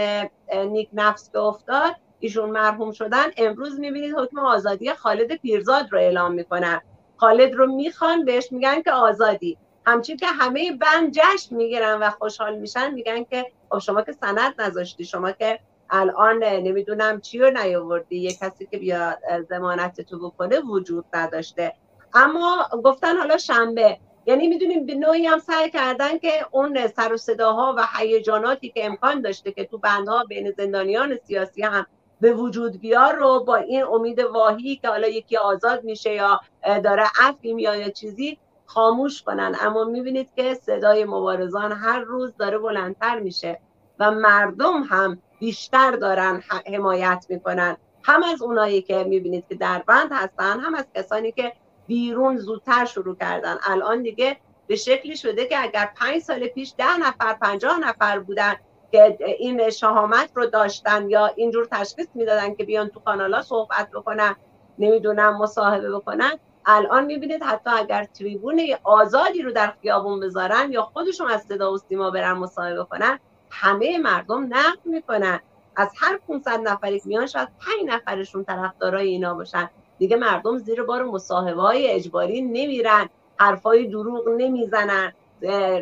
نیک 0.55 0.89
نفس 0.93 1.31
که 1.33 1.39
افتاد 1.39 1.95
ایشون 2.21 2.51
مرحوم 2.51 2.93
شدن. 2.93 3.27
امروز 3.37 3.81
می‌بینید 3.81 4.15
حکم 4.15 4.39
آزادی 4.39 4.93
خالد 4.93 5.37
پیرزاد 5.37 5.87
رو 5.93 5.99
اعلام 5.99 6.33
می‌کنن. 6.33 6.81
خالد 7.17 7.55
رو 7.55 7.73
می‌خوان 7.73 8.25
بهش 8.25 8.53
میگن 8.53 8.83
که 8.83 8.93
آزادی. 8.93 9.59
همچین 9.87 10.17
که 10.17 10.27
همه 10.27 10.73
بند 10.73 11.13
جشن 11.13 11.57
می‌گیرن 11.57 11.99
و 11.99 12.11
خوشحال 12.11 12.59
میشن 12.59 12.95
میگن 12.95 13.25
که 13.25 13.47
خب 13.71 13.79
شما 13.79 14.03
که 14.03 14.13
سند 14.13 14.61
نذاشتی 14.61 15.05
شما 15.05 15.33
که 15.33 15.59
الان 15.91 16.45
نمی‌دونم 16.45 17.21
چی 17.21 17.39
رو 17.39 17.51
نیاوردی 17.51 18.17
یه 18.17 18.33
کسی 18.33 18.67
که 18.67 18.79
بیا 18.79 19.17
زمانت 19.49 20.01
تو 20.01 20.19
بکنه 20.19 20.61
وجود 20.61 21.05
نداشته. 21.15 21.75
اما 22.15 22.69
گفتن 22.85 23.17
حالا 23.17 23.39
شنبه 23.39 23.99
یعنی 24.27 24.49
می‌دونیم 24.49 24.87
به 24.87 24.95
نوعی 24.95 25.27
هم 25.27 25.39
سعی 25.39 25.71
کردن 25.71 26.19
که 26.19 26.47
اون 26.51 26.87
سر 26.87 27.13
و 27.13 27.17
صداها 27.17 27.75
و 27.79 27.87
هیجاناتی 27.99 28.71
که 28.71 28.87
امکان 28.87 29.21
داشته 29.21 29.53
که 29.53 29.65
تو 29.65 29.79
بندها 29.79 30.25
بین 30.25 30.51
زندانیان 30.51 31.19
سیاسی 31.27 31.63
هم 31.63 31.87
به 32.21 32.33
وجود 32.33 32.81
بیار 32.81 33.15
رو 33.15 33.45
با 33.45 33.57
این 33.57 33.83
امید 33.83 34.19
واهی 34.19 34.77
که 34.77 34.89
حالا 34.89 35.09
یکی 35.09 35.37
آزاد 35.37 35.85
میشه 35.85 36.15
یا 36.15 36.41
داره 36.85 37.05
عفی 37.21 37.49
یا 37.49 37.89
چیزی 37.91 38.39
خاموش 38.75 39.23
کنن. 39.23 39.57
اما 39.61 39.85
می‌بینید 39.85 40.35
که 40.37 40.55
صدای 40.55 41.05
مبارزان 41.05 41.73
هر 41.73 42.01
روز 42.01 42.37
داره 42.37 42.59
بلندتر 42.59 43.21
میشه 43.21 43.61
و 43.99 44.11
مردم 44.11 44.83
هم 44.83 45.23
بیشتر 45.41 45.91
دارن 45.91 46.43
حمایت 46.67 47.27
می‌کنن. 47.29 47.77
هم 48.03 48.23
از 48.23 48.43
اونایی 48.43 48.83
که 48.83 49.05
می‌بینید 49.05 49.45
که 49.49 49.55
در 49.55 49.83
بند 49.87 50.09
هستن 50.13 50.61
هم 50.61 50.75
از 50.75 50.87
کسانی 50.95 51.33
که 51.33 51.53
بیرون 51.87 52.37
زودتر 52.37 52.85
شروع 52.85 53.17
کردن. 53.17 53.59
الان 53.63 54.03
دیگه 54.03 54.37
به 54.67 54.77
شکلی 54.77 55.17
شده 55.17 55.47
که 55.47 55.63
اگر 55.63 55.91
پنج 55.97 56.23
سال 56.23 56.47
پیش 56.47 56.75
ده 56.79 56.97
نفر 56.97 57.35
پنجاه 57.35 57.79
نفر 57.79 58.19
بودن 58.19 58.55
که 58.93 59.17
این 59.39 59.71
شهامت 59.71 60.31
رو 60.35 60.47
داشتن 60.47 61.11
یا 61.11 61.27
اینجور 61.27 61.65
تشخیص 61.65 62.07
می‌دادن 62.15 62.55
که 62.55 62.65
بیان 62.65 62.89
تو 62.89 63.01
کانالا 63.01 63.43
صحبت 63.43 63.91
بکنن 63.95 64.37
نمی‌دونم 64.79 65.39
مصاحبه 65.39 65.91
بکنن 65.91 66.39
الان 66.67 67.05
می‌بینید 67.05 67.43
حتی 67.43 67.71
اگر 67.71 68.05
تریبون 68.05 68.61
آزادی 68.85 69.43
رو 69.43 69.53
در 69.53 69.75
خیابون 69.83 70.21
بذارن 70.21 70.73
یا 70.73 70.83
خودشون 70.83 71.31
از 71.31 71.43
صدا 71.43 71.73
و 71.73 71.79
سیما 71.79 72.11
برن 72.11 72.33
مصاحبه 72.33 72.85
کنن 72.85 73.19
همه 73.51 73.99
مردم 73.99 74.45
نقد 74.45 74.79
می‌کنن. 74.85 75.41
از 75.77 75.89
هر 76.01 76.19
500 76.29 76.61
نفری 76.61 77.01
که 77.01 77.09
میان 77.09 77.27
شاید 77.27 77.49
5 77.49 77.91
نفرشون 77.95 78.45
طرفدارای 78.45 79.09
اینا 79.09 79.35
باشن. 79.35 79.71
دیگه 79.99 80.17
مردم 80.17 80.59
زیر 80.59 80.83
بار 80.83 81.05
مصاحبه 81.05 81.63
های 81.63 81.91
اجباری 81.91 82.43
نمیرن 82.43 83.09
حرفای 83.37 83.87
دروغ 83.87 84.29
نمی‌زنن 84.29 85.13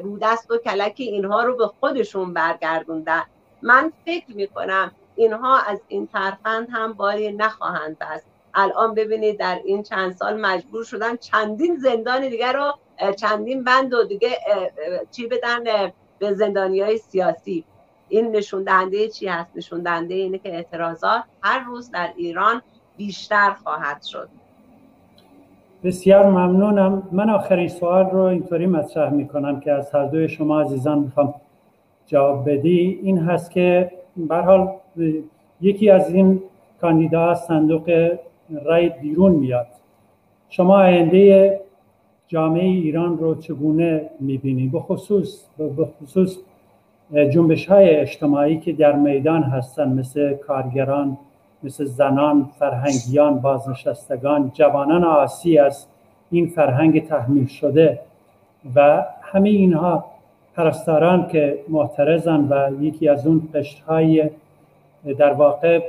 رو 0.02 0.18
دست 0.22 0.50
و 0.50 0.58
کلک 0.58 0.94
اینها 0.98 1.42
رو 1.42 1.56
به 1.56 1.66
خودشون 1.66 2.34
برگردوندن. 2.34 3.22
من 3.62 3.92
فکر 4.04 4.36
می‌کنم 4.36 4.92
اینها 5.16 5.58
از 5.58 5.80
این 5.88 6.06
ترفند 6.06 6.68
هم 6.72 6.92
باری 6.92 7.32
نخواهند 7.32 7.98
بست. 7.98 8.29
الان 8.54 8.94
ببینید 8.94 9.38
در 9.38 9.60
این 9.64 9.82
چند 9.82 10.12
سال 10.12 10.40
مجبور 10.40 10.84
شدن 10.84 11.16
چندین 11.16 11.76
زندان 11.76 12.28
دیگر 12.28 12.52
رو 12.52 12.72
چندین 13.16 13.64
بند 13.64 13.94
و 13.94 14.04
دیگه 14.04 14.28
چی 15.10 15.26
بدن 15.26 15.90
به 16.18 16.32
زندانی 16.32 16.80
های 16.80 16.98
سیاسی. 16.98 17.64
این 18.08 18.36
نشون 18.36 18.64
چی 19.14 19.26
هست؟ 19.26 19.50
نشون 19.56 19.82
دهنده 19.82 20.14
اینه 20.14 20.38
که 20.38 20.54
اعتراضات 20.54 21.22
هر 21.42 21.64
روز 21.64 21.90
در 21.90 22.10
ایران 22.16 22.62
بیشتر 22.96 23.50
خواهد 23.62 24.02
شد. 24.02 24.28
بسیار 25.84 26.26
ممنونم. 26.26 27.08
من 27.12 27.30
آخرین 27.30 27.68
سوال 27.68 28.10
رو 28.10 28.20
اینطوری 28.20 28.66
مطرح 28.66 29.12
می‌کنم 29.12 29.60
که 29.60 29.72
از 29.72 29.94
هر 29.94 30.06
دوی 30.06 30.28
شما 30.28 30.60
عزیزان 30.60 30.98
می‌خوام 30.98 31.34
جواب 32.06 32.50
بدی. 32.50 33.00
این 33.02 33.18
هست 33.18 33.50
که 33.50 33.92
به 34.16 34.36
حال 34.36 34.68
یکی 35.60 35.90
از 35.90 36.14
این 36.14 36.42
کاندیدا 36.80 37.34
صندوق 37.34 38.16
رای 38.64 38.88
بیرون 38.88 39.32
میاد. 39.32 39.66
شما 40.48 40.74
آینده 40.74 41.60
جامعه 42.28 42.64
ایران 42.64 43.18
رو 43.18 43.34
چگونه 43.34 44.10
می‌بینید 44.20 44.72
به 44.72 44.80
خصوص 44.80 45.44
به 45.58 45.88
خصوص 46.02 46.36
جنبش 47.30 47.66
های 47.66 47.90
اجتماعی 47.90 48.58
که 48.58 48.72
در 48.72 48.92
میدان 48.92 49.42
هستن 49.42 49.88
مثل 49.88 50.34
کارگران 50.34 51.18
مثل 51.62 51.84
زنان 51.84 52.50
فرهنگیان 52.58 53.38
بازنشستگان 53.38 54.50
جوانان 54.54 55.04
آسی 55.04 55.58
از 55.58 55.86
این 56.30 56.46
فرهنگ 56.46 57.06
تحمیل 57.06 57.46
شده 57.46 58.00
و 58.74 59.04
همه 59.22 59.48
اینها 59.48 60.04
پرستاران 60.54 61.28
که 61.28 61.58
معترضن 61.68 62.40
و 62.50 62.82
یکی 62.82 63.08
از 63.08 63.26
اون 63.26 63.48
های 63.88 64.30
در 65.18 65.32
واقع 65.32 65.80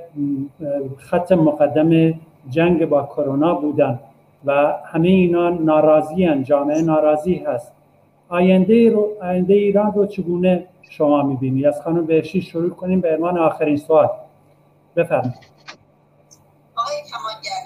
خط 0.97 1.31
مقدم 1.31 2.13
جنگ 2.49 2.85
با 2.85 3.03
کرونا 3.05 3.55
بودن 3.55 3.99
و 4.45 4.51
همه 4.85 5.07
اینا 5.07 5.49
ناراضی 5.49 6.43
جامعه 6.43 6.81
ناراضی 6.81 7.35
هست. 7.35 7.71
آینده, 8.29 8.89
رو، 8.89 9.09
آینده 9.21 9.53
ایران 9.53 9.93
رو 9.93 10.05
چگونه 10.05 10.67
شما 10.89 11.23
می‌بینی 11.23 11.65
از 11.65 11.81
خانم 11.81 12.05
بهشی 12.05 12.41
شروع 12.41 12.69
کنیم 12.69 13.01
به 13.01 13.15
عنوان 13.15 13.37
آخرین 13.37 13.77
سوال. 13.77 14.09
بفرمایید. 14.95 15.51
آقای 16.75 16.95
کمانگر 17.11 17.61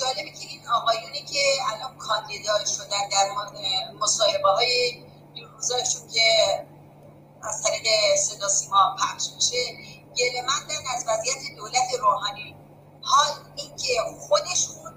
جالبه 0.00 0.30
که 0.30 0.46
این 0.50 0.60
آقایونی 0.74 1.22
که 1.32 1.42
الان 1.72 1.98
کاندیدا 1.98 2.52
شدن 2.76 3.04
در 3.12 3.26
مصاحبه 4.02 4.48
های 4.48 4.94
روزاشون 5.54 6.08
که 6.14 6.20
از 7.42 7.62
طریق 7.62 7.86
صدا 8.16 8.48
سیما 8.48 8.96
پخش 8.98 9.24
میشه 9.36 9.56
گله 10.16 10.42
از 10.94 11.04
وضعیت 11.08 11.56
دولت 11.56 11.88
روحانی. 12.00 12.57
حال 13.08 13.32
اینکه 13.56 14.00
خودشون 14.28 14.94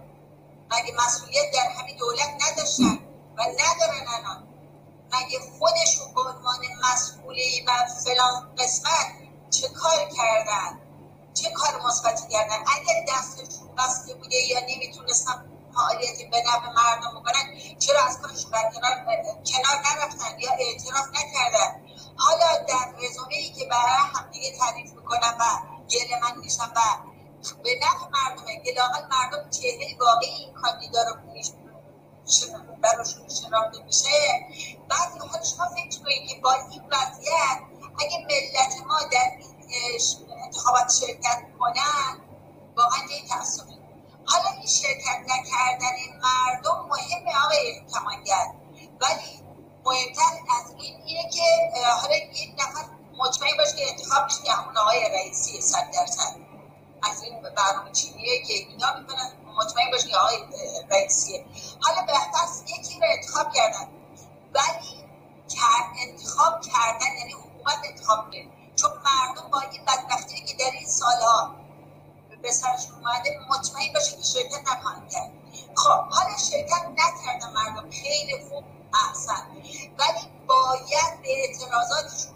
مگه 0.71 0.93
مسئولیت 1.05 1.51
در 1.53 1.69
همین 1.69 1.97
دولت 1.97 2.29
نداشتن 2.47 2.99
و 3.37 3.41
ندارن 3.41 4.07
الان. 4.07 4.47
مگه 5.13 5.39
خودشون 5.59 6.13
به 6.13 6.21
عنوان 6.21 6.59
مسئولی 6.91 7.65
و 7.67 7.71
فلان 8.05 8.55
قسمت 8.57 9.07
چه 9.49 9.67
کار 9.67 10.09
کردن؟ 10.17 10.79
چه 11.33 11.49
کار 11.49 11.81
مثبتی 11.87 12.27
کردن؟ 12.27 12.55
اگر 12.55 13.05
دستشون 13.09 13.75
بسته 13.77 14.13
بوده 14.13 14.35
یا 14.35 14.59
نمی‌تونستن 14.59 15.45
فعالیت 15.73 16.29
به 16.31 16.43
نفع 16.47 16.69
مردم 16.69 17.19
بکنن 17.19 17.77
چرا 17.79 18.05
از 18.05 18.21
کارشون 18.21 18.51
برکنار 18.51 18.95
کنار 19.45 19.77
نرفتن 19.85 20.39
یا 20.39 20.51
اعتراف 20.51 21.07
نکردن؟ 21.09 21.81
حالا 22.17 22.65
در 22.67 22.93
رزومه 23.01 23.35
ای 23.35 23.49
که 23.49 23.65
برای 23.65 24.01
همدیگه 24.13 24.57
تعریف 24.57 24.91
می‌کنن 24.93 25.37
و 25.39 25.43
گله 25.89 26.19
من 26.21 26.37
میشن 26.37 26.63
و 26.75 26.79
به 27.63 27.69
نفع 27.81 28.05
مردم 28.09 28.63
گلاقل 28.65 29.01
مردم 29.11 29.49
چهره 29.49 29.97
واقعی 29.99 30.29
این 30.29 30.53
کاندیدا 30.53 30.99
رو 31.03 31.15
براشون 32.81 33.29
شناخته 33.29 33.83
میشه. 33.83 34.09
بعضی 34.89 35.19
حال 35.19 35.43
شما 35.43 35.65
فکر 35.69 35.99
کنید 36.03 36.29
که 36.29 36.39
با 36.43 36.53
این 36.53 36.81
وضعیت 36.91 37.59
اگه 37.99 38.17
ملت 38.29 38.87
ما 38.87 38.99
در 39.11 39.31
این 39.39 39.99
انتخابات 40.43 40.93
شرکت 40.99 41.41
کنن 41.59 42.19
واقعا 42.77 42.99
یه 43.09 43.27
تاسفی 43.29 43.81
حالا 44.25 44.49
این 44.57 44.67
شرکت 44.67 45.19
نکردن 45.27 45.95
مردم 46.21 46.87
مهمه 46.89 47.31
آقای 47.45 47.81
کمانگر 47.93 48.45
ولی 49.01 49.43
مهمتر 49.85 50.31
از 50.59 50.73
این 50.79 51.01
اینه 51.05 51.29
که 51.29 51.43
حالا 52.01 52.15
یک 52.15 52.53
نفر 52.59 52.85
مطمئن 53.17 53.57
باشه 53.57 53.75
که 53.75 53.89
انتخاب 53.89 54.23
میشه 54.23 54.43
که 54.43 54.51
همون 54.51 54.77
آقای 54.77 55.09
رئیسی 55.13 55.61
صد 55.61 55.91
درصد. 55.93 56.50
از 57.03 57.23
این 57.23 57.41
برنامه 57.41 57.91
چینیه 57.91 58.43
که 58.43 58.53
اینا 58.53 58.93
می‌کنن. 58.99 59.31
مطمئن 59.57 59.91
باشه 59.91 60.07
که 60.07 60.17
آقای 60.17 60.37
رئیسیه. 60.89 61.45
حالا 61.81 62.01
بهتر 62.01 62.47
یکی 62.77 62.99
رو 62.99 63.05
انتخاب 63.09 63.53
کردن. 63.53 63.87
ولی 64.53 65.01
انتخاب 66.09 66.61
کردن 66.61 67.17
یعنی 67.19 67.33
حکومت 67.33 67.79
انتخاب 67.85 68.31
کنه. 68.31 68.47
چون 68.75 68.91
مردم 68.91 69.49
با 69.51 69.59
این 69.59 69.85
بدبختی 69.85 70.45
که 70.45 70.53
در 70.53 70.71
این 70.71 70.87
سالها 70.87 71.55
به 72.41 72.51
سرشون 72.51 72.95
اومده 72.95 73.39
مطمئن 73.49 73.93
باشه 73.93 74.15
که 74.15 74.23
شرکت 74.23 74.61
نخواهند 74.67 75.09
کرد. 75.09 75.31
خب 75.75 75.89
حالا 75.89 76.37
شرکت 76.49 76.85
نکردن 76.97 77.53
مردم. 77.53 77.89
خیلی 77.89 78.45
خوب 78.49 78.63
احسن. 78.93 79.47
ولی 79.99 80.27
باید 80.47 81.21
به 81.21 81.29
اعتراضاتشون 81.29 82.35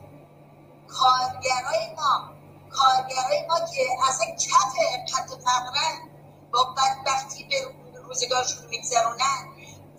کارگرای 0.87 1.95
ما 1.97 2.34
کارگرای 2.75 3.47
ما 3.47 3.59
که 3.59 3.81
اصلا 4.07 4.25
کف 4.25 4.73
خط 5.13 5.29
فقرن 5.29 6.09
با 6.51 6.63
بدبختی 6.63 7.43
به 7.43 7.55
روزگارشون 8.03 8.65
میگذرونن 8.65 9.47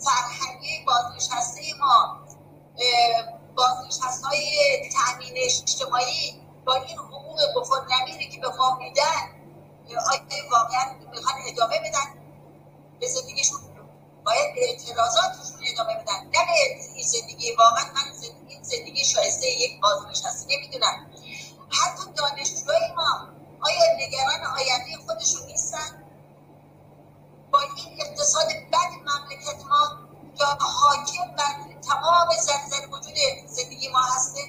فرهنگی 0.05 0.85
بازنشسته 0.87 1.62
ما 1.81 2.20
بازنشست 3.57 4.24
های 4.24 4.45
تأمین 4.93 5.33
اجتماعی 5.37 6.41
با 6.64 6.74
این 6.74 6.99
حقوق 6.99 7.39
بخور 7.57 7.87
نمیره 7.91 8.31
که 8.31 8.41
به 8.41 8.49
ما 8.49 8.77
میدن. 8.77 9.33
آیا 9.87 10.51
واقعا 10.53 10.95
می‌خوان 11.12 11.35
ادامه 11.49 11.79
بدن؟ 11.79 12.07
به 13.01 13.09
زندگیشون 13.09 13.61
باید 14.24 14.55
به 14.55 14.61
اعتراضاتشون 14.70 15.61
ادامه 15.72 15.95
بدن. 15.95 16.24
نه 16.35 16.47
به 16.97 17.03
زندگی 17.03 17.53
واقعا 17.53 17.85
من 17.85 18.12
زندگی, 18.12 18.59
زندگی 18.62 19.05
شایسته 19.05 19.47
یک 19.47 19.81
بازنشسته 19.81 20.57
نمی‌دونم. 20.57 21.11
حتی 21.81 22.12
دانشجوهای 22.16 22.93
ما 22.97 23.29
آیا 23.61 23.97
نگران 23.97 24.45
آینده 24.57 25.07
خودشون 25.07 25.47
نیستن؟ 25.47 26.03
با 27.53 27.61
این 27.61 28.01
اقتصاد 28.01 28.47
بد 28.47 28.93
مملکت 29.01 29.64
ما 29.68 29.99
یا 30.41 30.47
حاکم 30.61 31.37
بر 31.37 31.81
تمام 31.89 32.29
زنزن 32.31 32.91
وجود 32.93 33.14
زندگی 33.47 33.89
ما 33.89 34.01
هسته؟ 34.01 34.41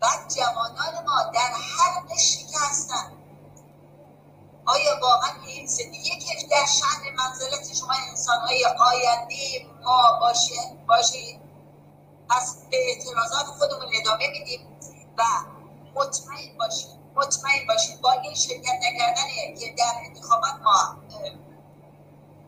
بعد 0.00 0.34
جوانان 0.36 1.04
ما 1.06 1.22
در 1.34 1.52
هر 1.78 2.00
قشری 2.14 2.44
که 2.44 2.58
هستن. 2.70 3.12
آیا 4.66 5.00
واقعا 5.02 5.30
این 5.46 5.66
زندگی 5.66 6.18
که 6.18 6.46
در 6.50 6.66
شهر 6.66 7.10
منزلت 7.18 7.74
شما 7.74 7.94
انسان 8.10 8.38
های 8.40 8.64
آینده 8.64 9.66
ما 9.82 10.18
باشه؟ 10.20 10.54
باشه. 10.88 11.40
پس 12.30 12.56
به 12.70 12.76
اعتراضات 12.76 13.46
خودمون 13.46 13.88
ادامه 14.00 14.28
میدیم 14.28 14.60
و 15.18 15.22
مطمئن 15.94 16.56
باشیم 16.58 16.90
مطمئن 17.14 17.66
باشید 17.68 18.00
با 18.00 18.12
این 18.12 18.34
شرکت 18.34 18.78
نکردن 18.82 19.74
در 19.76 19.92
انتخابات 20.04 20.54
ما 20.62 20.96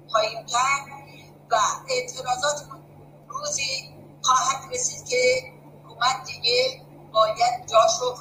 خواهیم 0.08 0.46
کرد 0.46 0.86
و 1.50 1.56
اعتراضات 1.88 2.62
روزی 3.28 3.94
خواهد 4.22 4.72
رسید 4.72 5.08
که 5.08 5.52
حکومت 5.84 6.24
دیگه 6.26 6.82
باید 7.12 7.66
جاشو 7.66 8.16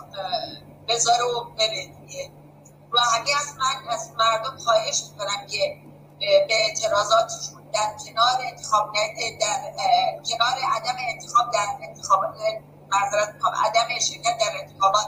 بذاره 0.88 1.24
و 1.24 1.43
بره 1.43 1.91
و 2.93 2.99
همه 2.99 3.30
از 3.41 3.55
من 3.57 3.93
از 3.93 4.11
مردم 4.17 4.57
خواهش 4.57 5.03
می‌کنم 5.11 5.47
که 5.47 5.78
به 6.19 6.55
اعتراضاتشون 6.55 7.63
در 7.74 7.95
کنار 8.05 8.41
انتخاب 8.41 8.93
در 9.39 10.19
کنار 10.30 10.53
عدم 10.76 10.95
انتخاب 11.09 11.51
در 11.53 11.67
انتخابات 11.82 12.36
معذرت 12.92 13.36
عدم 13.66 14.00
شرکت 14.00 14.38
در 14.39 14.58
انتخابات 14.62 15.08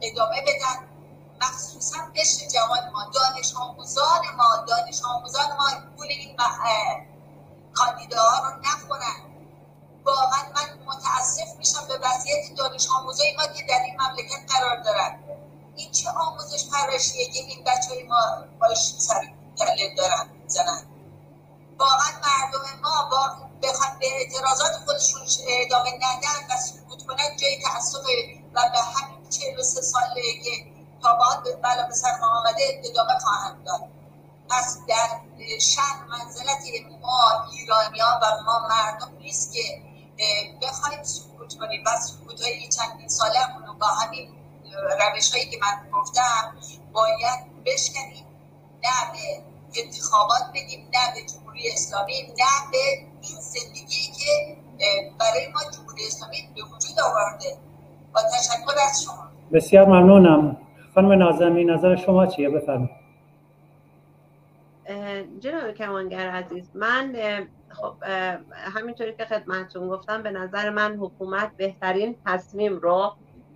ادامه 0.00 0.42
بدن. 0.42 0.88
مخصوصا 1.42 1.96
قشر 2.16 2.46
جوان 2.48 2.90
ما 2.92 3.10
دانش 3.14 3.54
آموزان 3.54 4.22
ما 4.36 4.64
دانش 4.68 5.02
آموزان 5.04 5.48
ما 5.58 5.66
پول 5.96 6.06
این 6.06 6.36
کاندیداها 7.74 8.48
رو 8.48 8.60
نخورن. 8.60 9.20
واقعا 10.04 10.42
من 10.54 10.84
متاسف 10.86 11.56
میشم 11.58 11.86
به 11.88 11.98
وضعیت 11.98 12.54
دانش 12.56 12.88
آموزای 12.98 13.36
ما 13.36 13.46
که 13.46 13.62
در 13.68 13.80
این 13.84 14.00
مملکت 14.00 14.52
قرار 14.52 14.76
دارن. 14.82 15.18
این 15.76 15.92
چه 15.92 16.10
آموزش 16.10 16.68
پرورشیه 16.72 17.26
که 17.26 17.40
این 17.40 17.64
بچه 17.64 18.04
ما 18.08 18.20
باش 18.60 18.94
سر 18.98 19.32
کله 19.58 19.94
دارن 19.94 20.30
می‌زنن. 20.42 20.86
واقعا 21.78 22.10
مردم 22.22 22.80
ما 22.82 23.08
با 23.10 23.50
به 23.60 23.68
اعتراضات 24.02 24.72
خودشون 24.86 25.20
ادامه 25.48 25.90
ندن 25.90 26.54
و 26.54 26.56
سکوت 27.10 27.18
کنن 27.18 27.36
جای 27.36 27.58
تعصب 27.62 27.98
و 28.54 28.60
به 28.72 28.78
همین 28.78 29.28
چهل 29.28 29.58
و 29.58 29.62
سه 29.62 29.80
ساله 29.80 30.22
که 30.44 30.50
تا 31.02 31.14
بعد 31.14 31.60
بلا 31.62 31.86
به 31.86 31.94
سر 31.94 32.18
ما 32.20 32.26
آمده 32.26 32.82
ادامه 32.84 33.18
خواهند 33.18 33.64
داد 33.64 33.80
پس 34.48 34.78
در 34.88 35.20
شهر 35.60 36.04
منزلت 36.08 36.62
ما 37.00 37.44
ایرانیان 37.52 38.20
و 38.22 38.42
ما 38.46 38.68
مردم 38.68 39.18
نیست 39.18 39.52
که 39.52 39.82
بخوایم 40.62 41.02
سکوت 41.02 41.58
کنیم 41.58 41.84
و 41.86 41.90
سکوت 42.00 42.40
های 42.40 42.68
چندین 42.68 43.08
ساله 43.08 43.38
رو 43.66 43.74
با 43.74 43.86
همین 43.86 44.28
روش 45.00 45.32
هایی 45.32 45.50
که 45.50 45.58
من 45.62 45.90
گفتم 45.90 46.56
باید 46.92 47.64
بشکنیم. 47.66 48.26
نه 48.84 49.12
به 49.12 49.42
انتخابات 49.82 50.42
بگیم 50.54 50.90
نه 50.94 51.14
به 51.14 51.32
جمهوری 51.32 51.72
اسلامی 51.72 52.22
نه 52.22 52.70
به 52.72 53.06
این 53.22 53.40
زندگی 53.40 54.12
که 54.12 54.59
برای 55.20 55.46
ما 55.54 55.60
جمهوری 55.76 56.02
اسلامی 56.06 56.36
به 56.54 56.62
وجود 56.62 57.00
آورده 57.04 57.56
با 58.14 58.20
تشکر 58.20 58.80
از 58.88 59.02
شما. 59.04 59.30
بسیار 59.52 59.86
ممنونم. 59.86 60.56
خانم 60.94 61.12
نازمی 61.12 61.64
نظر 61.64 61.96
شما 61.96 62.26
چیه؟ 62.26 62.50
بفرمایید. 62.50 63.00
جناب 65.40 65.72
کمانگر 65.72 66.30
عزیز 66.30 66.70
من 66.74 67.16
خب 67.68 67.94
همینطوری 68.52 69.14
که 69.14 69.24
خدمتتون 69.24 69.88
گفتم 69.88 70.22
به 70.22 70.30
نظر 70.30 70.70
من 70.70 70.96
حکومت 70.96 71.56
بهترین 71.56 72.16
تصمیم 72.26 72.76
رو 72.76 73.12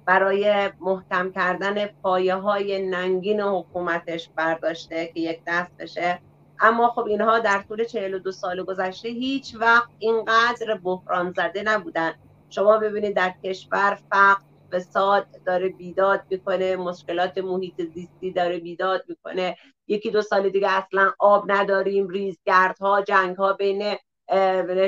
برای 0.06 0.70
محکم 0.80 1.30
کردن 1.32 1.86
پایه 1.86 2.34
های 2.34 2.86
ننگین 2.86 3.40
حکومتش 3.40 4.28
برداشته 4.36 5.06
که 5.06 5.20
یک 5.20 5.40
دست 5.46 5.76
بشه. 5.78 6.18
اما 6.60 6.88
خب 6.88 7.04
اینها 7.04 7.38
در 7.38 7.62
طول 7.68 7.84
42 7.84 8.32
سال 8.32 8.62
گذشته 8.62 9.08
هیچ 9.08 9.54
وقت 9.54 9.88
اینقدر 9.98 10.74
بحران 10.74 11.32
زده 11.36 11.62
نبودن. 11.62 12.14
شما 12.50 12.78
ببینید 12.78 13.16
در 13.16 13.34
کشور 13.44 13.98
فقر 14.10 14.42
فساد 14.72 15.26
داره 15.46 15.68
بیداد 15.68 16.22
می‌کنه 16.30 16.76
مشکلات 16.76 17.38
محیط 17.38 17.82
زیستی 17.94 18.32
داره 18.32 18.58
بیداد 18.58 19.04
می‌کنه. 19.08 19.56
یکی 19.88 20.10
دو 20.10 20.22
سال 20.22 20.48
دیگه 20.48 20.70
اصلا 20.70 21.12
آب 21.18 21.44
نداریم 21.52 22.08
ریزگردها 22.08 23.02
جنگها 23.02 23.52
بین 23.52 23.96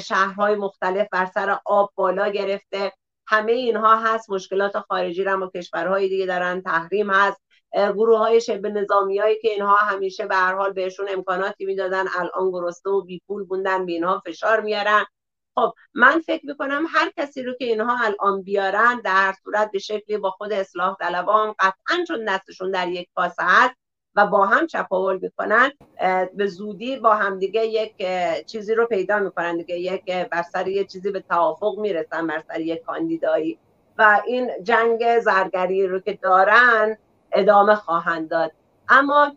شهرهای 0.02 0.54
مختلف 0.54 1.08
بر 1.12 1.26
سر 1.26 1.58
آب 1.64 1.92
بالا 1.94 2.28
گرفته. 2.28 2.92
همه 3.26 3.52
اینها 3.52 3.96
هست 3.96 4.30
مشکلات 4.30 4.78
خارجی 4.78 5.24
رو 5.24 5.32
اما 5.32 5.50
کشورهای 5.54 6.08
دیگه 6.08 6.26
دارن 6.26 6.62
تحریم 6.62 7.10
هست. 7.10 7.45
گروه 7.76 8.18
های 8.18 8.40
شبه 8.40 8.68
نظامی 8.68 9.18
هایی 9.18 9.38
که 9.42 9.48
اینها 9.48 9.76
همیشه 9.76 10.26
به 10.26 10.34
هر 10.34 10.54
حال 10.54 10.72
بهشون 10.72 11.06
امکاناتی 11.08 11.64
می‌دادن 11.64 12.04
الان 12.18 12.50
گرسنه 12.50 12.92
و 12.92 13.02
بی 13.02 13.22
پول 13.26 13.44
بوندن 13.44 13.86
به 13.86 13.92
اینها 13.92 14.22
فشار 14.26 14.60
میارن. 14.60 15.04
خب 15.54 15.72
من 15.94 16.20
فکر 16.20 16.46
می‌کنم 16.46 16.84
هر 16.88 17.12
کسی 17.16 17.42
رو 17.42 17.52
که 17.52 17.64
اینها 17.64 17.96
الان 18.04 18.42
بیارن 18.42 19.00
در 19.04 19.34
صورت 19.44 19.70
به 19.70 19.78
شکلی 19.78 20.18
با 20.18 20.30
خود 20.30 20.52
اصلاح 20.52 20.96
طلبان 21.00 21.54
قطعا 21.58 22.04
چون 22.08 22.24
دستشون 22.24 22.70
در 22.70 22.88
یک 22.88 23.08
کاسه 23.14 23.42
هست 23.42 23.74
و 24.14 24.26
با 24.26 24.46
هم 24.46 24.66
چپاول 24.66 25.18
می‌کنن 25.22 25.72
به 26.34 26.46
زودی 26.46 26.96
با 26.96 27.14
هم 27.14 27.38
دیگه 27.38 27.66
یک 27.66 27.94
چیزی 28.46 28.74
رو 28.74 28.86
پیدا 28.86 29.18
می‌کنن 29.18 29.56
دیگه. 29.56 29.78
یک 29.78 30.04
بر 30.04 30.42
سر 30.42 30.68
یه 30.68 30.84
چیزی 30.84 31.10
به 31.10 31.20
توافق 31.20 31.78
می‌رسن 31.78 32.26
بر 32.26 32.42
سر 32.48 32.60
یک 32.60 32.82
کاندیدایی. 32.82 33.58
و 33.98 34.22
این 34.26 34.50
جنگ 34.62 35.20
زرگری 35.20 35.86
رو 35.86 36.00
که 36.00 36.18
دارن 36.22 36.98
ادامه 37.37 37.74
خواهند 37.74 38.28
داد. 38.28 38.53
اما 38.89 39.37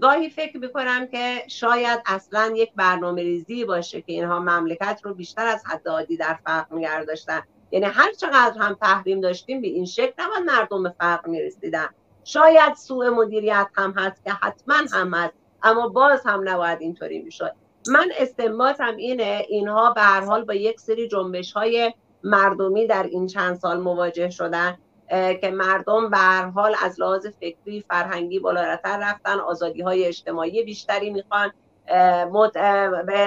گاهی 0.00 0.30
فکر 0.30 0.58
می‌کنم 0.58 1.06
که 1.06 1.42
شاید 1.48 2.00
اصلا 2.06 2.52
یک 2.56 2.72
برنامه 2.76 3.22
ریزی 3.22 3.64
باشه 3.64 4.00
که 4.00 4.12
اینها 4.12 4.38
مملکت 4.38 5.00
رو 5.04 5.14
بیشتر 5.14 5.46
از 5.46 5.62
حد 5.66 5.88
عادی 5.88 6.16
در 6.16 6.38
فقر 6.44 6.76
نگه 6.76 7.04
داشتن 7.04 7.42
یعنی 7.70 7.86
هر 7.86 8.12
چقدر 8.12 8.58
هم 8.58 8.74
تحریم 8.74 9.20
داشتیم 9.20 9.60
به 9.60 9.68
این 9.68 9.84
شکل 9.84 10.12
نباید 10.18 10.44
مردم 10.44 10.82
به 10.82 10.94
فقر 11.00 11.28
می‌رسیدن. 11.28 11.88
شاید 12.24 12.74
سوء 12.74 13.10
مدیریت 13.10 13.66
هم 13.76 13.94
هست 13.96 14.24
که 14.24 14.30
حتما 14.32 14.74
هم 14.92 15.14
هست 15.14 15.34
اما 15.62 15.88
باز 15.88 16.26
هم 16.26 16.48
نباید 16.48 16.80
اینطوری 16.80 17.22
می‌شد. 17.22 17.52
من 17.88 18.08
استنباطم 18.18 18.96
اینه 18.96 19.46
اینها 19.48 19.92
به 19.92 20.00
هر 20.00 20.20
حال 20.20 20.44
با 20.44 20.54
یک 20.54 20.80
سری 20.80 21.08
جنبش 21.08 21.52
های 21.52 21.94
مردمی 22.24 22.86
در 22.86 23.02
این 23.02 23.26
چند 23.26 23.56
سال 23.56 23.80
مواجه 23.80 24.30
شدن. 24.30 24.78
که 25.10 25.50
مردم 25.50 26.10
به 26.10 26.16
هر 26.16 26.46
حال 26.46 26.76
از 26.82 27.00
لحاظ 27.00 27.26
فکری 27.26 27.84
فرهنگی 27.88 28.38
بالاتر 28.38 28.98
رفتن 28.98 29.40
آزادی 29.40 29.82
های 29.82 30.04
اجتماعی 30.04 30.62
بیشتری 30.62 31.10
می‌خوان 31.10 31.52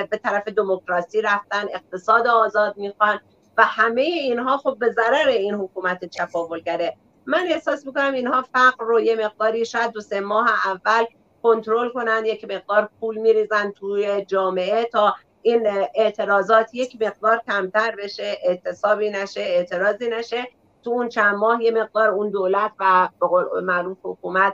به 0.10 0.20
طرف 0.24 0.48
دموکراسی 0.48 1.22
رفتن 1.22 1.66
اقتصاد 1.74 2.28
آزاد 2.28 2.78
می‌خوان 2.78 3.20
و 3.58 3.64
همه 3.64 4.02
اینها 4.02 4.58
خب 4.58 4.76
به 4.80 4.92
ضرر 4.92 5.28
این 5.28 5.54
حکومت 5.54 6.06
چپاولگره. 6.06 6.98
من 7.26 7.48
احساس 7.48 7.86
می‌کنم 7.86 8.14
اینها 8.14 8.42
فقر 8.42 8.86
رو 8.86 9.00
یه 9.00 9.16
مقداری 9.16 9.66
شاید 9.66 9.92
دو 9.92 10.02
سه 10.02 10.20
ماه 10.20 10.50
اول 10.66 11.06
کنترل 11.44 11.90
کنن 11.90 12.26
یک 12.26 12.46
مقدار 12.46 12.90
پول 13.00 13.18
میریزن 13.18 13.72
توی 13.72 14.26
جامعه 14.26 14.86
تا 14.86 15.16
این 15.42 15.68
اعتراضات 15.96 16.70
یک 16.74 17.02
مقدار 17.02 17.42
کمتر 17.48 17.96
بشه 17.96 18.38
اعتصابی 18.44 19.10
نشه 19.10 19.42
اعتراضی 19.42 20.10
نشه. 20.10 20.48
تو 20.84 20.90
اون 20.90 21.10
چند 21.10 21.36
ماه 21.36 21.64
یه 21.64 21.72
مقدار 21.72 22.10
اون 22.10 22.30
دولت 22.30 22.72
و 22.80 23.10
به 23.54 23.62
معروف 23.62 23.98
حکومت 24.04 24.54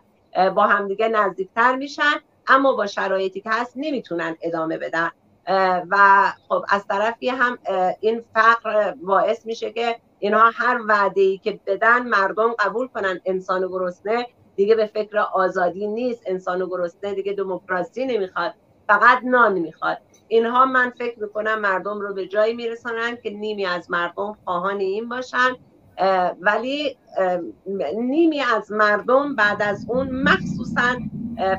با 0.55 0.63
همدیگه 0.63 1.07
نزدیکتر 1.07 1.75
میشن 1.75 2.13
اما 2.47 2.73
با 2.73 2.87
شرایطی 2.87 3.41
که 3.41 3.49
هست 3.49 3.73
نمی‌تونن 3.75 4.35
ادامه 4.41 4.77
بدن. 4.77 5.09
و 5.89 5.97
خب 6.49 6.65
از 6.69 6.87
طرفی 6.87 7.29
هم 7.29 7.57
این 7.99 8.23
فقر 8.33 8.91
باعث 8.91 9.45
میشه 9.45 9.71
که 9.71 9.95
اینها 10.19 10.51
هر 10.53 10.81
وعده 10.87 11.21
ای 11.21 11.37
که 11.37 11.59
بدن 11.67 12.07
مردم 12.07 12.53
قبول 12.59 12.87
کنن. 12.87 13.19
انسان 13.25 13.67
گرسنه 13.67 14.27
دیگه 14.55 14.75
به 14.75 14.85
فکر 14.85 15.17
آزادی 15.17 15.87
نیست. 15.87 16.23
انسان 16.25 16.65
گرسنه 16.65 17.13
دیگه 17.13 17.33
دموکراسی 17.33 18.05
نمی‌خواد 18.05 18.53
فقط 18.87 19.19
نان 19.23 19.59
می‌خواد. 19.59 19.97
اینها 20.27 20.65
من 20.65 20.89
فکر 20.89 21.19
می‌کنم 21.19 21.59
مردم 21.59 22.01
رو 22.01 22.13
به 22.13 22.27
جایی 22.27 22.53
میرسانن 22.53 23.17
که 23.23 23.29
نیمی 23.29 23.65
از 23.65 23.91
مردم 23.91 24.37
خواهان 24.45 24.79
این 24.79 25.09
باشن 25.09 25.55
ولی 26.39 26.97
نیمی 27.97 28.41
از 28.41 28.71
مردم 28.71 29.35
بعد 29.35 29.61
از 29.61 29.85
اون 29.89 30.09
مخصوصا 30.11 30.95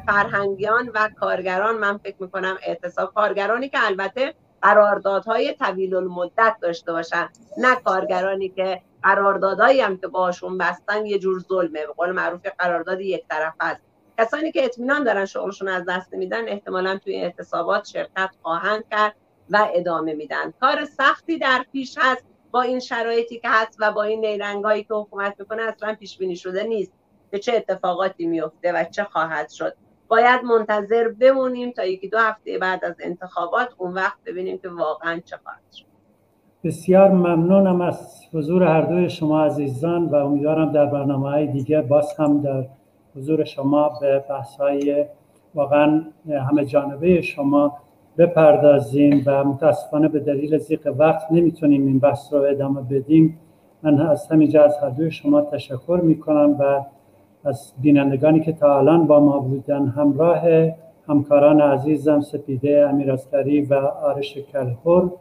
فرهنگیان 0.07 0.91
و 0.95 1.09
کارگران 1.21 1.79
من 1.79 1.99
فکر 1.99 2.17
می‌کنم 2.21 2.59
اعتصاب 2.63 3.15
کارگرانی 3.15 3.69
که 3.69 3.87
البته 3.87 4.35
قراردادهای 4.63 5.55
طویل 5.55 5.95
المدت 5.95 6.57
داشته 6.63 6.93
باشن 6.93 7.29
نه 7.59 7.75
کارگرانی 7.75 8.49
که 8.49 8.83
قراردادهایی 9.03 9.81
هم 9.81 9.97
که 9.97 10.07
باشون 10.07 10.59
بستن 10.59 11.07
یه 11.07 11.19
جور 11.19 11.41
ظلمه. 11.41 11.87
به 11.87 11.93
قول 11.97 12.13
معروف 12.13 12.47
قرارداد 12.59 13.01
یک 13.01 13.25
طرف 13.31 13.55
است. 13.61 13.83
کسانی 14.19 14.53
که 14.53 14.65
اطمینان 14.65 15.05
دارن 15.05 15.25
شغلشون 15.25 15.69
از 15.69 15.85
دست 15.89 16.15
میدن 16.15 16.49
احتمالا 16.49 16.99
توی 16.99 17.17
اعتصابات 17.17 17.85
شرکت 17.85 18.31
خواهند 18.43 18.85
کرد 18.91 19.15
و 19.51 19.69
ادامه 19.75 20.15
میدن. 20.15 20.53
کار 20.61 20.85
سختی 20.85 21.39
در 21.39 21.65
پیش 21.73 21.99
هست. 21.99 22.25
با 22.51 22.63
این 22.63 22.81
شرایطی 22.81 23.39
که 23.39 23.49
هست 23.49 23.77
و 23.81 23.93
با 23.93 24.03
این 24.03 24.21
نیرنگایی 24.21 24.85
که 24.85 24.95
حکومت 24.95 25.35
می‌کنه 25.39 25.63
اصلا 25.63 25.95
پیش 25.95 26.19
بینی 26.19 26.37
شده 26.37 26.63
نیست 26.63 26.93
که 27.31 27.39
چه 27.39 27.53
اتفاقاتی 27.57 28.27
میفته 28.27 28.73
و 28.73 28.85
چه 28.85 29.05
خواهد 29.05 29.49
شد. 29.49 29.75
باید 30.09 30.45
منتظر 30.45 31.09
بمونیم 31.09 31.71
تا 31.71 31.85
یکی 31.85 32.09
دو 32.09 32.19
هفته 32.19 32.59
بعد 32.59 32.85
از 32.85 32.95
انتخابات 33.01 33.69
اون 33.79 33.95
وقت 33.95 34.19
ببینیم 34.27 34.59
که 34.59 34.69
واقعا 34.69 35.21
چه 35.25 35.37
خواهد 35.37 35.73
شد. 35.73 35.85
بسیار 36.65 37.11
ممنونم 37.11 37.81
از 37.81 38.25
حضور 38.33 38.63
هر 38.63 38.83
دوی 38.83 39.11
شما 39.11 39.45
عزیزان 39.45 40.05
و 40.05 40.15
امیدوارم 40.15 40.73
در 40.73 40.87
برنامه 40.87 41.31
های 41.31 41.47
دیگه 41.47 41.83
باز 41.83 42.15
هم 42.19 42.41
در 42.41 42.65
حضور 43.17 43.45
شما 43.45 43.99
به 44.01 44.25
بحث 44.29 44.57
های 44.57 45.07
واقعا 45.55 46.05
همه 46.49 46.65
جانبه 46.65 47.23
شما 47.23 47.79
بپردازیم 48.19 49.23
و 49.27 49.45
متاسفانه 49.45 50.09
به 50.09 50.21
دلیل 50.21 50.59
زیق 50.59 50.95
وقت 50.99 51.33
نمی‌تونیم 51.33 51.87
این 51.87 51.99
بحث 51.99 52.33
رو 52.33 52.43
ادامه 52.43 52.81
بدیم. 52.81 53.39
من 53.83 54.01
از 54.01 54.27
همینجا 54.27 54.65
از 54.65 54.77
هر 54.83 54.89
دوی 54.89 55.11
شما 55.11 55.43
تشکر 55.43 56.01
می‌کنم 56.03 56.57
و 56.59 56.85
از 57.45 57.73
بینندگانی 57.83 58.41
که 58.41 58.53
تا 58.53 58.79
الان 58.79 59.07
با 59.07 59.21
ما 59.21 59.39
بودن 59.39 59.87
همراه 59.87 60.43
همکاران 61.09 61.61
عزیزم 61.61 62.21
سپیده 62.21 62.87
امیرستری 62.91 63.61
و 63.61 63.75
آرش 63.75 64.39
کلهور 64.53 65.13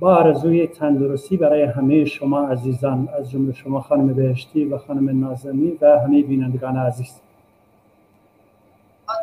با 0.00 0.14
آرزوی 0.14 0.66
تندرستی 0.66 1.36
برای 1.36 1.62
همه 1.62 2.04
شما 2.04 2.40
عزیزان 2.48 3.08
از 3.18 3.30
جمله 3.30 3.52
شما 3.52 3.80
خانم 3.80 4.14
بهشتی 4.14 4.64
و 4.64 4.78
خانم 4.78 5.24
نازمی 5.24 5.72
و 5.80 5.98
همه 5.98 6.22
بینندگان 6.22 6.76
عزیز. 6.76 7.20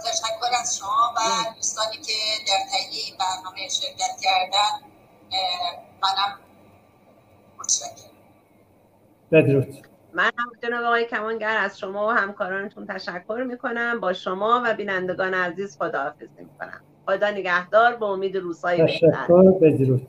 تشکر 0.05 0.38
از 0.61 0.77
شما 0.77 1.13
و 1.15 1.19
دوستانی 1.55 1.97
که 1.97 2.13
در 2.47 2.59
تهیه 2.71 3.03
این 3.05 3.15
برنامه 3.19 3.69
شرکت 3.69 4.21
کردن 4.21 4.87
منم 6.03 6.39
متشکرم. 7.59 8.11
بدرود. 9.31 9.87
من 10.13 10.31
هم 10.37 10.51
جناب 10.63 10.83
آقای 10.83 11.05
کمانگر 11.05 11.57
از 11.57 11.79
شما 11.79 12.07
و 12.07 12.11
همکارانتون 12.11 12.87
تشکر 12.87 13.43
می‌کنم. 13.47 13.99
با 13.99 14.13
شما 14.13 14.61
و 14.65 14.73
بینندگان 14.73 15.33
عزیز 15.33 15.77
خداحافظی 15.77 16.29
می‌کنم. 16.39 16.81
خدا 17.05 17.29
نگهدار 17.29 17.95
به 17.95 18.05
امید 18.05 18.37
روزهای 18.37 18.83
تشکر. 18.83 19.27
بدرود. 19.61 20.07